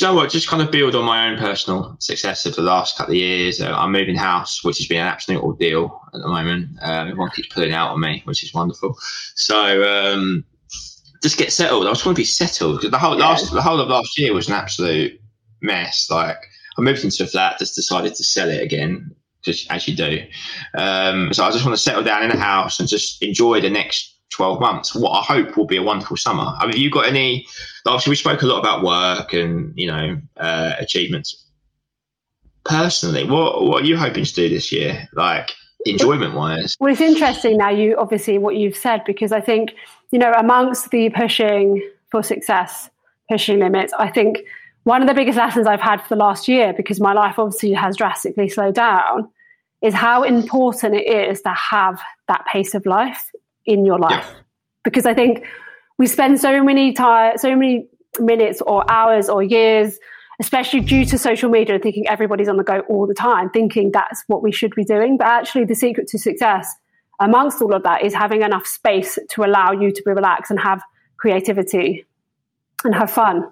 you 0.00 0.06
know 0.06 0.14
what? 0.14 0.30
Just 0.30 0.48
kind 0.48 0.62
of 0.62 0.70
build 0.70 0.94
on 0.94 1.04
my 1.04 1.28
own 1.28 1.38
personal 1.38 1.96
success 1.98 2.46
of 2.46 2.54
the 2.56 2.62
last 2.62 2.96
couple 2.96 3.12
of 3.12 3.18
years. 3.18 3.60
Uh, 3.60 3.72
I'm 3.72 3.92
moving 3.92 4.16
house, 4.16 4.62
which 4.64 4.78
has 4.78 4.86
been 4.86 5.00
an 5.00 5.06
absolute 5.06 5.42
ordeal 5.42 6.00
at 6.14 6.20
the 6.20 6.28
moment. 6.28 6.70
Um, 6.82 7.08
everyone 7.08 7.30
keeps 7.30 7.48
pulling 7.48 7.72
out 7.72 7.90
on 7.90 8.00
me, 8.00 8.22
which 8.24 8.42
is 8.42 8.52
wonderful. 8.52 8.96
So 9.34 9.82
um, 9.82 10.44
just 11.22 11.38
get 11.38 11.52
settled. 11.52 11.86
I 11.86 11.90
just 11.90 12.04
want 12.04 12.16
to 12.16 12.20
be 12.20 12.26
settled. 12.26 12.82
The 12.82 12.98
whole 12.98 13.18
yeah. 13.18 13.28
last, 13.28 13.52
the 13.52 13.62
whole 13.62 13.80
of 13.80 13.88
last 13.88 14.18
year 14.18 14.34
was 14.34 14.48
an 14.48 14.54
absolute 14.54 15.20
mess. 15.62 16.08
Like 16.10 16.38
I 16.76 16.82
moved 16.82 17.04
into 17.04 17.24
a 17.24 17.26
flat, 17.26 17.58
just 17.58 17.74
decided 17.74 18.14
to 18.14 18.24
sell 18.24 18.48
it 18.48 18.62
again, 18.62 19.14
just 19.42 19.70
as 19.70 19.88
you 19.88 19.96
do. 19.96 20.22
Um, 20.76 21.32
so 21.32 21.44
I 21.44 21.50
just 21.50 21.64
want 21.64 21.76
to 21.76 21.82
settle 21.82 22.04
down 22.04 22.22
in 22.22 22.30
a 22.30 22.38
house 22.38 22.78
and 22.78 22.88
just 22.88 23.22
enjoy 23.22 23.60
the 23.60 23.70
next 23.70 24.17
12 24.30 24.60
months, 24.60 24.94
what 24.94 25.10
I 25.10 25.22
hope 25.22 25.56
will 25.56 25.66
be 25.66 25.76
a 25.76 25.82
wonderful 25.82 26.16
summer. 26.16 26.54
I 26.58 26.66
mean, 26.66 26.76
you 26.76 26.90
got 26.90 27.06
any? 27.06 27.46
Obviously, 27.86 28.10
we 28.10 28.16
spoke 28.16 28.42
a 28.42 28.46
lot 28.46 28.58
about 28.58 28.82
work 28.82 29.32
and 29.32 29.72
you 29.76 29.86
know 29.86 30.18
uh, 30.36 30.74
achievements. 30.78 31.44
Personally, 32.64 33.24
what 33.24 33.64
what 33.64 33.82
are 33.82 33.86
you 33.86 33.96
hoping 33.96 34.24
to 34.24 34.34
do 34.34 34.48
this 34.48 34.70
year? 34.70 35.08
Like 35.12 35.52
enjoyment 35.86 36.34
wise. 36.34 36.76
Well, 36.78 36.92
it's 36.92 37.00
interesting 37.00 37.56
now. 37.56 37.70
You 37.70 37.96
obviously 37.96 38.38
what 38.38 38.56
you've 38.56 38.76
said 38.76 39.02
because 39.06 39.32
I 39.32 39.40
think 39.40 39.74
you 40.10 40.18
know 40.18 40.32
amongst 40.32 40.90
the 40.90 41.10
pushing 41.10 41.82
for 42.10 42.22
success, 42.22 42.90
pushing 43.30 43.60
limits. 43.60 43.92
I 43.98 44.08
think 44.08 44.40
one 44.84 45.02
of 45.02 45.08
the 45.08 45.14
biggest 45.14 45.38
lessons 45.38 45.66
I've 45.66 45.80
had 45.80 46.00
for 46.02 46.08
the 46.10 46.16
last 46.16 46.48
year 46.48 46.72
because 46.72 47.00
my 47.00 47.12
life 47.12 47.38
obviously 47.38 47.72
has 47.72 47.96
drastically 47.96 48.48
slowed 48.48 48.74
down 48.74 49.28
is 49.82 49.94
how 49.94 50.22
important 50.22 50.94
it 50.94 51.06
is 51.06 51.40
to 51.42 51.50
have 51.50 52.00
that 52.26 52.44
pace 52.46 52.74
of 52.74 52.84
life 52.84 53.30
in 53.68 53.84
your 53.84 53.98
life. 53.98 54.26
Yeah. 54.28 54.34
Because 54.84 55.06
I 55.06 55.14
think 55.14 55.44
we 55.98 56.06
spend 56.06 56.40
so 56.40 56.62
many 56.64 56.92
time, 56.92 57.38
so 57.38 57.54
many 57.54 57.86
minutes 58.18 58.60
or 58.62 58.90
hours 58.90 59.28
or 59.28 59.42
years 59.42 59.98
especially 60.40 60.80
due 60.80 61.04
to 61.04 61.18
social 61.18 61.50
media 61.50 61.74
and 61.74 61.82
thinking 61.82 62.08
everybody's 62.08 62.48
on 62.48 62.56
the 62.56 62.62
go 62.62 62.80
all 62.88 63.06
the 63.06 63.14
time, 63.14 63.50
thinking 63.50 63.90
that's 63.92 64.22
what 64.28 64.42
we 64.42 64.52
should 64.52 64.74
be 64.74 64.84
doing. 64.84 65.16
But 65.16 65.26
actually, 65.26 65.64
the 65.64 65.74
secret 65.74 66.06
to 66.08 66.18
success 66.18 66.72
amongst 67.20 67.60
all 67.60 67.74
of 67.74 67.82
that 67.82 68.04
is 68.04 68.14
having 68.14 68.42
enough 68.42 68.66
space 68.66 69.18
to 69.30 69.44
allow 69.44 69.72
you 69.72 69.90
to 69.90 70.02
be 70.04 70.12
relaxed 70.12 70.50
and 70.50 70.60
have 70.60 70.80
creativity 71.16 72.06
and 72.84 72.94
have 72.94 73.10
fun. 73.10 73.44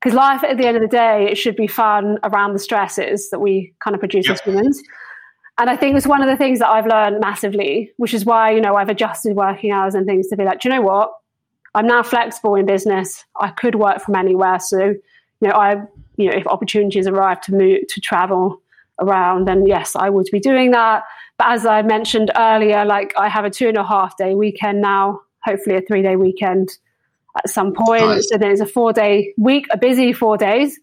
Because 0.00 0.14
life 0.14 0.44
at 0.44 0.58
the 0.58 0.66
end 0.66 0.76
of 0.76 0.82
the 0.82 0.88
day, 0.88 1.28
it 1.30 1.36
should 1.36 1.56
be 1.56 1.66
fun 1.66 2.18
around 2.22 2.52
the 2.52 2.58
stresses 2.58 3.30
that 3.30 3.40
we 3.40 3.72
kind 3.82 3.94
of 3.94 4.00
produce 4.00 4.28
yep. 4.28 4.34
as 4.34 4.40
humans. 4.42 4.82
And 5.58 5.68
I 5.68 5.76
think 5.76 5.96
it's 5.96 6.06
one 6.06 6.22
of 6.22 6.28
the 6.28 6.36
things 6.36 6.60
that 6.60 6.68
I've 6.68 6.86
learned 6.86 7.20
massively, 7.20 7.92
which 7.96 8.14
is 8.14 8.24
why, 8.24 8.52
you 8.52 8.60
know, 8.60 8.76
I've 8.76 8.88
adjusted 8.88 9.34
working 9.34 9.72
hours 9.72 9.94
and 9.94 10.06
things 10.06 10.28
to 10.28 10.36
be 10.36 10.44
like, 10.44 10.60
do 10.60 10.68
you 10.68 10.74
know 10.74 10.82
what? 10.82 11.10
I'm 11.74 11.86
now 11.86 12.02
flexible 12.04 12.54
in 12.54 12.64
business. 12.64 13.24
I 13.38 13.50
could 13.50 13.74
work 13.74 14.00
from 14.00 14.14
anywhere. 14.14 14.60
So, 14.60 14.78
you 14.78 15.48
know, 15.48 15.50
I, 15.50 15.82
you 16.16 16.30
know, 16.30 16.36
if 16.36 16.46
opportunities 16.46 17.08
arrive 17.08 17.40
to 17.42 17.54
move, 17.54 17.88
to 17.88 18.00
travel 18.00 18.62
around, 19.00 19.46
then 19.48 19.66
yes, 19.66 19.96
I 19.96 20.10
would 20.10 20.28
be 20.30 20.40
doing 20.40 20.70
that. 20.70 21.02
But 21.38 21.48
as 21.48 21.66
I 21.66 21.82
mentioned 21.82 22.30
earlier, 22.36 22.84
like 22.84 23.12
I 23.18 23.28
have 23.28 23.44
a 23.44 23.50
two 23.50 23.68
and 23.68 23.76
a 23.76 23.84
half 23.84 24.16
day 24.16 24.34
weekend 24.34 24.80
now, 24.80 25.20
hopefully 25.44 25.76
a 25.76 25.80
three 25.80 26.02
day 26.02 26.16
weekend 26.16 26.70
at 27.36 27.50
some 27.50 27.74
point. 27.74 28.02
Nice. 28.02 28.28
So 28.28 28.38
there's 28.38 28.60
a 28.60 28.66
four 28.66 28.92
day 28.92 29.34
week, 29.36 29.66
a 29.70 29.76
busy 29.76 30.12
four 30.12 30.36
days 30.36 30.78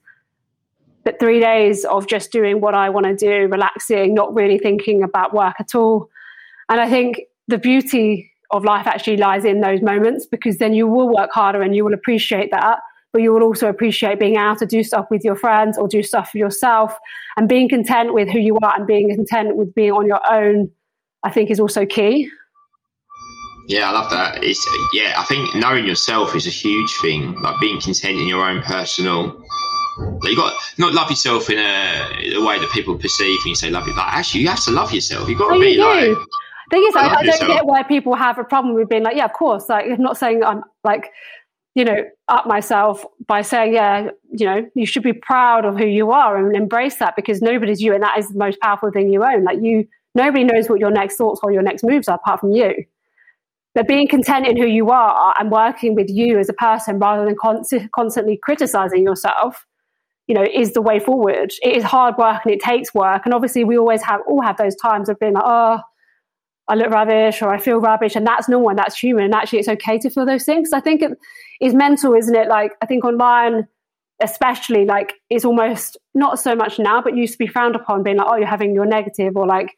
but 1.05 1.19
three 1.19 1.39
days 1.39 1.85
of 1.85 2.07
just 2.07 2.31
doing 2.31 2.59
what 2.59 2.73
I 2.73 2.89
want 2.89 3.05
to 3.05 3.15
do, 3.15 3.47
relaxing, 3.47 4.15
not 4.15 4.33
really 4.33 4.57
thinking 4.57 5.03
about 5.03 5.33
work 5.33 5.55
at 5.59 5.75
all. 5.75 6.09
And 6.67 6.81
I 6.81 6.89
think 6.89 7.21
the 7.47 7.59
beauty 7.59 8.31
of 8.49 8.65
life 8.65 8.87
actually 8.87 9.17
lies 9.17 9.45
in 9.45 9.61
those 9.61 9.81
moments 9.83 10.25
because 10.25 10.57
then 10.57 10.73
you 10.73 10.87
will 10.87 11.13
work 11.13 11.29
harder 11.31 11.61
and 11.61 11.75
you 11.75 11.85
will 11.85 11.93
appreciate 11.93 12.49
that. 12.51 12.79
But 13.13 13.21
you 13.21 13.31
will 13.31 13.43
also 13.43 13.69
appreciate 13.69 14.19
being 14.19 14.35
able 14.35 14.57
to 14.57 14.65
do 14.65 14.83
stuff 14.83 15.05
with 15.09 15.23
your 15.23 15.35
friends 15.35 15.77
or 15.77 15.87
do 15.87 16.03
stuff 16.03 16.31
for 16.31 16.39
yourself 16.39 16.97
and 17.37 17.47
being 17.47 17.69
content 17.69 18.13
with 18.13 18.29
who 18.29 18.39
you 18.39 18.57
are 18.61 18.75
and 18.75 18.85
being 18.85 19.09
content 19.09 19.55
with 19.55 19.73
being 19.75 19.91
on 19.91 20.07
your 20.07 20.19
own, 20.29 20.69
I 21.23 21.29
think 21.29 21.49
is 21.49 21.59
also 21.59 21.85
key. 21.85 22.29
Yeah, 23.67 23.89
I 23.89 23.93
love 23.93 24.11
that. 24.11 24.43
It's 24.43 24.67
yeah, 24.93 25.13
I 25.17 25.23
think 25.23 25.55
knowing 25.55 25.85
yourself 25.85 26.35
is 26.35 26.45
a 26.45 26.51
huge 26.51 26.91
thing. 27.01 27.39
Like 27.41 27.59
being 27.61 27.79
content 27.79 28.19
in 28.19 28.27
your 28.27 28.43
own 28.43 28.61
personal 28.63 29.44
like 29.97 30.31
you 30.31 30.35
got 30.35 30.53
not 30.77 30.93
love 30.93 31.09
yourself 31.09 31.49
in 31.49 31.57
a, 31.57 32.35
a, 32.35 32.43
way 32.43 32.59
that 32.59 32.69
people 32.71 32.97
perceive 32.97 33.39
and 33.43 33.49
you 33.49 33.55
say 33.55 33.69
love 33.69 33.87
you. 33.87 33.95
Like 33.95 34.13
actually, 34.13 34.41
you 34.41 34.47
have 34.49 34.63
to 34.65 34.71
love 34.71 34.93
yourself. 34.93 35.29
You've 35.29 35.39
got 35.39 35.53
to 35.53 35.59
be 35.59 35.77
like. 35.77 36.17
Thing 36.71 36.83
is, 36.87 36.95
I, 36.95 37.07
I, 37.07 37.23
don't 37.23 37.47
get 37.47 37.65
why 37.65 37.83
people 37.83 38.15
have 38.15 38.39
a 38.39 38.43
problem 38.43 38.73
with 38.73 38.89
being 38.89 39.03
like, 39.03 39.15
yeah, 39.15 39.25
of 39.25 39.33
course. 39.33 39.69
Like, 39.69 39.85
I'm 39.85 40.01
not 40.01 40.17
saying 40.17 40.43
I'm 40.43 40.63
like, 40.83 41.11
you 41.75 41.85
know, 41.85 41.97
up 42.27 42.47
myself 42.47 43.05
by 43.27 43.43
saying, 43.43 43.75
yeah, 43.75 44.09
you 44.31 44.47
know, 44.47 44.67
you 44.73 44.87
should 44.87 45.03
be 45.03 45.13
proud 45.13 45.63
of 45.63 45.77
who 45.77 45.85
you 45.85 46.09
are 46.09 46.37
and 46.37 46.55
embrace 46.55 46.95
that 46.95 47.15
because 47.15 47.39
nobody's 47.39 47.81
you, 47.81 47.93
and 47.93 48.01
that 48.01 48.17
is 48.17 48.29
the 48.29 48.39
most 48.39 48.59
powerful 48.61 48.89
thing 48.89 49.13
you 49.13 49.23
own. 49.23 49.43
Like, 49.43 49.59
you, 49.61 49.87
nobody 50.15 50.43
knows 50.43 50.67
what 50.67 50.79
your 50.79 50.89
next 50.89 51.17
thoughts 51.17 51.39
or 51.43 51.51
your 51.51 51.61
next 51.61 51.83
moves 51.83 52.07
are 52.07 52.15
apart 52.15 52.39
from 52.39 52.51
you. 52.51 52.83
But 53.75 53.87
being 53.87 54.07
content 54.07 54.47
in 54.47 54.57
who 54.57 54.65
you 54.65 54.89
are 54.89 55.35
and 55.37 55.51
working 55.51 55.93
with 55.93 56.09
you 56.09 56.39
as 56.39 56.49
a 56.49 56.53
person 56.53 56.97
rather 56.97 57.25
than 57.25 57.35
con- 57.39 57.63
constantly 57.93 58.39
criticizing 58.41 59.03
yourself 59.03 59.65
you 60.27 60.35
know, 60.35 60.43
is 60.43 60.73
the 60.73 60.81
way 60.81 60.99
forward. 60.99 61.51
It 61.61 61.75
is 61.75 61.83
hard 61.83 62.17
work 62.17 62.41
and 62.43 62.53
it 62.53 62.59
takes 62.59 62.93
work. 62.93 63.23
And 63.25 63.33
obviously 63.33 63.63
we 63.63 63.77
always 63.77 64.01
have 64.03 64.21
all 64.27 64.41
have 64.41 64.57
those 64.57 64.75
times 64.75 65.09
of 65.09 65.19
being 65.19 65.33
like, 65.33 65.43
oh, 65.45 65.79
I 66.67 66.75
look 66.75 66.89
rubbish 66.89 67.41
or 67.41 67.49
I 67.49 67.59
feel 67.59 67.79
rubbish. 67.79 68.15
And 68.15 68.25
that's 68.25 68.49
normal 68.49 68.69
and 68.69 68.79
that's 68.79 68.97
human. 68.97 69.25
And 69.25 69.35
actually 69.35 69.59
it's 69.59 69.67
okay 69.67 69.99
to 69.99 70.09
feel 70.09 70.25
those 70.25 70.43
things. 70.43 70.73
I 70.73 70.79
think 70.79 71.03
it 71.03 71.11
is 71.61 71.75
mental, 71.75 72.15
isn't 72.15 72.35
it? 72.35 72.47
Like 72.47 72.71
I 72.81 72.85
think 72.85 73.05
online 73.05 73.67
especially 74.21 74.85
like 74.85 75.13
it's 75.29 75.45
almost 75.45 75.97
not 76.13 76.39
so 76.39 76.55
much 76.55 76.79
now, 76.79 77.01
but 77.01 77.15
used 77.15 77.33
to 77.33 77.37
be 77.37 77.47
frowned 77.47 77.75
upon 77.75 78.03
being 78.03 78.17
like, 78.17 78.27
oh, 78.29 78.35
you're 78.35 78.47
having 78.47 78.73
your 78.73 78.85
negative 78.85 79.35
or 79.35 79.45
like, 79.45 79.73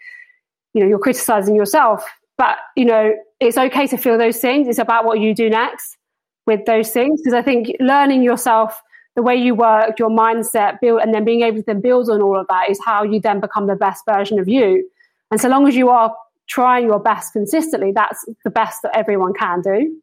you 0.74 0.82
know, 0.82 0.88
you're 0.88 1.00
criticizing 1.00 1.56
yourself. 1.56 2.06
But, 2.38 2.58
you 2.76 2.86
know, 2.86 3.16
it's 3.40 3.58
okay 3.58 3.88
to 3.88 3.98
feel 3.98 4.18
those 4.18 4.38
things. 4.38 4.68
It's 4.68 4.78
about 4.78 5.06
what 5.06 5.20
you 5.20 5.34
do 5.34 5.50
next 5.50 5.98
with 6.46 6.66
those 6.66 6.92
things. 6.92 7.20
Because 7.20 7.34
I 7.34 7.42
think 7.42 7.76
learning 7.80 8.22
yourself 8.22 8.80
the 9.18 9.24
way 9.24 9.36
you 9.36 9.56
work, 9.56 9.98
your 9.98 10.12
mindset, 10.12 10.80
build, 10.80 11.02
and 11.02 11.12
then 11.12 11.26
being 11.26 11.42
able 11.42 11.58
to 11.58 11.64
then 11.64 11.82
build 11.82 12.08
on 12.08 12.22
all 12.22 12.40
of 12.40 12.46
that 12.50 12.70
is 12.70 12.80
how 12.86 13.04
you 13.04 13.20
then 13.20 13.40
become 13.40 13.66
the 13.66 13.76
best 13.76 14.06
version 14.06 14.38
of 14.38 14.48
you. 14.48 14.88
And 15.32 15.42
so 15.42 15.50
long 15.50 15.68
as 15.68 15.76
you 15.76 15.90
are 15.90 16.16
trying 16.46 16.86
your 16.86 17.00
best 17.00 17.34
consistently, 17.34 17.92
that's 17.92 18.24
the 18.44 18.52
best 18.52 18.84
that 18.84 18.96
everyone 18.96 19.34
can 19.34 19.62
do. 19.62 20.00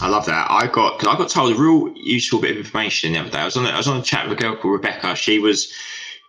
I 0.00 0.06
love 0.08 0.26
that. 0.26 0.46
I 0.48 0.68
got 0.68 1.04
I 1.08 1.16
got 1.16 1.28
told 1.28 1.56
a 1.56 1.58
real 1.58 1.92
useful 1.96 2.40
bit 2.40 2.52
of 2.52 2.58
information 2.58 3.14
the 3.14 3.18
other 3.18 3.30
day. 3.30 3.38
I 3.38 3.44
was 3.44 3.56
on 3.56 3.66
a, 3.66 3.70
I 3.70 3.76
was 3.78 3.88
on 3.88 3.98
a 3.98 4.02
chat 4.02 4.28
with 4.28 4.38
a 4.38 4.40
girl 4.40 4.54
called 4.54 4.74
Rebecca. 4.74 5.16
She 5.16 5.40
was 5.40 5.72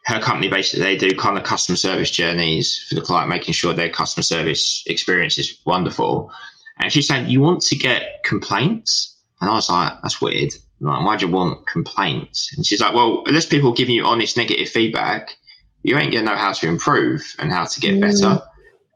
her 0.06 0.20
company 0.20 0.50
basically 0.50 0.84
they 0.84 0.96
do 0.98 1.16
kind 1.16 1.38
of 1.38 1.44
customer 1.44 1.76
service 1.76 2.10
journeys 2.10 2.84
for 2.90 2.96
the 2.96 3.02
client, 3.02 3.30
making 3.30 3.54
sure 3.54 3.74
their 3.74 3.90
customer 3.90 4.24
service 4.24 4.84
experience 4.88 5.38
is 5.38 5.60
wonderful. 5.66 6.32
And 6.80 6.92
she's 6.92 7.08
saying 7.08 7.30
you 7.30 7.42
want 7.42 7.62
to 7.62 7.76
get 7.76 8.24
complaints, 8.24 9.16
and 9.40 9.52
I 9.52 9.54
was 9.54 9.70
like, 9.70 9.94
that's 10.02 10.20
weird. 10.20 10.54
Like, 10.82 11.06
why 11.06 11.18
do 11.18 11.26
you 11.26 11.32
want 11.32 11.68
complaints? 11.68 12.52
And 12.56 12.66
she's 12.66 12.80
like, 12.80 12.94
well, 12.94 13.24
unless 13.26 13.46
people 13.46 13.74
give 13.74 13.90
you 13.90 14.06
honest 14.06 14.38
negative 14.38 14.70
feedback, 14.70 15.36
you 15.84 15.98
ain't 15.98 16.14
to 16.14 16.22
know 16.22 16.36
how 16.36 16.54
to 16.54 16.68
improve 16.68 17.36
and 17.40 17.52
how 17.52 17.66
to 17.66 17.80
get 17.80 17.96
mm. 17.96 18.02
better. 18.02 18.42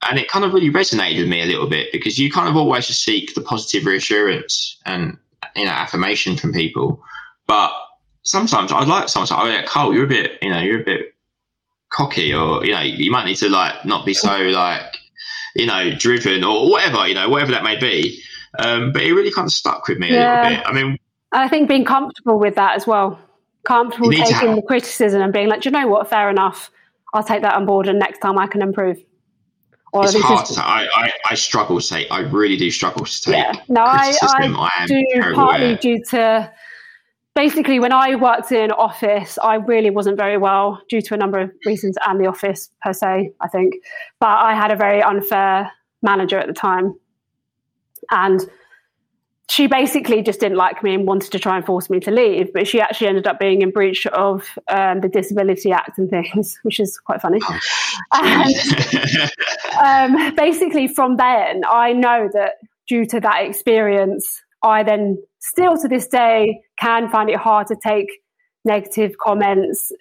And 0.09 0.19
it 0.19 0.29
kind 0.29 0.43
of 0.43 0.53
really 0.53 0.69
resonated 0.69 1.19
with 1.19 1.29
me 1.29 1.41
a 1.41 1.45
little 1.45 1.67
bit 1.67 1.91
because 1.91 2.19
you 2.19 2.31
kind 2.31 2.49
of 2.49 2.55
always 2.55 2.87
just 2.87 3.03
seek 3.03 3.33
the 3.35 3.41
positive 3.41 3.85
reassurance 3.85 4.77
and, 4.85 5.17
you 5.55 5.65
know, 5.65 5.71
affirmation 5.71 6.35
from 6.35 6.53
people. 6.53 7.01
But 7.47 7.71
sometimes 8.23 8.71
I 8.71 8.83
like 8.83 9.09
sometimes 9.09 9.31
I 9.31 9.55
like, 9.55 9.65
Cole, 9.65 9.93
you're 9.93 10.05
a 10.05 10.07
bit, 10.07 10.39
you 10.41 10.49
know, 10.49 10.59
you're 10.59 10.81
a 10.81 10.85
bit 10.85 11.13
cocky 11.89 12.33
or, 12.33 12.65
you 12.65 12.73
know, 12.73 12.81
you 12.81 13.11
might 13.11 13.25
need 13.25 13.37
to 13.37 13.49
like 13.49 13.85
not 13.85 14.05
be 14.05 14.13
so 14.13 14.35
like, 14.37 14.81
you 15.55 15.65
know, 15.65 15.93
driven 15.95 16.43
or 16.43 16.69
whatever, 16.69 17.07
you 17.07 17.13
know, 17.13 17.29
whatever 17.29 17.51
that 17.51 17.63
may 17.63 17.77
be. 17.77 18.21
Um, 18.59 18.91
but 18.91 19.03
it 19.03 19.13
really 19.13 19.31
kind 19.31 19.45
of 19.45 19.51
stuck 19.51 19.87
with 19.87 19.99
me 19.99 20.11
yeah. 20.11 20.41
a 20.41 20.43
little 20.43 20.57
bit. 20.57 20.67
I 20.67 20.73
mean, 20.73 20.99
I 21.33 21.47
think 21.47 21.67
being 21.67 21.85
comfortable 21.85 22.39
with 22.39 22.55
that 22.55 22.75
as 22.75 22.87
well, 22.87 23.19
comfortable 23.63 24.11
taking 24.11 24.55
the 24.55 24.61
criticism 24.61 25.21
and 25.21 25.33
being 25.33 25.47
like, 25.47 25.61
do 25.61 25.69
you 25.69 25.73
know 25.73 25.87
what? 25.87 26.09
Fair 26.09 26.29
enough. 26.29 26.69
I'll 27.13 27.23
take 27.23 27.41
that 27.41 27.53
on 27.55 27.65
board, 27.65 27.87
and 27.87 27.99
next 27.99 28.19
time 28.19 28.37
I 28.37 28.47
can 28.47 28.61
improve. 28.61 28.97
Or 29.91 30.05
it's 30.05 30.19
hard 30.19 30.45
to 30.47 30.61
I, 30.65 30.87
I, 30.95 31.11
I, 31.29 31.35
struggle 31.35 31.79
to 31.79 31.87
take. 31.87 32.07
I 32.09 32.21
really 32.21 32.57
do 32.57 32.71
struggle 32.71 33.05
to 33.05 33.21
take. 33.21 33.35
Yeah. 33.35 33.53
No, 33.67 33.83
I, 33.83 34.11
I, 34.23 34.71
I 34.81 34.85
do 34.87 35.05
partly 35.35 35.65
aware. 35.65 35.77
due 35.77 36.03
to 36.05 36.51
basically 37.35 37.79
when 37.79 37.93
I 37.93 38.15
worked 38.15 38.51
in 38.51 38.71
office, 38.71 39.37
I 39.43 39.55
really 39.55 39.91
wasn't 39.91 40.17
very 40.17 40.37
well 40.37 40.81
due 40.89 40.99
to 41.01 41.13
a 41.13 41.17
number 41.17 41.37
of 41.39 41.51
reasons 41.65 41.95
and 42.07 42.19
the 42.19 42.25
office 42.25 42.71
per 42.81 42.91
se, 42.91 43.33
I 43.39 43.47
think. 43.47 43.75
But 44.19 44.39
I 44.39 44.55
had 44.55 44.71
a 44.71 44.75
very 44.75 45.03
unfair 45.03 45.71
manager 46.01 46.39
at 46.39 46.47
the 46.47 46.53
time. 46.53 46.95
And 48.09 48.41
she 49.53 49.67
basically 49.67 50.23
just 50.23 50.39
didn't 50.39 50.57
like 50.57 50.81
me 50.81 50.95
and 50.95 51.05
wanted 51.05 51.31
to 51.31 51.37
try 51.37 51.55
and 51.55 51.63
force 51.63 51.87
me 51.87 51.99
to 51.99 52.09
leave. 52.09 52.51
But 52.51 52.67
she 52.67 52.81
actually 52.81 53.05
ended 53.05 53.27
up 53.27 53.39
being 53.39 53.61
in 53.61 53.69
breach 53.69 54.07
of 54.07 54.49
um, 54.67 55.01
the 55.01 55.07
Disability 55.07 55.71
Act 55.71 55.99
and 55.99 56.09
things, 56.09 56.57
which 56.63 56.79
is 56.79 56.97
quite 56.97 57.21
funny. 57.21 57.37
Oh, 57.43 57.59
and 58.13 59.31
um, 60.17 60.35
basically, 60.35 60.87
from 60.87 61.17
then, 61.17 61.61
I 61.69 61.93
know 61.93 62.29
that 62.33 62.53
due 62.89 63.05
to 63.05 63.19
that 63.19 63.45
experience, 63.45 64.41
I 64.63 64.81
then 64.81 65.21
still 65.39 65.77
to 65.77 65.87
this 65.87 66.07
day 66.07 66.59
can 66.79 67.07
find 67.11 67.29
it 67.29 67.37
hard 67.37 67.67
to 67.67 67.75
take 67.75 68.07
negative 68.65 69.19
comments, 69.23 69.91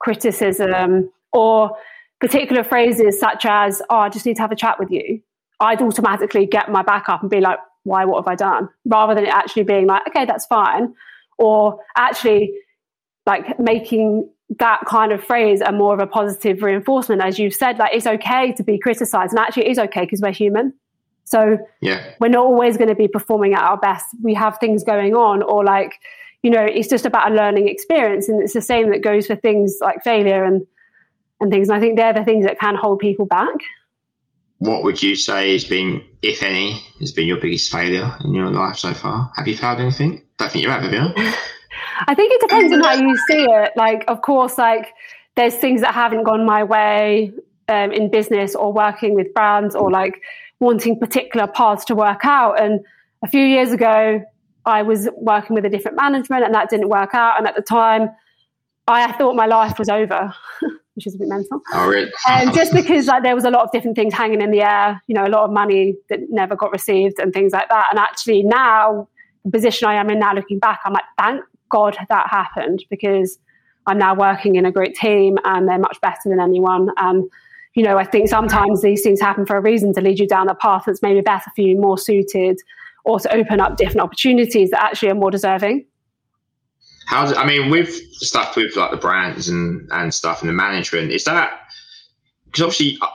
criticism, 0.00 1.12
or 1.32 1.70
particular 2.18 2.64
phrases 2.64 3.20
such 3.20 3.46
as, 3.46 3.80
oh, 3.88 3.98
I 3.98 4.08
just 4.08 4.26
need 4.26 4.34
to 4.36 4.42
have 4.42 4.50
a 4.50 4.56
chat 4.56 4.80
with 4.80 4.90
you. 4.90 5.20
I'd 5.60 5.80
automatically 5.80 6.44
get 6.44 6.72
my 6.72 6.82
back 6.82 7.08
up 7.08 7.22
and 7.22 7.30
be 7.30 7.40
like, 7.40 7.58
why, 7.86 8.04
what 8.04 8.18
have 8.18 8.28
I 8.28 8.34
done? 8.34 8.68
Rather 8.84 9.14
than 9.14 9.24
it 9.24 9.30
actually 9.30 9.62
being 9.62 9.86
like, 9.86 10.06
okay, 10.08 10.24
that's 10.24 10.44
fine. 10.46 10.94
Or 11.38 11.78
actually 11.96 12.52
like 13.24 13.58
making 13.58 14.28
that 14.58 14.80
kind 14.86 15.12
of 15.12 15.22
phrase 15.22 15.60
a 15.60 15.72
more 15.72 15.94
of 15.94 16.00
a 16.00 16.06
positive 16.06 16.62
reinforcement. 16.62 17.22
As 17.22 17.38
you've 17.38 17.54
said, 17.54 17.78
like 17.78 17.94
it's 17.94 18.06
okay 18.06 18.52
to 18.52 18.62
be 18.62 18.78
criticized. 18.78 19.32
And 19.32 19.38
actually 19.38 19.66
it 19.66 19.72
is 19.72 19.78
okay 19.78 20.02
because 20.02 20.20
we're 20.20 20.32
human. 20.32 20.72
So 21.24 21.58
yeah. 21.80 22.04
we're 22.20 22.28
not 22.28 22.44
always 22.44 22.76
going 22.76 22.88
to 22.88 22.94
be 22.94 23.08
performing 23.08 23.54
at 23.54 23.62
our 23.62 23.76
best. 23.76 24.06
We 24.22 24.34
have 24.34 24.58
things 24.58 24.84
going 24.84 25.14
on 25.14 25.42
or 25.42 25.64
like, 25.64 25.98
you 26.42 26.50
know, 26.50 26.64
it's 26.64 26.88
just 26.88 27.04
about 27.04 27.32
a 27.32 27.34
learning 27.34 27.68
experience. 27.68 28.28
And 28.28 28.42
it's 28.42 28.52
the 28.52 28.60
same 28.60 28.90
that 28.90 29.02
goes 29.02 29.26
for 29.26 29.34
things 29.34 29.78
like 29.80 30.02
failure 30.04 30.44
and 30.44 30.66
and 31.40 31.50
things. 31.50 31.68
And 31.68 31.76
I 31.76 31.80
think 31.80 31.96
they're 31.96 32.14
the 32.14 32.24
things 32.24 32.46
that 32.46 32.58
can 32.58 32.76
hold 32.76 32.98
people 32.98 33.26
back 33.26 33.56
what 34.58 34.82
would 34.84 35.02
you 35.02 35.16
say 35.16 35.52
has 35.52 35.64
been, 35.64 36.02
if 36.22 36.42
any, 36.42 36.82
has 37.00 37.12
been 37.12 37.26
your 37.26 37.40
biggest 37.40 37.70
failure 37.70 38.16
in 38.24 38.34
your 38.34 38.50
life 38.50 38.76
so 38.76 38.94
far? 38.94 39.30
Have 39.36 39.46
you 39.46 39.56
failed 39.56 39.80
anything? 39.80 40.22
Don't 40.38 40.50
think 40.50 40.64
you 40.64 40.70
have, 40.70 40.82
have 40.82 40.92
you? 40.92 41.00
I 42.06 42.14
think 42.14 42.32
it 42.32 42.40
depends 42.40 42.72
on 42.72 42.80
how 42.80 42.94
you 42.94 43.16
see 43.28 43.44
it. 43.44 43.72
Like, 43.76 44.04
of 44.08 44.22
course, 44.22 44.58
like 44.58 44.92
there's 45.34 45.54
things 45.54 45.80
that 45.82 45.94
haven't 45.94 46.24
gone 46.24 46.44
my 46.46 46.64
way 46.64 47.32
um, 47.68 47.92
in 47.92 48.10
business 48.10 48.54
or 48.54 48.72
working 48.72 49.14
with 49.14 49.32
brands 49.34 49.74
or 49.74 49.90
like 49.90 50.22
wanting 50.60 50.98
particular 50.98 51.46
paths 51.46 51.84
to 51.86 51.94
work 51.94 52.24
out. 52.24 52.60
And 52.60 52.80
a 53.22 53.28
few 53.28 53.44
years 53.44 53.72
ago, 53.72 54.22
I 54.64 54.82
was 54.82 55.08
working 55.16 55.54
with 55.54 55.64
a 55.64 55.68
different 55.68 55.96
management 55.96 56.44
and 56.44 56.54
that 56.54 56.70
didn't 56.70 56.88
work 56.88 57.14
out. 57.14 57.38
And 57.38 57.46
at 57.46 57.54
the 57.54 57.62
time, 57.62 58.10
I 58.88 59.12
thought 59.12 59.34
my 59.34 59.46
life 59.46 59.78
was 59.78 59.88
over, 59.88 60.34
which 60.96 61.06
is 61.06 61.14
a 61.14 61.18
bit 61.18 61.28
mental. 61.28 61.60
Oh, 61.72 61.88
really? 61.88 62.10
And 62.28 62.52
just 62.54 62.72
because 62.72 63.06
like 63.06 63.22
there 63.22 63.34
was 63.34 63.44
a 63.44 63.50
lot 63.50 63.64
of 63.64 63.70
different 63.70 63.96
things 63.96 64.14
hanging 64.14 64.40
in 64.40 64.50
the 64.50 64.62
air, 64.62 65.00
you 65.06 65.14
know, 65.14 65.24
a 65.24 65.28
lot 65.28 65.44
of 65.44 65.52
money 65.52 65.94
that 66.08 66.20
never 66.30 66.56
got 66.56 66.72
received 66.72 67.18
and 67.18 67.32
things 67.32 67.52
like 67.52 67.68
that. 67.68 67.88
And 67.90 67.98
actually 67.98 68.42
now, 68.42 69.08
the 69.44 69.50
position 69.50 69.86
I 69.86 69.94
am 69.94 70.10
in 70.10 70.18
now, 70.18 70.34
looking 70.34 70.58
back, 70.58 70.80
I'm 70.84 70.92
like, 70.92 71.04
thank 71.18 71.42
God 71.68 71.96
that 72.08 72.28
happened 72.28 72.84
because 72.90 73.38
I'm 73.86 73.98
now 73.98 74.14
working 74.14 74.56
in 74.56 74.66
a 74.66 74.72
great 74.72 74.96
team 74.96 75.38
and 75.44 75.68
they're 75.68 75.78
much 75.78 76.00
better 76.00 76.18
than 76.24 76.40
anyone. 76.40 76.88
And 76.96 77.30
you 77.74 77.82
know, 77.82 77.98
I 77.98 78.04
think 78.04 78.28
sometimes 78.28 78.80
these 78.80 79.02
things 79.02 79.20
happen 79.20 79.44
for 79.44 79.56
a 79.56 79.60
reason 79.60 79.92
to 79.94 80.00
lead 80.00 80.18
you 80.18 80.26
down 80.26 80.48
a 80.48 80.54
path 80.54 80.84
that's 80.86 81.02
maybe 81.02 81.20
better 81.20 81.50
for 81.54 81.60
you, 81.60 81.78
more 81.78 81.98
suited, 81.98 82.58
or 83.04 83.20
to 83.20 83.34
open 83.34 83.60
up 83.60 83.76
different 83.76 84.00
opportunities 84.00 84.70
that 84.70 84.82
actually 84.82 85.10
are 85.10 85.14
more 85.14 85.30
deserving. 85.30 85.84
How 87.06 87.32
I 87.34 87.46
mean, 87.46 87.70
with 87.70 87.88
stuff 88.14 88.56
with 88.56 88.76
like 88.76 88.90
the 88.90 88.96
brands 88.96 89.48
and 89.48 89.88
and 89.92 90.12
stuff 90.12 90.40
and 90.40 90.48
the 90.48 90.54
management, 90.54 91.12
is 91.12 91.24
that 91.24 91.60
because 92.46 92.62
obviously 92.62 92.98
uh, 93.00 93.06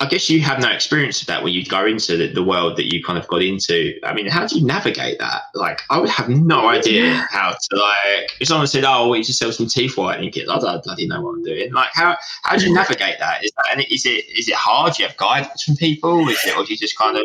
I 0.00 0.06
guess 0.06 0.30
you 0.30 0.40
have 0.42 0.60
no 0.60 0.70
experience 0.70 1.20
of 1.20 1.26
that 1.26 1.42
when 1.42 1.52
you 1.52 1.64
go 1.64 1.84
into 1.84 2.16
the, 2.16 2.32
the, 2.32 2.42
world 2.44 2.76
that 2.76 2.92
you 2.92 3.02
kind 3.02 3.18
of 3.18 3.26
got 3.26 3.42
into. 3.42 3.98
I 4.04 4.14
mean, 4.14 4.28
how 4.28 4.46
do 4.46 4.56
you 4.56 4.64
navigate 4.64 5.18
that? 5.18 5.42
Like, 5.54 5.80
I 5.90 5.98
would 5.98 6.08
have 6.08 6.28
no 6.28 6.68
idea 6.68 7.26
how 7.30 7.50
to 7.50 7.76
like. 7.76 8.30
If 8.40 8.46
someone 8.46 8.68
said, 8.68 8.84
"Oh, 8.84 9.08
we 9.08 9.22
just 9.22 9.40
sell 9.40 9.50
some 9.50 9.66
teeth 9.66 9.96
whitening 9.96 10.30
kits," 10.30 10.48
I 10.48 10.60
don't 10.60 10.84
bloody 10.84 11.08
know 11.08 11.20
what 11.22 11.32
I'm 11.32 11.42
doing. 11.42 11.72
Like, 11.72 11.90
how 11.94 12.16
how 12.44 12.56
do 12.56 12.66
you 12.66 12.74
navigate 12.74 13.18
that? 13.18 13.44
Is 13.44 13.50
that 13.56 13.92
is 13.92 14.06
it 14.06 14.24
is 14.38 14.48
it 14.48 14.54
hard? 14.54 14.94
Do 14.94 15.02
you 15.02 15.08
have 15.08 15.16
guidance 15.16 15.64
from 15.64 15.74
people? 15.74 16.28
Is 16.28 16.44
it, 16.44 16.56
or 16.56 16.64
do 16.64 16.72
you 16.72 16.78
just 16.78 16.96
kind 16.96 17.16
of 17.16 17.24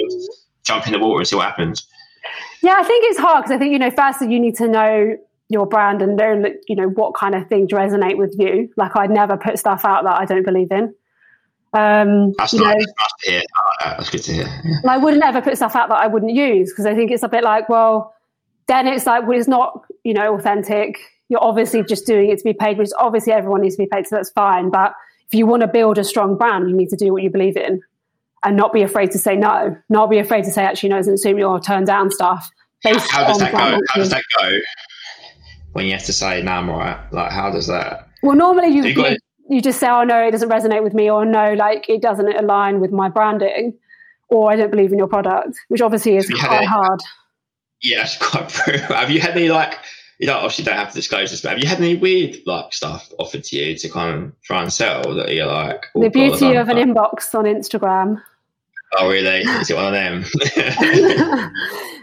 jump 0.64 0.88
in 0.88 0.94
the 0.94 1.00
water 1.00 1.20
and 1.20 1.28
see 1.28 1.36
what 1.36 1.46
happens? 1.46 1.88
Yeah, 2.64 2.78
I 2.80 2.84
think 2.84 3.06
it's 3.08 3.20
hard 3.20 3.44
because 3.44 3.56
I 3.56 3.60
think 3.60 3.72
you 3.72 3.80
know, 3.80 3.92
firstly, 3.92 4.32
you 4.32 4.40
need 4.40 4.56
to 4.56 4.68
know 4.68 5.18
your 5.54 5.66
brand 5.66 6.02
and 6.02 6.18
know 6.18 6.44
you 6.68 6.76
know 6.76 6.90
what 6.90 7.14
kind 7.14 7.36
of 7.36 7.48
things 7.48 7.72
resonate 7.72 8.18
with 8.18 8.36
you. 8.38 8.70
Like, 8.76 8.96
I'd 8.96 9.12
never 9.12 9.38
put 9.38 9.58
stuff 9.58 9.86
out 9.86 10.04
that 10.04 10.20
I 10.20 10.26
don't 10.26 10.44
believe 10.44 10.72
in. 10.72 10.94
Um, 11.74 12.34
that's, 12.38 12.54
nice. 12.54 12.86
to 12.86 13.32
hear. 13.32 13.42
that's 13.84 14.10
good 14.10 14.24
to 14.24 14.34
hear. 14.34 14.62
Yeah. 14.64 14.76
I 14.88 14.98
wouldn't 14.98 15.24
ever 15.24 15.42
put 15.42 15.56
stuff 15.56 15.76
out 15.76 15.90
that 15.90 15.98
I 15.98 16.08
wouldn't 16.08 16.34
use 16.34 16.72
because 16.72 16.86
I 16.86 16.94
think 16.94 17.10
it's 17.12 17.24
a 17.24 17.28
bit 17.28 17.44
like, 17.44 17.68
well, 17.68 18.14
then 18.68 18.88
it's 18.88 19.06
like, 19.08 19.28
well, 19.28 19.38
it's 19.38 19.48
not, 19.48 19.84
you 20.04 20.14
know, 20.14 20.36
authentic. 20.36 21.00
You're 21.30 21.44
obviously 21.44 21.84
just 21.84 22.06
doing 22.06 22.30
it 22.30 22.38
to 22.38 22.44
be 22.44 22.54
paid, 22.54 22.78
which 22.78 22.90
obviously 23.00 23.34
everyone 23.34 23.62
needs 23.62 23.76
to 23.76 23.84
be 23.84 23.90
paid, 23.92 24.06
so 24.06 24.16
that's 24.16 24.30
fine. 24.32 24.70
But 24.70 24.94
if 25.28 25.34
you 25.34 25.48
want 25.48 25.62
to 25.62 25.68
build 25.68 25.98
a 25.98 26.04
strong 26.04 26.38
brand, 26.38 26.70
you 26.70 26.76
need 26.76 26.90
to 26.90 26.96
do 26.96 27.12
what 27.12 27.24
you 27.24 27.32
believe 27.32 27.58
in 27.58 27.82
and 28.44 28.56
not 28.56 28.72
be 28.72 28.84
afraid 28.84 29.10
to 29.12 29.18
say 29.18 29.36
no, 29.36 29.76
not 29.90 30.10
be 30.10 30.20
afraid 30.20 30.44
to 30.44 30.52
say, 30.52 30.64
actually, 30.64 30.90
no, 30.90 30.98
doesn't 30.98 31.18
suit 31.18 31.36
me 31.36 31.44
or 31.44 31.60
turn 31.60 31.86
down 31.86 32.12
stuff. 32.12 32.52
How 32.84 32.92
does 33.26 33.40
that 33.40 33.52
go? 33.52 33.58
How 33.58 33.96
does 33.96 34.10
that 34.10 34.24
go 34.38 34.60
when 35.74 35.86
you 35.86 35.92
have 35.92 36.06
to 36.06 36.14
say, 36.14 36.42
no, 36.42 36.52
I'm 36.52 36.70
right? 36.70 37.00
Like, 37.12 37.32
how 37.32 37.52
does 37.52 37.68
that? 37.68 38.08
Well, 38.22 38.36
normally 38.36 38.70
you, 38.70 38.84
you, 38.86 39.18
you 39.50 39.62
just 39.62 39.80
say, 39.80 39.90
oh 39.90 40.04
no, 40.04 40.26
it 40.26 40.32
doesn't 40.32 40.50
resonate 40.50 40.84
with 40.84 40.94
me, 40.94 41.10
or 41.10 41.26
no, 41.26 41.54
like 41.54 41.90
it 41.90 42.02
doesn't 42.02 42.34
align 42.36 42.80
with 42.80 42.92
my 42.92 43.10
branding, 43.10 43.74
or 44.30 44.52
I 44.52 44.56
don't 44.56 44.72
believe 44.72 44.92
in 44.92 44.98
your 44.98 45.08
product, 45.08 45.58
which 45.68 45.82
obviously 45.82 46.16
is 46.16 46.30
quite 46.30 46.58
any, 46.58 46.66
hard. 46.66 47.02
Yeah, 47.82 48.04
it's 48.04 48.18
quite 48.18 48.50
true. 48.50 48.78
have 48.96 49.10
you 49.10 49.20
had 49.20 49.32
any 49.32 49.50
like 49.50 49.78
you 50.20 50.28
don't 50.28 50.38
obviously 50.38 50.64
don't 50.64 50.78
have 50.78 50.90
to 50.90 50.96
disclose 50.96 51.32
this, 51.32 51.42
but 51.42 51.50
have 51.50 51.60
you 51.60 51.68
had 51.68 51.80
any 51.80 51.96
weird 51.96 52.38
like 52.46 52.72
stuff 52.72 53.12
offered 53.20 53.44
to 53.46 53.58
you 53.58 53.76
to 53.76 53.90
kind 53.90 54.24
of 54.24 54.42
try 54.44 54.62
and 54.62 54.72
sell 54.72 55.14
that 55.16 55.34
you're 55.34 55.48
like 55.48 55.86
oh, 55.96 56.02
the 56.02 56.10
beauty 56.10 56.56
of 56.56 56.70
an 56.70 56.78
inbox 56.78 57.36
on 57.36 57.46
Instagram. 57.46 58.22
Oh 58.98 59.10
really? 59.10 59.42
Is 59.42 59.70
it 59.70 59.76
one 59.76 59.88
of 59.88 59.94
them? 59.94 60.24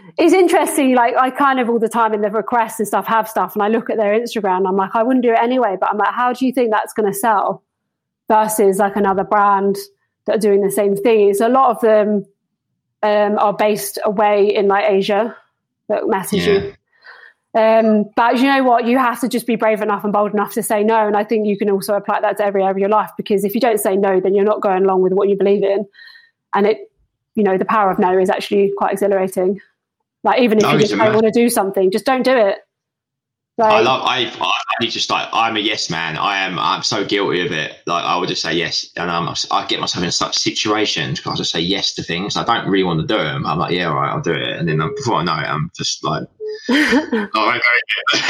it's 0.17 0.33
interesting. 0.33 0.95
Like 0.95 1.15
I 1.15 1.29
kind 1.29 1.59
of 1.59 1.69
all 1.69 1.79
the 1.79 1.89
time 1.89 2.13
in 2.13 2.21
the 2.21 2.29
requests 2.29 2.79
and 2.79 2.87
stuff 2.87 3.07
have 3.07 3.27
stuff, 3.27 3.55
and 3.55 3.63
I 3.63 3.67
look 3.67 3.89
at 3.89 3.97
their 3.97 4.17
Instagram. 4.17 4.67
I'm 4.67 4.75
like, 4.75 4.91
I 4.93 5.03
wouldn't 5.03 5.23
do 5.23 5.31
it 5.31 5.39
anyway. 5.39 5.77
But 5.79 5.91
I'm 5.91 5.97
like, 5.97 6.13
how 6.13 6.33
do 6.33 6.45
you 6.45 6.53
think 6.53 6.71
that's 6.71 6.93
going 6.93 7.11
to 7.11 7.17
sell 7.17 7.63
versus 8.27 8.77
like 8.77 8.95
another 8.95 9.23
brand 9.23 9.77
that 10.25 10.35
are 10.35 10.39
doing 10.39 10.61
the 10.61 10.71
same 10.71 10.95
thing? 10.95 11.33
So 11.33 11.47
a 11.47 11.49
lot 11.49 11.71
of 11.71 11.81
them 11.81 12.25
um, 13.03 13.37
are 13.39 13.53
based 13.53 13.99
away 14.03 14.53
in 14.55 14.67
like 14.67 14.89
Asia 14.89 15.35
that 15.89 16.07
message 16.07 16.47
yeah. 16.47 16.53
you. 16.53 16.73
Um, 17.53 18.05
but 18.15 18.37
you 18.37 18.45
know 18.45 18.63
what? 18.63 18.85
You 18.85 18.97
have 18.97 19.19
to 19.21 19.27
just 19.27 19.45
be 19.45 19.57
brave 19.57 19.81
enough 19.81 20.03
and 20.03 20.13
bold 20.13 20.33
enough 20.33 20.53
to 20.53 20.63
say 20.63 20.83
no. 20.83 21.05
And 21.05 21.17
I 21.17 21.23
think 21.23 21.47
you 21.47 21.57
can 21.57 21.69
also 21.69 21.93
apply 21.95 22.21
that 22.21 22.37
to 22.37 22.45
every 22.45 22.61
area 22.61 22.71
of 22.71 22.77
your 22.77 22.89
life 22.89 23.11
because 23.17 23.43
if 23.43 23.53
you 23.53 23.59
don't 23.59 23.79
say 23.79 23.97
no, 23.97 24.21
then 24.21 24.33
you're 24.33 24.45
not 24.45 24.61
going 24.61 24.83
along 24.83 25.01
with 25.01 25.11
what 25.11 25.27
you 25.27 25.37
believe 25.37 25.63
in. 25.63 25.85
And 26.53 26.65
it, 26.65 26.91
you 27.35 27.43
know, 27.43 27.57
the 27.57 27.65
power 27.65 27.91
of 27.91 27.99
no 27.99 28.17
is 28.17 28.29
actually 28.29 28.71
quite 28.77 28.93
exhilarating. 28.93 29.59
Like 30.23 30.41
even 30.41 30.59
if 30.59 30.63
no, 30.63 30.73
you 30.73 30.79
just 30.79 30.95
don't 30.95 31.13
want 31.13 31.25
to 31.25 31.31
do 31.31 31.49
something, 31.49 31.91
just 31.91 32.05
don't 32.05 32.23
do 32.23 32.35
it. 32.35 32.59
Like, 33.57 33.73
I 33.73 33.79
love. 33.81 34.01
I. 34.03 34.31
I 34.79 34.85
just 34.85 35.09
like. 35.09 35.27
I'm 35.33 35.55
a 35.57 35.59
yes 35.59 35.89
man. 35.89 36.17
I 36.17 36.39
am. 36.39 36.57
I'm 36.57 36.83
so 36.83 37.05
guilty 37.05 37.45
of 37.45 37.51
it. 37.51 37.75
Like 37.85 38.03
I 38.03 38.17
would 38.17 38.29
just 38.29 38.41
say 38.41 38.53
yes, 38.53 38.89
and 38.95 39.09
um, 39.09 39.33
I 39.51 39.67
get 39.67 39.79
myself 39.79 40.03
in 40.03 40.11
such 40.11 40.37
situations 40.37 41.19
because 41.19 41.33
I 41.33 41.37
just 41.37 41.51
say 41.51 41.59
yes 41.59 41.93
to 41.95 42.03
things. 42.03 42.37
I 42.37 42.43
don't 42.43 42.69
really 42.69 42.83
want 42.83 43.01
to 43.01 43.07
do 43.07 43.21
them. 43.21 43.45
I'm 43.45 43.59
like, 43.59 43.73
yeah, 43.73 43.89
all 43.89 43.95
right, 43.95 44.11
I'll 44.11 44.21
do 44.21 44.33
it, 44.33 44.57
and 44.57 44.67
then 44.67 44.81
um, 44.81 44.95
before 44.95 45.15
I 45.15 45.23
know 45.23 45.33
it, 45.33 45.47
I'm 45.47 45.69
just 45.75 46.03
like, 46.03 46.23
oh, 46.69 47.59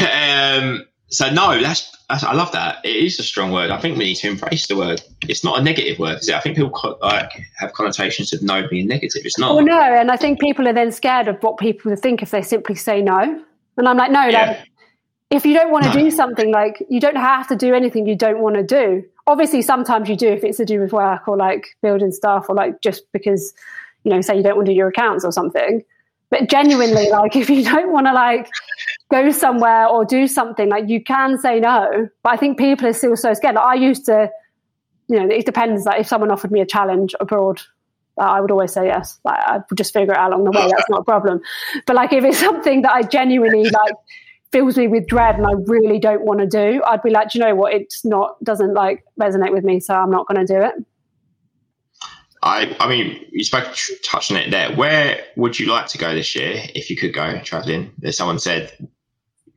um, 0.12 0.84
so 1.12 1.30
no, 1.30 1.60
that's, 1.60 1.96
that's, 2.08 2.24
I 2.24 2.32
love 2.32 2.52
that. 2.52 2.84
It 2.84 2.96
is 2.96 3.18
a 3.18 3.22
strong 3.22 3.52
word. 3.52 3.70
I 3.70 3.78
think 3.78 3.98
we 3.98 4.04
need 4.04 4.16
to 4.16 4.28
embrace 4.28 4.66
the 4.66 4.76
word. 4.76 5.02
It's 5.28 5.44
not 5.44 5.58
a 5.58 5.62
negative 5.62 5.98
word, 5.98 6.18
is 6.20 6.28
it? 6.28 6.34
I 6.34 6.40
think 6.40 6.56
people 6.56 6.98
like 7.02 7.30
have 7.58 7.72
connotations 7.74 8.32
of 8.32 8.42
no 8.42 8.66
being 8.68 8.88
negative. 8.88 9.22
It's 9.24 9.38
not. 9.38 9.54
Well, 9.54 9.64
no, 9.64 9.80
and 9.80 10.10
I 10.10 10.16
think 10.16 10.40
people 10.40 10.66
are 10.68 10.72
then 10.72 10.90
scared 10.90 11.28
of 11.28 11.42
what 11.42 11.58
people 11.58 11.94
think 11.96 12.22
if 12.22 12.30
they 12.30 12.42
simply 12.42 12.74
say 12.74 13.02
no. 13.02 13.44
And 13.76 13.88
I'm 13.88 13.96
like, 13.96 14.10
no, 14.10 14.24
yeah. 14.24 14.46
like 14.46 14.68
if 15.30 15.46
you 15.46 15.54
don't 15.54 15.70
want 15.70 15.84
to 15.84 15.94
no. 15.94 16.04
do 16.04 16.10
something, 16.10 16.50
like 16.50 16.84
you 16.88 17.00
don't 17.00 17.16
have 17.16 17.46
to 17.48 17.56
do 17.56 17.74
anything 17.74 18.06
you 18.06 18.16
don't 18.16 18.40
want 18.40 18.56
to 18.56 18.62
do. 18.62 19.04
Obviously, 19.26 19.62
sometimes 19.62 20.08
you 20.08 20.16
do 20.16 20.28
if 20.28 20.44
it's 20.44 20.58
to 20.58 20.64
do 20.64 20.80
with 20.80 20.92
work 20.92 21.28
or 21.28 21.36
like 21.36 21.76
building 21.80 22.12
stuff 22.12 22.46
or 22.48 22.54
like 22.54 22.80
just 22.82 23.04
because 23.12 23.54
you 24.04 24.10
know, 24.10 24.20
say 24.20 24.36
you 24.36 24.42
don't 24.42 24.56
want 24.56 24.66
to 24.66 24.72
do 24.72 24.76
your 24.76 24.88
accounts 24.88 25.24
or 25.24 25.32
something. 25.32 25.82
But 26.30 26.48
genuinely, 26.48 27.10
like 27.10 27.36
if 27.36 27.50
you 27.50 27.64
don't 27.64 27.92
want 27.92 28.06
to 28.06 28.12
like 28.12 28.50
go 29.12 29.30
somewhere 29.30 29.86
or 29.86 30.04
do 30.04 30.26
something, 30.26 30.68
like 30.68 30.88
you 30.88 31.02
can 31.02 31.38
say 31.38 31.60
no. 31.60 32.08
But 32.22 32.32
I 32.32 32.36
think 32.36 32.58
people 32.58 32.86
are 32.86 32.92
still 32.92 33.16
so 33.16 33.34
scared. 33.34 33.54
Like, 33.54 33.64
I 33.64 33.74
used 33.74 34.06
to, 34.06 34.30
you 35.08 35.20
know, 35.20 35.32
it 35.32 35.46
depends. 35.46 35.84
Like 35.84 36.00
if 36.00 36.06
someone 36.08 36.30
offered 36.30 36.50
me 36.50 36.60
a 36.60 36.66
challenge 36.66 37.14
abroad, 37.20 37.60
I 38.18 38.40
would 38.40 38.50
always 38.50 38.72
say 38.72 38.86
yes. 38.86 39.18
Like 39.24 39.38
I 39.46 39.58
would 39.58 39.76
just 39.76 39.92
figure 39.92 40.14
it 40.14 40.18
out 40.18 40.32
along 40.32 40.44
the 40.44 40.50
way. 40.50 40.66
That's 40.68 40.88
not 40.88 41.00
a 41.00 41.04
problem. 41.04 41.40
But 41.86 41.96
like 41.96 42.12
if 42.12 42.24
it's 42.24 42.38
something 42.38 42.82
that 42.82 42.92
I 42.92 43.02
genuinely 43.02 43.64
like 43.64 43.94
fills 44.50 44.76
me 44.76 44.88
with 44.88 45.06
dread 45.06 45.36
and 45.36 45.46
I 45.46 45.52
really 45.66 45.98
don't 45.98 46.22
want 46.22 46.40
to 46.40 46.46
do, 46.46 46.82
I'd 46.86 47.02
be 47.02 47.10
like, 47.10 47.34
you 47.34 47.40
know 47.40 47.54
what? 47.54 47.74
It's 47.74 48.04
not 48.04 48.42
doesn't 48.44 48.74
like 48.74 49.04
resonate 49.20 49.52
with 49.52 49.64
me, 49.64 49.80
so 49.80 49.94
I'm 49.94 50.10
not 50.10 50.26
going 50.26 50.46
to 50.46 50.52
do 50.52 50.60
it. 50.60 50.74
I, 52.44 52.76
I 52.80 52.88
mean, 52.88 53.24
you 53.30 53.44
spoke 53.44 53.68
touched 54.02 54.32
on 54.32 54.36
it 54.36 54.50
there. 54.50 54.74
Where 54.74 55.20
would 55.36 55.60
you 55.60 55.66
like 55.66 55.86
to 55.88 55.98
go 55.98 56.12
this 56.12 56.34
year 56.34 56.64
if 56.74 56.90
you 56.90 56.96
could 56.96 57.14
go 57.14 57.40
traveling? 57.42 57.92
Someone 58.10 58.40
said 58.40 58.72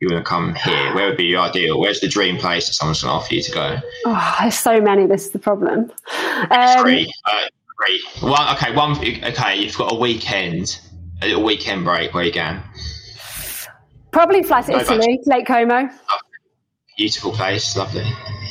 you 0.00 0.08
want 0.10 0.24
to 0.24 0.28
come 0.28 0.54
here. 0.54 0.94
Where 0.94 1.08
would 1.08 1.16
be 1.16 1.24
your 1.24 1.40
ideal? 1.40 1.80
Where's 1.80 2.00
the 2.00 2.08
dream 2.08 2.36
place 2.36 2.66
that 2.66 2.74
someone's 2.74 3.02
going 3.02 3.12
to 3.12 3.16
offer 3.16 3.34
you 3.34 3.42
to 3.42 3.52
go? 3.52 3.76
Oh, 4.06 4.36
there's 4.40 4.58
so 4.58 4.80
many. 4.80 5.06
This 5.06 5.26
is 5.26 5.30
the 5.32 5.38
problem. 5.38 5.90
Um, 6.50 6.82
three, 6.82 7.12
uh, 7.24 7.48
three. 7.78 8.02
One. 8.20 8.54
Okay, 8.56 8.74
one. 8.74 8.92
Okay, 8.98 9.56
you've 9.56 9.76
got 9.76 9.92
a 9.92 9.96
weekend, 9.96 10.80
a 11.22 11.28
little 11.28 11.44
weekend 11.44 11.84
break 11.84 12.14
where 12.14 12.24
you 12.24 12.32
can. 12.32 12.62
Probably 14.12 14.42
fly 14.42 14.62
to 14.62 14.72
no 14.72 14.78
Italy, 14.78 14.98
budget. 14.98 15.26
Lake 15.26 15.46
Como. 15.46 15.90
Oh, 16.10 16.18
beautiful 16.96 17.32
place, 17.32 17.76
lovely. 17.76 18.04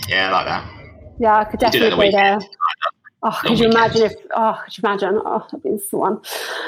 Yeah, 0.08 0.30
I 0.30 0.32
like 0.32 0.46
that. 0.46 0.72
Yeah, 1.20 1.38
I 1.38 1.44
could 1.46 1.60
definitely 1.60 2.12
go 2.12 2.18
there. 2.18 2.40
Oh, 3.28 3.40
could 3.42 3.58
you 3.58 3.70
imagine 3.70 4.04
if? 4.04 4.14
Oh, 4.36 4.62
could 4.64 4.78
you 4.78 4.82
imagine? 4.84 5.20
Oh, 5.26 5.40
that'd 5.52 5.64
be 5.64 5.72
the 5.90 5.98
one. 5.98 6.18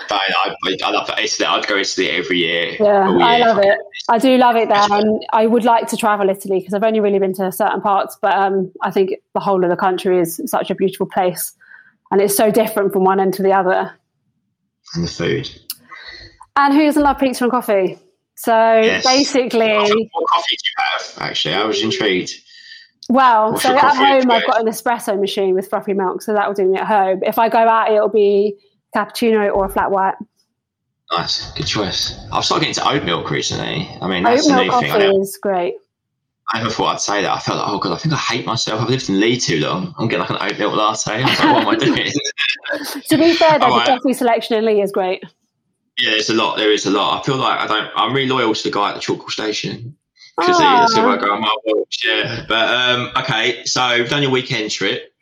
But 0.10 0.16
I, 0.16 0.56
I, 0.66 0.78
I 0.84 0.90
love 0.90 1.08
Italy. 1.10 1.46
I'd 1.46 1.68
go 1.68 1.76
to 1.76 1.82
Italy 1.82 2.10
every 2.10 2.40
year. 2.40 2.76
Yeah, 2.80 3.10
I 3.12 3.38
love 3.38 3.60
it. 3.60 3.78
I 4.10 4.18
do 4.18 4.36
love 4.38 4.56
it 4.56 4.68
there, 4.68 4.88
and 4.90 5.24
I 5.34 5.46
would 5.46 5.66
like 5.66 5.88
to 5.90 5.98
travel 5.98 6.32
Italy 6.32 6.58
because 6.58 6.74
I've 6.74 6.82
only 6.82 7.00
really 7.00 7.20
been 7.20 7.34
to 7.36 7.52
certain 7.52 7.80
parts, 7.82 8.18
but 8.20 8.34
um, 8.34 8.72
I 8.82 8.90
think 8.90 9.12
the 9.36 9.40
whole 9.40 9.64
of 9.64 9.70
the 9.70 9.76
country 9.76 10.20
is 10.20 10.42
such 10.48 10.72
a 10.72 10.76
beautiful 10.76 11.06
place, 11.06 11.54
and 12.10 12.20
it's 12.20 12.36
so 12.36 12.50
different 12.50 12.92
from 12.92 13.04
one 13.04 13.20
end 13.20 13.36
to 13.36 13.44
the 13.44 13.54
other. 13.54 13.94
And 14.96 15.04
the 15.04 15.12
food. 15.12 15.48
And 16.56 16.74
who 16.74 16.86
doesn't 16.86 17.04
love 17.04 17.20
pizza 17.20 17.44
and 17.44 17.52
coffee? 17.52 18.00
So 18.36 18.52
yes. 18.52 19.06
basically, 19.06 19.68
what 19.68 20.28
coffee 20.28 20.56
do 20.56 20.70
you 20.70 20.86
have? 20.88 21.30
Actually, 21.30 21.54
I 21.54 21.66
was 21.66 21.84
intrigued. 21.84 22.32
Well, 23.10 23.54
What's 23.54 23.64
so 23.64 23.76
at 23.76 23.96
home 23.96 24.30
I've 24.30 24.46
got 24.46 24.60
an 24.60 24.68
espresso 24.68 25.20
machine 25.20 25.56
with 25.56 25.70
frothy 25.70 25.94
milk, 25.94 26.22
so 26.22 26.34
that 26.34 26.48
will 26.48 26.56
do 26.56 26.66
me 26.66 26.78
at 26.78 26.88
home. 26.88 27.22
If 27.24 27.40
I 27.40 27.50
go 27.50 27.60
out, 27.60 27.92
it'll 27.92 28.10
be 28.10 28.58
cappuccino 28.96 29.54
or 29.54 29.66
a 29.66 29.70
flat 29.70 29.92
white. 29.92 30.16
Nice, 31.12 31.52
good 31.54 31.68
choice. 31.68 32.20
I've 32.34 32.44
started 32.44 32.66
getting 32.66 32.82
into 32.84 32.90
oat 32.90 33.06
milk 33.06 33.32
recently. 33.32 33.90
I 34.02 34.08
mean, 34.08 34.24
that's 34.24 34.46
oat 34.50 34.56
the 34.56 34.64
new 34.64 34.80
thing. 34.82 34.92
I 34.92 34.98
never, 34.98 35.22
is 35.22 35.40
great. 35.42 35.76
I 36.50 36.60
never 36.60 36.70
thought 36.70 36.96
I'd 36.96 37.02
say 37.02 37.22
that. 37.22 37.32
I 37.32 37.40
felt 37.40 37.60
like, 37.60 37.68
oh 37.70 37.80
god, 37.80 37.94
I 37.94 37.98
think 37.98 38.14
I 38.14 38.18
hate 38.18 38.46
myself. 38.46 38.82
I've 38.82 38.90
lived 38.90 39.10
in 39.10 39.20
Leeds 39.20 39.46
too 39.46 39.60
long. 39.60 39.96
I'm 39.98 40.08
getting 40.08 40.28
like 40.28 40.30
an 40.30 40.38
oat 40.42 40.60
milk 40.60 40.76
latte. 40.76 41.24
Like, 41.24 41.40
what 41.40 41.62
am 41.64 41.68
I 41.68 41.76
doing? 41.78 42.12
to 43.10 43.18
be 43.18 43.34
fair, 43.36 43.60
though, 43.60 43.68
oh, 43.68 43.80
the 43.80 43.86
coffee 43.86 44.14
selection 44.14 44.58
in 44.58 44.66
Leigh 44.66 44.82
is 44.82 44.92
great. 44.92 45.24
Yeah, 45.98 46.12
there's 46.12 46.30
a 46.30 46.34
lot. 46.34 46.58
There 46.58 46.72
is 46.72 46.86
a 46.86 46.92
lot. 46.92 47.22
I 47.22 47.26
feel 47.26 47.38
like 47.38 47.60
I 47.60 47.68
don't. 47.68 47.90
I'm 47.96 48.14
really 48.14 48.28
loyal 48.30 48.54
to 48.54 48.64
the 48.64 48.72
guy 48.72 48.90
at 48.90 48.96
the 48.96 49.02
Chalkwell 49.02 49.30
station. 49.30 49.97
Because 50.38 50.94
see 50.94 51.02
what 51.02 51.20
go 51.20 51.34
on 51.34 51.42
my 51.42 51.56
watch. 51.66 52.00
Yeah, 52.06 52.46
but 52.48 52.70
um, 52.70 53.12
okay. 53.18 53.64
So 53.66 53.94
you've 53.94 54.10
done 54.10 54.22
your 54.22 54.32
weekend 54.32 54.72
trip. 54.72 55.14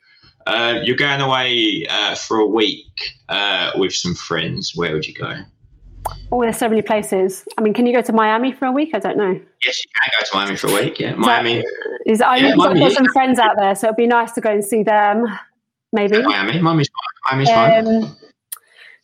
Uh, 0.45 0.79
you're 0.83 0.97
going 0.97 1.21
away 1.21 1.85
uh, 1.89 2.15
for 2.15 2.37
a 2.37 2.45
week 2.45 2.85
uh, 3.29 3.71
with 3.75 3.93
some 3.93 4.13
friends. 4.13 4.73
Where 4.75 4.93
would 4.93 5.07
you 5.07 5.13
go? 5.13 5.33
Oh, 6.31 6.41
there's 6.41 6.57
so 6.57 6.69
many 6.69 6.81
places. 6.81 7.45
I 7.57 7.61
mean, 7.61 7.73
can 7.73 7.87
you 7.87 7.93
go 7.93 8.01
to 8.01 8.13
Miami 8.13 8.51
for 8.51 8.65
a 8.65 8.71
week? 8.71 8.91
I 8.93 8.99
don't 8.99 9.17
know. 9.17 9.39
Yes, 9.65 9.83
you 9.83 9.89
can 9.99 10.11
go 10.19 10.25
to 10.25 10.37
Miami 10.37 10.55
for 10.57 10.67
a 10.67 10.73
week. 10.73 10.99
Yeah, 10.99 11.15
Miami. 11.15 11.63
Is, 12.05 12.21
I 12.21 12.35
yeah, 12.37 12.55
Miami, 12.55 12.83
I've 12.83 12.89
got 12.89 12.97
some 12.97 13.11
friends 13.11 13.39
out 13.39 13.55
there, 13.57 13.73
so 13.73 13.87
it'd 13.87 13.97
be 13.97 14.05
nice 14.05 14.33
to 14.33 14.41
go 14.41 14.51
and 14.51 14.63
see 14.63 14.83
them. 14.83 15.25
Maybe 15.93 16.21
Miami. 16.21 16.61
Miami's 16.61 16.89
fine. 16.89 17.39
Miami's 17.39 17.49
um, 17.49 18.03
fine. 18.03 18.15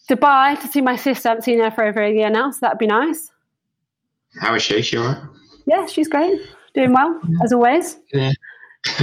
Dubai 0.09 0.61
to 0.61 0.67
see 0.67 0.81
my 0.81 0.95
sister. 0.95 1.29
I 1.29 1.31
haven't 1.31 1.43
seen 1.43 1.59
her 1.59 1.71
for 1.71 1.85
over 1.85 2.03
a 2.03 2.11
year 2.11 2.29
now, 2.29 2.51
so 2.51 2.59
that'd 2.61 2.77
be 2.77 2.87
nice. 2.87 3.31
How 4.39 4.53
is 4.53 4.61
she? 4.61 4.81
She 4.81 4.97
alright? 4.97 5.23
Yeah, 5.65 5.85
she's 5.85 6.07
great. 6.07 6.39
Doing 6.73 6.93
well 6.93 7.19
yeah. 7.27 7.37
as 7.43 7.53
always. 7.53 7.97
Yeah. 8.13 8.31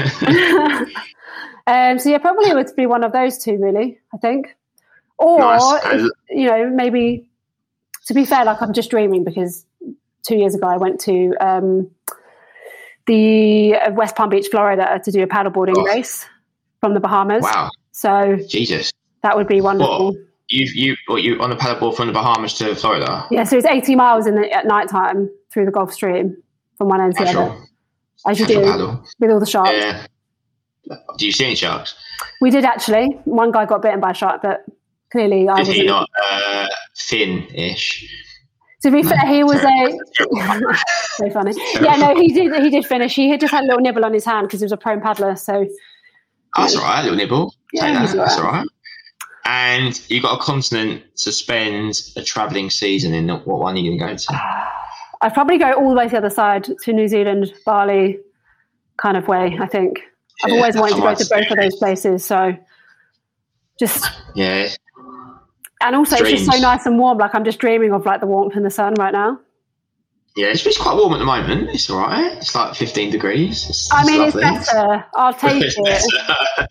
um, 1.67 1.99
so 1.99 2.11
yeah, 2.11 2.19
probably 2.19 2.51
it 2.51 2.55
would 2.55 2.75
be 2.77 2.87
one 2.87 3.05
of 3.05 3.13
those 3.13 3.39
two, 3.39 3.57
really. 3.59 3.99
I 4.15 4.17
think, 4.19 4.57
or 5.19 5.39
nice. 5.39 5.85
if, 5.93 6.11
you 6.31 6.47
know, 6.47 6.71
maybe 6.71 7.29
to 8.07 8.15
be 8.15 8.25
fair, 8.25 8.45
like 8.45 8.61
I'm 8.63 8.73
just 8.73 8.91
dreaming 8.91 9.25
because 9.25 9.65
two 10.27 10.37
years 10.37 10.55
ago 10.55 10.67
I 10.67 10.77
went 10.79 11.01
to 11.03 11.35
um, 11.41 11.91
the 13.07 13.75
West 13.93 14.17
Palm 14.17 14.31
Beach, 14.31 14.49
Florida, 14.51 15.01
to 15.05 15.11
do 15.11 15.23
a 15.23 15.27
paddleboarding 15.27 15.77
oh. 15.77 15.85
race 15.85 16.27
from 16.81 16.95
the 16.95 17.01
Bahamas. 17.01 17.43
Wow! 17.43 17.71
So 17.93 18.39
Jesus, 18.49 18.93
that 19.23 19.37
would 19.37 19.49
be 19.49 19.61
wonderful. 19.61 20.07
What? 20.07 20.17
You 20.49 20.67
you 20.75 20.97
what, 21.07 21.23
you 21.23 21.39
on 21.41 21.51
the 21.51 21.57
paddleboard 21.57 21.97
from 21.97 22.07
the 22.07 22.13
Bahamas 22.15 22.55
to 22.55 22.75
Florida? 22.75 23.27
Yeah, 23.31 23.45
so 23.45 23.59
it's 23.59 23.67
80 23.67 23.97
miles 23.97 24.27
in 24.27 24.35
the, 24.35 24.51
at 24.51 24.67
night 24.67 24.89
time 24.89 25.31
through 25.53 25.67
the 25.67 25.71
Gulf 25.71 25.93
Stream 25.93 26.37
from 26.79 26.89
one 26.89 27.01
end 27.01 27.17
to 27.17 27.25
the 27.25 27.31
other. 27.31 27.57
As 28.27 28.41
you 28.41 28.47
do 28.47 28.63
paddle. 28.63 29.05
with 29.19 29.31
all 29.31 29.41
the 29.41 29.47
sharks. 29.47 29.71
Yeah. 29.73 30.07
Do 31.19 31.27
you 31.27 31.33
see 31.33 31.45
any 31.45 31.55
sharks? 31.55 31.95
We 32.41 32.51
did 32.51 32.65
actually. 32.65 33.09
One 33.25 33.53
guy 33.53 33.67
got 33.67 33.83
bitten 33.83 34.01
by 34.01 34.13
a 34.13 34.15
shark, 34.15 34.43
but 34.43 34.65
clearly 35.13 35.49
I 35.49 35.59
was. 35.59 35.69
he 35.69 35.85
not 35.85 36.09
uh, 36.23 36.67
thin-ish? 36.97 38.25
To 38.83 38.91
be 38.93 39.03
fair, 39.03 39.27
he 39.27 39.43
was 39.43 39.63
a 39.63 39.99
so 41.17 41.31
funny. 41.31 41.53
Yeah, 41.81 41.97
no, 41.97 42.15
he 42.15 42.33
did. 42.33 42.55
He 42.63 42.71
did 42.71 42.87
finish. 42.87 43.15
He 43.15 43.29
had 43.29 43.41
just 43.41 43.53
had 43.53 43.65
a 43.65 43.67
little 43.67 43.81
nibble 43.81 44.05
on 44.05 44.15
his 44.15 44.25
hand 44.25 44.47
because 44.47 44.61
he 44.61 44.65
was 44.65 44.73
a 44.73 44.77
prone 44.77 45.01
paddler. 45.01 45.35
So 45.35 45.67
oh, 46.57 46.63
that's 46.63 46.77
all 46.77 46.83
right. 46.83 47.01
A 47.01 47.03
little 47.03 47.19
nibble. 47.19 47.55
Yeah, 47.73 47.93
that. 47.93 48.17
that's 48.17 48.39
all 48.39 48.45
right. 48.45 48.67
And 49.45 50.01
you 50.09 50.23
got 50.23 50.41
a 50.41 50.43
continent 50.43 51.03
to 51.17 51.33
spend 51.33 52.13
a 52.17 52.23
travelling 52.23 52.71
season 52.71 53.15
in. 53.15 53.29
What 53.29 53.59
one 53.59 53.75
are 53.75 53.79
you 53.79 53.99
going 53.99 54.17
to 54.17 54.27
go 54.27 54.35
to? 54.35 54.71
I'd 55.21 55.35
probably 55.35 55.59
go 55.59 55.73
all 55.73 55.91
the 55.91 55.97
way 55.97 56.05
to 56.05 56.11
the 56.11 56.19
other 56.19 56.31
side 56.31 56.65
to 56.83 56.93
New 56.93 57.09
Zealand, 57.09 57.53
Bali, 57.67 58.19
kind 58.97 59.17
of 59.17 59.27
way. 59.29 59.59
I 59.61 59.67
think 59.67 60.01
I've 60.45 60.51
yeah, 60.51 60.57
always 60.57 60.77
wanted 60.77 60.97
to 60.97 61.03
go 61.03 61.15
to 61.15 61.27
both 61.29 61.51
of 61.51 61.57
those 61.57 61.77
places. 61.77 62.25
So 62.25 62.57
just 63.79 64.07
yeah, 64.35 64.69
and 65.81 65.97
also 65.97 66.17
Dreams. 66.17 66.33
it's 66.33 66.43
just 66.43 66.57
so 66.57 66.61
nice 66.61 66.87
and 66.87 66.99
warm. 66.99 67.19
Like 67.19 67.35
I'm 67.35 67.45
just 67.45 67.59
dreaming 67.59 67.93
of 67.93 68.07
like 68.07 68.21
the 68.21 68.27
warmth 68.27 68.57
and 68.57 68.65
the 68.65 68.71
sun 68.71 68.95
right 68.95 69.13
now. 69.13 69.41
Yeah, 70.37 70.49
it's, 70.49 70.65
it's 70.65 70.79
quite 70.79 70.95
warm 70.95 71.13
at 71.15 71.19
the 71.19 71.25
moment. 71.25 71.71
It's 71.71 71.91
all 71.91 71.99
right. 71.99 72.37
It's 72.37 72.55
like 72.55 72.77
15 72.77 73.11
degrees. 73.11 73.69
It's, 73.69 73.93
I 73.93 74.05
mean, 74.05 74.23
it's, 74.23 74.37
it's 74.41 74.73
better. 74.73 75.05
I'll 75.15 75.35
take 75.35 75.63
it. 75.65 76.69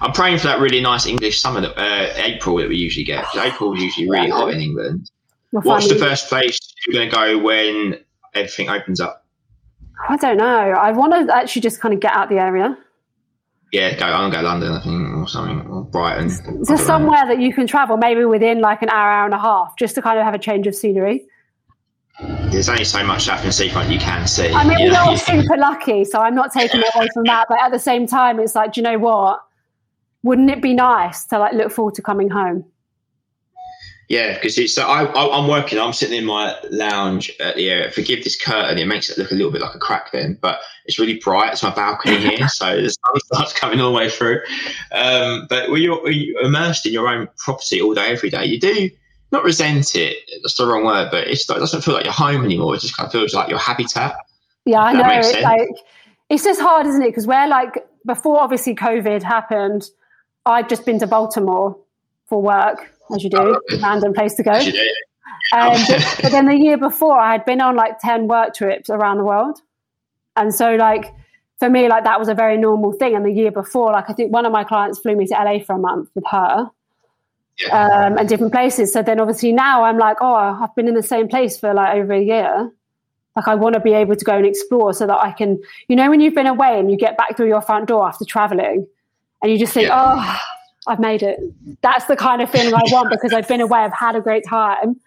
I'm 0.00 0.12
praying 0.12 0.38
for 0.38 0.46
that 0.46 0.60
really 0.60 0.80
nice 0.80 1.04
English 1.04 1.38
summer, 1.38 1.60
that, 1.60 1.78
uh, 1.78 2.12
April 2.16 2.56
that 2.56 2.68
we 2.70 2.76
usually 2.76 3.04
get. 3.04 3.26
April 3.36 3.74
is 3.74 3.82
usually 3.82 4.08
really 4.08 4.30
hot 4.30 4.54
in 4.54 4.60
England. 4.60 5.10
We'll 5.52 5.62
What's 5.62 5.88
the 5.88 5.96
first 5.96 6.28
place 6.28 6.58
you're 6.86 6.94
going 6.94 7.10
to 7.10 7.14
go 7.14 7.38
when 7.38 7.98
everything 8.34 8.68
opens 8.68 9.00
up? 9.00 9.26
I 10.08 10.16
don't 10.16 10.36
know. 10.36 10.44
I 10.46 10.92
want 10.92 11.28
to 11.28 11.34
actually 11.34 11.62
just 11.62 11.80
kind 11.80 11.92
of 11.92 12.00
get 12.00 12.12
out 12.12 12.28
the 12.28 12.38
area 12.38 12.76
yeah, 13.72 13.94
go. 13.94 14.06
I'm 14.06 14.30
gonna 14.30 14.42
go 14.42 14.48
London, 14.48 14.72
I 14.72 14.80
think, 14.80 15.16
or 15.16 15.28
something, 15.28 15.66
or 15.68 15.84
Brighton. 15.84 16.64
So 16.64 16.76
somewhere 16.76 17.24
know. 17.24 17.34
that 17.34 17.40
you 17.40 17.52
can 17.52 17.66
travel, 17.66 17.96
maybe 17.96 18.24
within 18.24 18.60
like 18.60 18.82
an 18.82 18.88
hour, 18.88 19.10
hour 19.10 19.24
and 19.26 19.34
a 19.34 19.38
half, 19.38 19.76
just 19.76 19.94
to 19.94 20.02
kind 20.02 20.18
of 20.18 20.24
have 20.24 20.34
a 20.34 20.38
change 20.38 20.66
of 20.66 20.74
scenery. 20.74 21.24
There's 22.50 22.68
only 22.68 22.84
so 22.84 23.04
much 23.04 23.28
African 23.28 23.52
seafront 23.52 23.90
you 23.90 24.00
can 24.00 24.26
see. 24.26 24.48
I 24.48 24.64
mean, 24.64 24.76
we're 24.80 24.92
not 24.92 25.18
super 25.20 25.56
lucky, 25.56 26.04
so 26.04 26.20
I'm 26.20 26.34
not 26.34 26.52
taking 26.52 26.80
it 26.80 26.88
away 26.94 27.08
from 27.14 27.24
that. 27.24 27.46
But 27.48 27.60
at 27.60 27.70
the 27.70 27.78
same 27.78 28.06
time, 28.06 28.40
it's 28.40 28.56
like, 28.56 28.72
do 28.72 28.80
you 28.80 28.82
know 28.82 28.98
what? 28.98 29.40
Wouldn't 30.22 30.50
it 30.50 30.60
be 30.60 30.74
nice 30.74 31.24
to 31.26 31.38
like 31.38 31.54
look 31.54 31.70
forward 31.70 31.94
to 31.94 32.02
coming 32.02 32.28
home? 32.28 32.64
Yeah, 34.10 34.34
because 34.34 34.58
it's 34.58 34.74
so 34.74 34.82
I, 34.82 35.04
I 35.04 35.38
am 35.38 35.46
working. 35.46 35.78
I'm 35.78 35.92
sitting 35.92 36.18
in 36.18 36.24
my 36.24 36.56
lounge 36.68 37.30
at 37.38 37.54
the 37.54 37.70
area. 37.70 37.92
Forgive 37.92 38.24
this 38.24 38.36
curtain; 38.36 38.76
it 38.76 38.86
makes 38.86 39.08
it 39.08 39.16
look 39.16 39.30
a 39.30 39.34
little 39.36 39.52
bit 39.52 39.60
like 39.60 39.76
a 39.76 39.78
crack 39.78 40.10
then, 40.10 40.36
but 40.40 40.58
it's 40.84 40.98
really 40.98 41.20
bright. 41.20 41.52
It's 41.52 41.62
my 41.62 41.72
balcony 41.72 42.16
here, 42.36 42.48
so 42.48 42.82
the 42.82 42.88
sun 42.90 43.20
starts 43.20 43.52
coming 43.52 43.80
all 43.80 43.92
the 43.92 43.96
way 43.96 44.10
through. 44.10 44.40
Um, 44.90 45.46
but 45.48 45.70
when 45.70 45.80
you're, 45.80 46.02
when 46.02 46.14
you're, 46.14 46.42
immersed 46.42 46.86
in 46.86 46.92
your 46.92 47.06
own 47.06 47.28
property 47.38 47.80
all 47.80 47.94
day, 47.94 48.08
every 48.08 48.30
day, 48.30 48.44
you 48.44 48.58
do 48.58 48.90
not 49.30 49.44
resent 49.44 49.94
it. 49.94 50.16
That's 50.42 50.56
the 50.56 50.66
wrong 50.66 50.84
word, 50.84 51.12
but 51.12 51.28
it 51.28 51.46
doesn't 51.46 51.82
feel 51.82 51.94
like 51.94 52.02
your 52.02 52.12
home 52.12 52.44
anymore. 52.44 52.74
It 52.74 52.80
just 52.80 52.96
kind 52.96 53.06
of 53.06 53.12
feels 53.12 53.32
like 53.32 53.48
your 53.48 53.60
habitat. 53.60 54.16
Yeah, 54.64 54.80
I 54.80 54.92
know. 54.92 55.08
It's 55.08 55.40
like 55.40 55.70
it's 56.28 56.42
just 56.42 56.60
hard, 56.60 56.84
isn't 56.88 57.00
it? 57.00 57.10
Because 57.10 57.28
we're 57.28 57.46
like 57.46 57.86
before, 58.04 58.40
obviously, 58.40 58.74
COVID 58.74 59.22
happened. 59.22 59.88
I'd 60.46 60.68
just 60.68 60.84
been 60.84 60.98
to 60.98 61.06
Baltimore 61.06 61.78
for 62.26 62.42
work 62.42 62.90
as 63.14 63.24
you 63.24 63.30
do, 63.30 63.60
random 63.80 64.12
place 64.12 64.34
to 64.34 64.42
go. 64.42 64.60
Um, 65.52 65.82
but, 65.88 66.18
but, 66.22 66.32
then 66.32 66.46
the 66.46 66.56
year 66.56 66.76
before, 66.76 67.18
I 67.18 67.32
had 67.32 67.44
been 67.44 67.60
on 67.60 67.74
like 67.74 67.98
10 67.98 68.28
work 68.28 68.54
trips 68.54 68.90
around 68.90 69.18
the 69.18 69.24
world. 69.24 69.60
And 70.36 70.54
so, 70.54 70.76
like, 70.76 71.12
for 71.58 71.68
me, 71.68 71.88
like, 71.88 72.04
that 72.04 72.18
was 72.18 72.28
a 72.28 72.34
very 72.34 72.56
normal 72.56 72.92
thing. 72.92 73.16
And 73.16 73.24
the 73.24 73.32
year 73.32 73.50
before, 73.50 73.92
like, 73.92 74.08
I 74.08 74.12
think 74.12 74.32
one 74.32 74.46
of 74.46 74.52
my 74.52 74.64
clients 74.64 75.00
flew 75.00 75.16
me 75.16 75.26
to 75.26 75.34
LA 75.34 75.58
for 75.58 75.74
a 75.74 75.78
month 75.78 76.08
with 76.14 76.24
her 76.30 76.70
yeah. 77.58 78.06
um, 78.06 78.18
and 78.18 78.28
different 78.28 78.52
places. 78.52 78.92
So 78.92 79.02
then, 79.02 79.20
obviously, 79.20 79.52
now 79.52 79.84
I'm 79.84 79.98
like, 79.98 80.18
oh, 80.20 80.34
I've 80.34 80.74
been 80.76 80.88
in 80.88 80.94
the 80.94 81.02
same 81.02 81.28
place 81.28 81.58
for 81.58 81.74
like 81.74 81.96
over 81.96 82.12
a 82.12 82.22
year. 82.22 82.70
Like, 83.36 83.48
I 83.48 83.54
want 83.54 83.74
to 83.74 83.80
be 83.80 83.92
able 83.92 84.16
to 84.16 84.24
go 84.24 84.36
and 84.36 84.46
explore 84.46 84.92
so 84.92 85.06
that 85.06 85.18
I 85.18 85.32
can, 85.32 85.60
you 85.88 85.96
know, 85.96 86.10
when 86.10 86.20
you've 86.20 86.34
been 86.34 86.46
away 86.46 86.78
and 86.78 86.90
you 86.90 86.96
get 86.96 87.16
back 87.16 87.36
through 87.36 87.48
your 87.48 87.62
front 87.62 87.88
door 87.88 88.06
after 88.06 88.24
traveling 88.24 88.86
and 89.42 89.52
you 89.52 89.58
just 89.58 89.72
think, 89.72 89.88
yeah. 89.88 90.14
oh, 90.16 90.38
I've 90.86 91.00
made 91.00 91.22
it. 91.22 91.38
That's 91.82 92.06
the 92.06 92.16
kind 92.16 92.40
of 92.42 92.50
feeling 92.50 92.74
I 92.74 92.82
want 92.86 93.10
because 93.10 93.32
I've 93.32 93.48
been 93.48 93.60
away, 93.60 93.80
I've 93.80 93.92
had 93.92 94.16
a 94.16 94.20
great 94.20 94.44
time. 94.46 94.98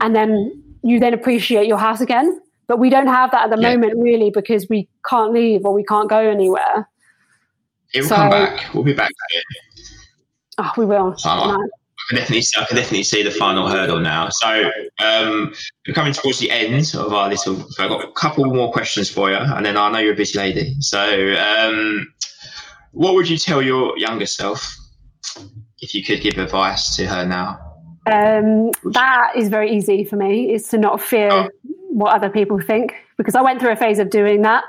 And 0.00 0.14
then 0.14 0.62
you 0.82 1.00
then 1.00 1.14
appreciate 1.14 1.66
your 1.66 1.78
house 1.78 2.00
again. 2.00 2.40
But 2.68 2.78
we 2.78 2.90
don't 2.90 3.06
have 3.06 3.30
that 3.30 3.44
at 3.44 3.56
the 3.56 3.60
yeah. 3.60 3.74
moment, 3.74 3.94
really, 3.96 4.30
because 4.30 4.68
we 4.68 4.88
can't 5.08 5.32
leave 5.32 5.64
or 5.64 5.72
we 5.72 5.82
can't 5.82 6.08
go 6.08 6.18
anywhere. 6.18 6.88
It 7.94 8.02
will 8.02 8.08
so, 8.08 8.16
come 8.16 8.30
back. 8.30 8.74
We'll 8.74 8.84
be 8.84 8.92
back. 8.92 9.10
Oh, 10.58 10.72
we 10.76 10.84
will. 10.84 11.16
So 11.16 11.30
I, 11.30 11.56
can 12.10 12.18
definitely, 12.18 12.42
I 12.58 12.64
can 12.66 12.76
definitely 12.76 13.04
see 13.04 13.22
the 13.22 13.30
final 13.30 13.68
hurdle 13.68 14.00
now. 14.00 14.28
So 14.28 14.70
um, 15.02 15.54
we're 15.86 15.94
coming 15.94 16.12
towards 16.12 16.40
the 16.40 16.50
end 16.50 16.94
of 16.94 17.12
our 17.12 17.30
little. 17.30 17.56
So 17.70 17.84
I've 17.84 17.88
got 17.88 18.04
a 18.04 18.12
couple 18.12 18.44
more 18.44 18.70
questions 18.70 19.08
for 19.08 19.30
you, 19.30 19.36
and 19.36 19.64
then 19.64 19.78
I 19.78 19.90
know 19.90 19.98
you're 19.98 20.12
a 20.12 20.16
busy 20.16 20.38
lady. 20.38 20.74
So 20.80 21.00
um, 21.34 22.12
what 22.98 23.14
would 23.14 23.28
you 23.28 23.38
tell 23.38 23.62
your 23.62 23.96
younger 23.96 24.26
self 24.26 24.76
if 25.80 25.94
you 25.94 26.02
could 26.02 26.20
give 26.20 26.36
advice 26.36 26.96
to 26.96 27.06
her 27.06 27.24
now? 27.24 27.56
Um, 28.06 28.72
that 28.92 29.34
is 29.36 29.48
very 29.48 29.70
easy 29.70 30.02
for 30.02 30.16
me. 30.16 30.52
Is 30.52 30.66
to 30.70 30.78
not 30.78 31.00
fear 31.00 31.30
oh. 31.30 31.48
what 31.90 32.12
other 32.12 32.28
people 32.28 32.58
think 32.60 32.94
because 33.16 33.36
I 33.36 33.40
went 33.42 33.60
through 33.60 33.70
a 33.70 33.76
phase 33.76 34.00
of 34.00 34.10
doing 34.10 34.42
that, 34.42 34.64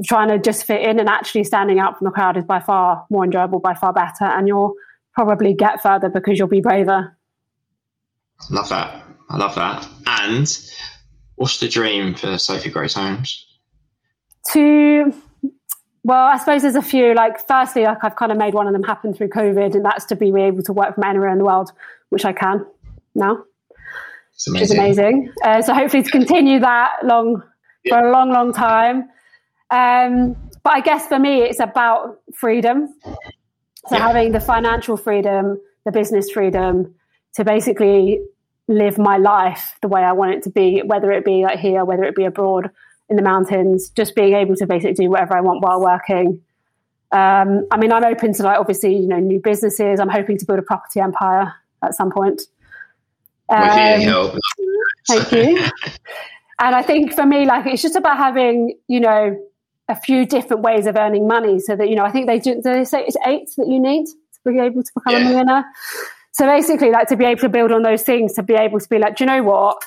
of 0.00 0.06
trying 0.06 0.28
to 0.28 0.38
just 0.38 0.64
fit 0.64 0.80
in, 0.80 0.98
and 0.98 1.06
actually 1.06 1.44
standing 1.44 1.78
out 1.78 1.98
from 1.98 2.06
the 2.06 2.12
crowd 2.12 2.38
is 2.38 2.44
by 2.44 2.60
far 2.60 3.04
more 3.10 3.24
enjoyable, 3.24 3.58
by 3.58 3.74
far 3.74 3.92
better, 3.92 4.24
and 4.24 4.48
you'll 4.48 4.72
probably 5.12 5.52
get 5.52 5.82
further 5.82 6.08
because 6.08 6.38
you'll 6.38 6.48
be 6.48 6.62
braver. 6.62 7.14
Love 8.50 8.70
that. 8.70 9.04
I 9.28 9.36
love 9.36 9.54
that. 9.54 9.86
And 10.06 10.58
what's 11.34 11.60
the 11.60 11.68
dream 11.68 12.14
for 12.14 12.38
Sophie 12.38 12.70
Grace 12.70 12.94
Holmes? 12.94 13.46
To 14.52 15.12
well, 16.06 16.24
I 16.24 16.38
suppose 16.38 16.62
there's 16.62 16.76
a 16.76 16.82
few. 16.82 17.14
Like, 17.14 17.44
firstly, 17.48 17.82
like 17.82 17.98
I've 18.04 18.14
kind 18.14 18.30
of 18.30 18.38
made 18.38 18.54
one 18.54 18.68
of 18.68 18.72
them 18.72 18.84
happen 18.84 19.12
through 19.12 19.30
COVID, 19.30 19.74
and 19.74 19.84
that's 19.84 20.04
to 20.04 20.14
be 20.14 20.28
able 20.28 20.62
to 20.62 20.72
work 20.72 20.94
from 20.94 21.02
anywhere 21.02 21.30
in 21.30 21.38
the 21.38 21.44
world, 21.44 21.72
which 22.10 22.24
I 22.24 22.32
can 22.32 22.64
now, 23.16 23.42
which 24.46 24.62
is 24.62 24.70
amazing. 24.70 25.32
Uh, 25.42 25.62
so 25.62 25.74
hopefully 25.74 26.04
to 26.04 26.10
continue 26.10 26.60
that 26.60 26.92
long 27.02 27.42
yeah. 27.82 27.98
for 27.98 28.06
a 28.06 28.12
long, 28.12 28.30
long 28.30 28.52
time. 28.52 29.08
Um, 29.72 30.36
but 30.62 30.74
I 30.74 30.80
guess 30.80 31.08
for 31.08 31.18
me, 31.18 31.42
it's 31.42 31.58
about 31.58 32.20
freedom. 32.36 32.94
So 33.88 33.96
yeah. 33.96 34.06
having 34.06 34.30
the 34.30 34.38
financial 34.38 34.96
freedom, 34.96 35.60
the 35.84 35.90
business 35.90 36.30
freedom 36.30 36.94
to 37.34 37.44
basically 37.44 38.20
live 38.68 38.96
my 38.96 39.16
life 39.16 39.76
the 39.82 39.88
way 39.88 40.02
I 40.02 40.12
want 40.12 40.34
it 40.34 40.44
to 40.44 40.50
be, 40.50 40.82
whether 40.86 41.10
it 41.10 41.24
be 41.24 41.42
like 41.42 41.58
here, 41.58 41.84
whether 41.84 42.04
it 42.04 42.14
be 42.14 42.26
abroad 42.26 42.70
in 43.08 43.16
the 43.16 43.22
mountains, 43.22 43.90
just 43.90 44.14
being 44.14 44.34
able 44.34 44.56
to 44.56 44.66
basically 44.66 44.94
do 44.94 45.10
whatever 45.10 45.36
I 45.36 45.40
want 45.40 45.62
while 45.62 45.80
working. 45.80 46.42
Um, 47.12 47.66
I 47.70 47.76
mean, 47.78 47.92
I'm 47.92 48.04
open 48.04 48.32
to 48.34 48.42
like 48.42 48.58
obviously, 48.58 48.96
you 48.96 49.06
know, 49.06 49.18
new 49.18 49.40
businesses. 49.40 50.00
I'm 50.00 50.08
hoping 50.08 50.38
to 50.38 50.44
build 50.44 50.58
a 50.58 50.62
property 50.62 51.00
empire 51.00 51.54
at 51.82 51.94
some 51.94 52.10
point. 52.10 52.42
Um, 53.48 54.00
help. 54.00 54.38
Thank 55.06 55.32
you. 55.32 55.66
And 56.58 56.74
I 56.74 56.82
think 56.82 57.12
for 57.12 57.26
me, 57.26 57.44
like 57.44 57.66
it's 57.66 57.82
just 57.82 57.96
about 57.96 58.16
having, 58.16 58.78
you 58.88 59.00
know, 59.00 59.38
a 59.88 59.94
few 59.94 60.26
different 60.26 60.62
ways 60.62 60.86
of 60.86 60.96
earning 60.96 61.28
money 61.28 61.60
so 61.60 61.76
that, 61.76 61.88
you 61.88 61.94
know, 61.94 62.04
I 62.04 62.10
think 62.10 62.26
they 62.26 62.38
do, 62.38 62.54
do 62.54 62.62
they 62.62 62.84
say 62.84 63.04
it's 63.04 63.16
eight 63.26 63.50
that 63.56 63.68
you 63.68 63.78
need 63.78 64.06
to 64.06 64.52
be 64.52 64.58
able 64.58 64.82
to 64.82 64.90
become 64.94 65.12
yeah. 65.12 65.18
a 65.18 65.24
millionaire. 65.24 65.64
So 66.32 66.46
basically, 66.46 66.90
like 66.90 67.08
to 67.08 67.16
be 67.16 67.24
able 67.24 67.40
to 67.40 67.48
build 67.48 67.72
on 67.72 67.82
those 67.82 68.02
things, 68.02 68.34
to 68.34 68.42
be 68.42 68.54
able 68.54 68.80
to 68.80 68.88
be 68.88 68.98
like, 68.98 69.16
do 69.16 69.24
you 69.24 69.26
know 69.26 69.42
what? 69.42 69.82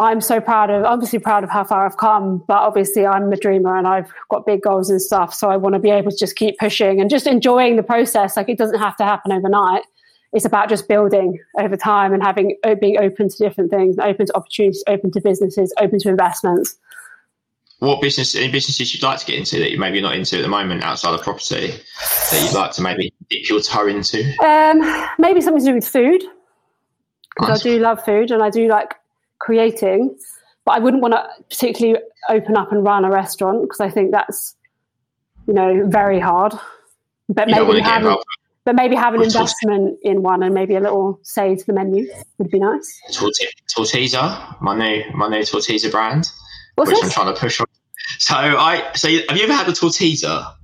I'm 0.00 0.22
so 0.22 0.40
proud 0.40 0.70
of, 0.70 0.84
obviously 0.84 1.18
proud 1.18 1.44
of 1.44 1.50
how 1.50 1.62
far 1.62 1.84
I've 1.84 1.98
come, 1.98 2.38
but 2.48 2.56
obviously 2.56 3.06
I'm 3.06 3.30
a 3.30 3.36
dreamer 3.36 3.76
and 3.76 3.86
I've 3.86 4.10
got 4.30 4.46
big 4.46 4.62
goals 4.62 4.88
and 4.88 5.00
stuff. 5.00 5.34
So 5.34 5.50
I 5.50 5.58
want 5.58 5.74
to 5.74 5.78
be 5.78 5.90
able 5.90 6.10
to 6.10 6.16
just 6.16 6.36
keep 6.36 6.58
pushing 6.58 7.02
and 7.02 7.10
just 7.10 7.26
enjoying 7.26 7.76
the 7.76 7.82
process. 7.82 8.34
Like 8.34 8.48
it 8.48 8.56
doesn't 8.56 8.78
have 8.78 8.96
to 8.96 9.04
happen 9.04 9.30
overnight. 9.30 9.82
It's 10.32 10.46
about 10.46 10.70
just 10.70 10.88
building 10.88 11.38
over 11.58 11.76
time 11.76 12.14
and 12.14 12.22
having 12.22 12.56
being 12.80 12.98
open 12.98 13.28
to 13.28 13.36
different 13.36 13.70
things, 13.70 13.98
open 13.98 14.26
to 14.26 14.36
opportunities, 14.36 14.82
open 14.86 15.10
to 15.12 15.20
businesses, 15.20 15.74
open 15.78 15.98
to 15.98 16.08
investments. 16.08 16.76
What 17.80 18.00
business, 18.00 18.34
any 18.34 18.50
businesses 18.50 18.94
you'd 18.94 19.02
like 19.02 19.18
to 19.18 19.26
get 19.26 19.38
into 19.38 19.58
that 19.58 19.70
you 19.70 19.78
maybe 19.78 20.00
not 20.00 20.14
into 20.14 20.38
at 20.38 20.42
the 20.42 20.48
moment 20.48 20.82
outside 20.82 21.12
of 21.12 21.22
property 21.22 21.74
that 22.30 22.42
you'd 22.42 22.54
like 22.54 22.72
to 22.72 22.82
maybe 22.82 23.12
dip 23.28 23.48
your 23.50 23.60
toe 23.60 23.86
into? 23.86 24.20
Um, 24.42 25.08
maybe 25.18 25.42
something 25.42 25.62
to 25.62 25.70
do 25.70 25.74
with 25.74 25.88
food 25.88 26.22
because 27.36 27.64
nice. 27.64 27.66
I 27.66 27.76
do 27.76 27.78
love 27.80 28.04
food 28.04 28.30
and 28.30 28.42
I 28.42 28.50
do 28.50 28.68
like 28.68 28.94
creating, 29.40 30.16
but 30.64 30.72
I 30.72 30.78
wouldn't 30.78 31.02
want 31.02 31.14
to 31.14 31.28
particularly 31.48 32.00
open 32.28 32.56
up 32.56 32.70
and 32.70 32.84
run 32.84 33.04
a 33.04 33.10
restaurant 33.10 33.62
because 33.62 33.80
I 33.80 33.90
think 33.90 34.12
that's, 34.12 34.54
you 35.48 35.54
know, 35.54 35.84
very 35.86 36.20
hard. 36.20 36.54
But 37.28 37.48
you 37.48 37.64
maybe 37.66 37.80
have, 37.80 38.16
but 38.64 38.74
maybe 38.74 38.94
have 38.94 39.14
an 39.14 39.22
investment 39.22 39.98
in 40.02 40.22
one 40.22 40.42
and 40.42 40.54
maybe 40.54 40.74
a 40.74 40.80
little 40.80 41.18
say 41.22 41.56
to 41.56 41.66
the 41.66 41.72
menu 41.72 42.08
would 42.38 42.50
be 42.50 42.58
nice. 42.58 43.00
Tortisa, 43.10 44.60
my 44.60 44.76
new 44.76 45.04
my 45.14 45.28
new 45.28 45.40
Tortisa 45.40 45.90
brand, 45.90 46.30
What's 46.76 46.90
which 46.90 47.00
this? 47.00 47.04
I'm 47.04 47.24
trying 47.24 47.34
to 47.34 47.40
push 47.40 47.60
on. 47.60 47.66
So 48.18 48.34
I 48.34 48.92
so 48.94 49.08
have 49.08 49.36
you 49.36 49.44
ever 49.44 49.52
had 49.52 49.68
a 49.68 49.72
tortisa? 49.72 50.54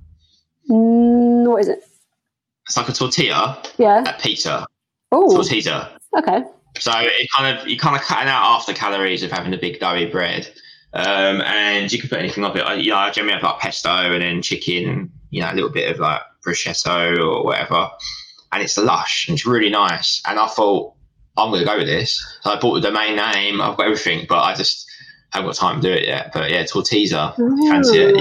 Mm, 0.69 1.47
what 1.47 1.61
is 1.61 1.69
it? 1.69 1.83
It's 2.65 2.75
like 2.75 2.89
a 2.89 2.93
tortilla. 2.93 3.61
Yeah. 3.77 4.03
A 4.05 4.19
pizza. 4.19 4.67
Oh. 5.11 5.37
Tortisa. 5.37 5.89
Okay. 6.17 6.43
So 6.79 6.91
it 6.95 7.27
kind 7.35 7.57
of 7.57 7.67
you 7.67 7.77
kind 7.77 7.95
of 7.95 8.01
cutting 8.03 8.29
out 8.29 8.43
half 8.43 8.65
the 8.65 8.73
calories 8.73 9.23
of 9.23 9.31
having 9.31 9.51
the 9.51 9.57
big 9.57 9.79
doughy 9.79 10.05
bread, 10.05 10.47
um, 10.93 11.41
and 11.41 11.91
you 11.91 11.99
can 11.99 12.09
put 12.09 12.19
anything 12.19 12.43
on 12.43 12.55
it. 12.55 12.61
I, 12.61 12.75
you 12.75 12.91
know, 12.91 12.97
I 12.97 13.09
generally 13.11 13.33
have 13.33 13.43
like 13.43 13.59
pesto 13.59 13.89
and 13.89 14.21
then 14.21 14.41
chicken, 14.41 15.11
you 15.31 15.41
know, 15.41 15.51
a 15.51 15.55
little 15.55 15.69
bit 15.71 15.91
of 15.91 15.99
like 15.99 16.21
bruschetta 16.45 17.17
or 17.19 17.43
whatever, 17.43 17.89
and 18.51 18.61
it's 18.61 18.77
lush 18.77 19.27
and 19.27 19.35
it's 19.35 19.45
really 19.45 19.69
nice. 19.69 20.21
And 20.27 20.39
I 20.39 20.47
thought 20.47 20.93
I'm 21.37 21.49
going 21.49 21.61
to 21.61 21.65
go 21.65 21.77
with 21.77 21.87
this, 21.87 22.23
so 22.41 22.51
I 22.51 22.59
bought 22.59 22.75
the 22.75 22.81
domain 22.81 23.15
name. 23.15 23.61
I've 23.61 23.77
got 23.77 23.85
everything, 23.85 24.25
but 24.29 24.39
I 24.39 24.53
just 24.53 24.87
haven't 25.31 25.49
got 25.49 25.55
time 25.55 25.81
to 25.81 25.87
do 25.87 25.93
it 25.93 26.07
yet. 26.07 26.31
But 26.33 26.51
yeah, 26.51 26.63
Tortisa, 26.63 27.35
fancy 27.69 27.97
it? 27.99 28.15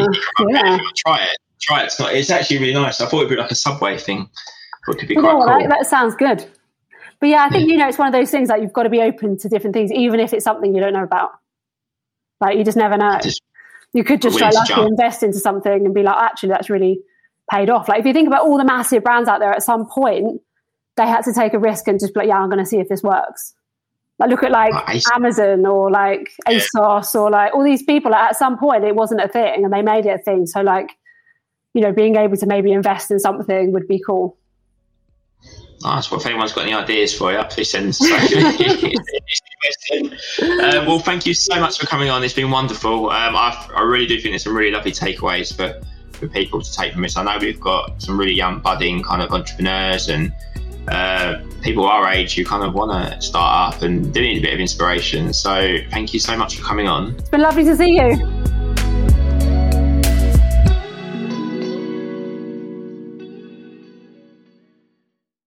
Yeah. 0.49 0.79
try 0.97 1.23
it. 1.25 1.37
Try 1.61 1.83
it. 1.83 1.87
It's, 1.87 2.01
not, 2.01 2.15
it's 2.15 2.31
actually 2.31 2.59
really 2.59 2.75
nice. 2.75 3.01
I 3.01 3.07
thought 3.07 3.19
it'd 3.19 3.31
be 3.31 3.37
like 3.37 3.51
a 3.51 3.55
subway 3.55 3.99
thing. 3.99 4.29
It 4.89 4.99
could 4.99 5.09
be 5.09 5.15
quite 5.15 5.33
cool. 5.33 5.47
that, 5.47 5.69
that 5.69 5.87
sounds 5.87 6.15
good. 6.15 6.47
But 7.21 7.29
yeah, 7.31 7.45
I 7.45 7.49
think 7.49 7.69
you 7.69 7.77
know 7.77 7.89
it's 7.89 7.99
one 7.99 8.09
of 8.09 8.15
those 8.15 8.31
things 8.31 8.49
that 8.49 8.61
you've 8.61 8.73
got 8.73 8.83
to 8.83 8.91
be 8.91 9.01
open 9.01 9.39
to 9.39 9.49
different 9.49 9.75
things, 9.75 9.91
even 9.93 10.21
if 10.21 10.33
it's 10.33 10.45
something 10.45 10.75
you 10.75 10.81
don't 10.81 10.93
know 10.93 11.03
about. 11.03 11.31
Like 12.41 12.59
you 12.59 12.65
just 12.65 12.77
never 12.77 12.97
know. 12.97 13.19
Just 13.23 13.43
you 13.95 14.05
could 14.05 14.21
just 14.21 14.37
try 14.39 14.51
jump. 14.67 14.89
invest 14.89 15.23
into 15.23 15.39
something 15.39 15.87
and 15.87 15.95
be 15.95 16.03
like, 16.03 16.17
actually, 16.17 16.51
that's 16.51 16.69
really 16.69 17.01
paid 17.51 17.71
off. 17.71 17.89
Like 17.89 18.01
if 18.01 18.07
you 18.07 18.13
think 18.13 18.27
about 18.29 18.43
all 18.43 18.59
the 18.59 18.65
massive 18.65 19.03
brands 19.03 19.29
out 19.29 19.41
there, 19.41 19.51
at 19.53 19.63
some 19.63 19.87
point 19.87 20.41
they 20.97 21.07
had 21.07 21.23
to 21.23 21.33
take 21.33 21.55
a 21.55 21.59
risk 21.59 21.89
and 21.89 21.99
just 22.01 22.15
be 22.15 22.21
like, 22.21 22.29
yeah, 22.29 22.39
I'm 22.39 22.49
going 22.49 22.59
to 22.63 22.67
see 22.67 22.79
if 22.79 22.89
this 22.89 23.03
works. 23.03 23.55
Like 24.19 24.31
look 24.31 24.43
at 24.43 24.51
like 24.51 24.73
Like 24.73 24.87
ASOS. 24.87 25.15
Amazon 25.15 25.67
or 25.67 25.91
like 25.91 26.31
Yeah. 26.49 26.59
ASOS 26.59 27.15
or 27.15 27.31
like 27.31 27.55
all 27.55 27.63
these 27.63 27.83
people. 27.83 28.11
Like, 28.11 28.31
at 28.31 28.37
some 28.37 28.59
point, 28.59 28.85
it 28.85 28.95
wasn't 28.95 29.21
a 29.21 29.29
thing 29.29 29.65
and 29.65 29.73
they 29.73 29.83
made 29.83 30.07
it 30.07 30.21
a 30.21 30.23
thing. 30.23 30.47
So 30.47 30.63
like, 30.63 30.91
you 31.75 31.83
know, 31.83 31.93
being 31.93 32.17
able 32.17 32.37
to 32.39 32.47
maybe 32.47 32.73
invest 32.73 33.11
in 33.11 33.19
something 33.21 33.73
would 33.73 33.87
be 33.87 34.03
cool. 34.05 34.39
Nice. 35.87 36.11
Well, 36.11 36.19
if 36.19 36.27
anyone's 36.27 36.53
got 36.53 36.63
any 36.63 36.75
ideas 36.75 37.17
for 37.17 37.33
you, 37.33 37.41
please 37.45 37.71
send 37.71 37.95
Sophie. 37.95 38.39
um, 40.43 40.85
well, 40.85 40.99
thank 40.99 41.25
you 41.27 41.33
so 41.33 41.61
much 41.61 41.79
for 41.79 41.87
coming 41.87 42.11
on. 42.11 42.25
It's 42.25 42.35
been 42.35 42.51
wonderful. 42.51 43.09
Um, 43.09 43.37
I, 43.37 43.69
I 43.73 43.83
really 43.83 44.07
do 44.07 44.21
think 44.21 44.33
there's 44.33 44.43
some 44.43 44.57
really 44.57 44.73
lovely 44.73 44.91
takeaways 44.91 45.55
for, 45.55 45.81
for 46.19 46.27
people 46.27 46.61
to 46.61 46.73
take 46.73 46.93
from 46.93 47.03
this. 47.03 47.17
I 47.17 47.23
know 47.23 47.39
we've 47.41 47.61
got 47.61 48.03
some 48.03 48.19
really 48.19 48.35
young, 48.35 48.59
budding 48.59 49.01
kind 49.05 49.23
of 49.23 49.31
entrepreneurs 49.31 50.09
and 50.09 50.33
uh, 50.89 51.37
people 51.63 51.87
our 51.87 52.09
age 52.11 52.35
who 52.35 52.45
kind 52.45 52.65
of 52.65 52.75
want 52.75 52.91
to 52.91 53.21
start 53.21 53.77
up 53.77 53.83
and 53.83 54.13
do 54.13 54.21
need 54.21 54.39
a 54.39 54.43
bit 54.43 54.55
of 54.55 54.59
inspiration. 54.59 55.33
So, 55.33 55.79
thank 55.93 56.13
you 56.13 56.19
so 56.19 56.37
much 56.37 56.57
for 56.57 56.65
coming 56.65 56.89
on. 56.89 57.15
It's 57.15 57.29
been 57.29 57.43
lovely 57.43 57.63
to 57.63 57.77
see 57.77 57.95
you. 57.95 58.56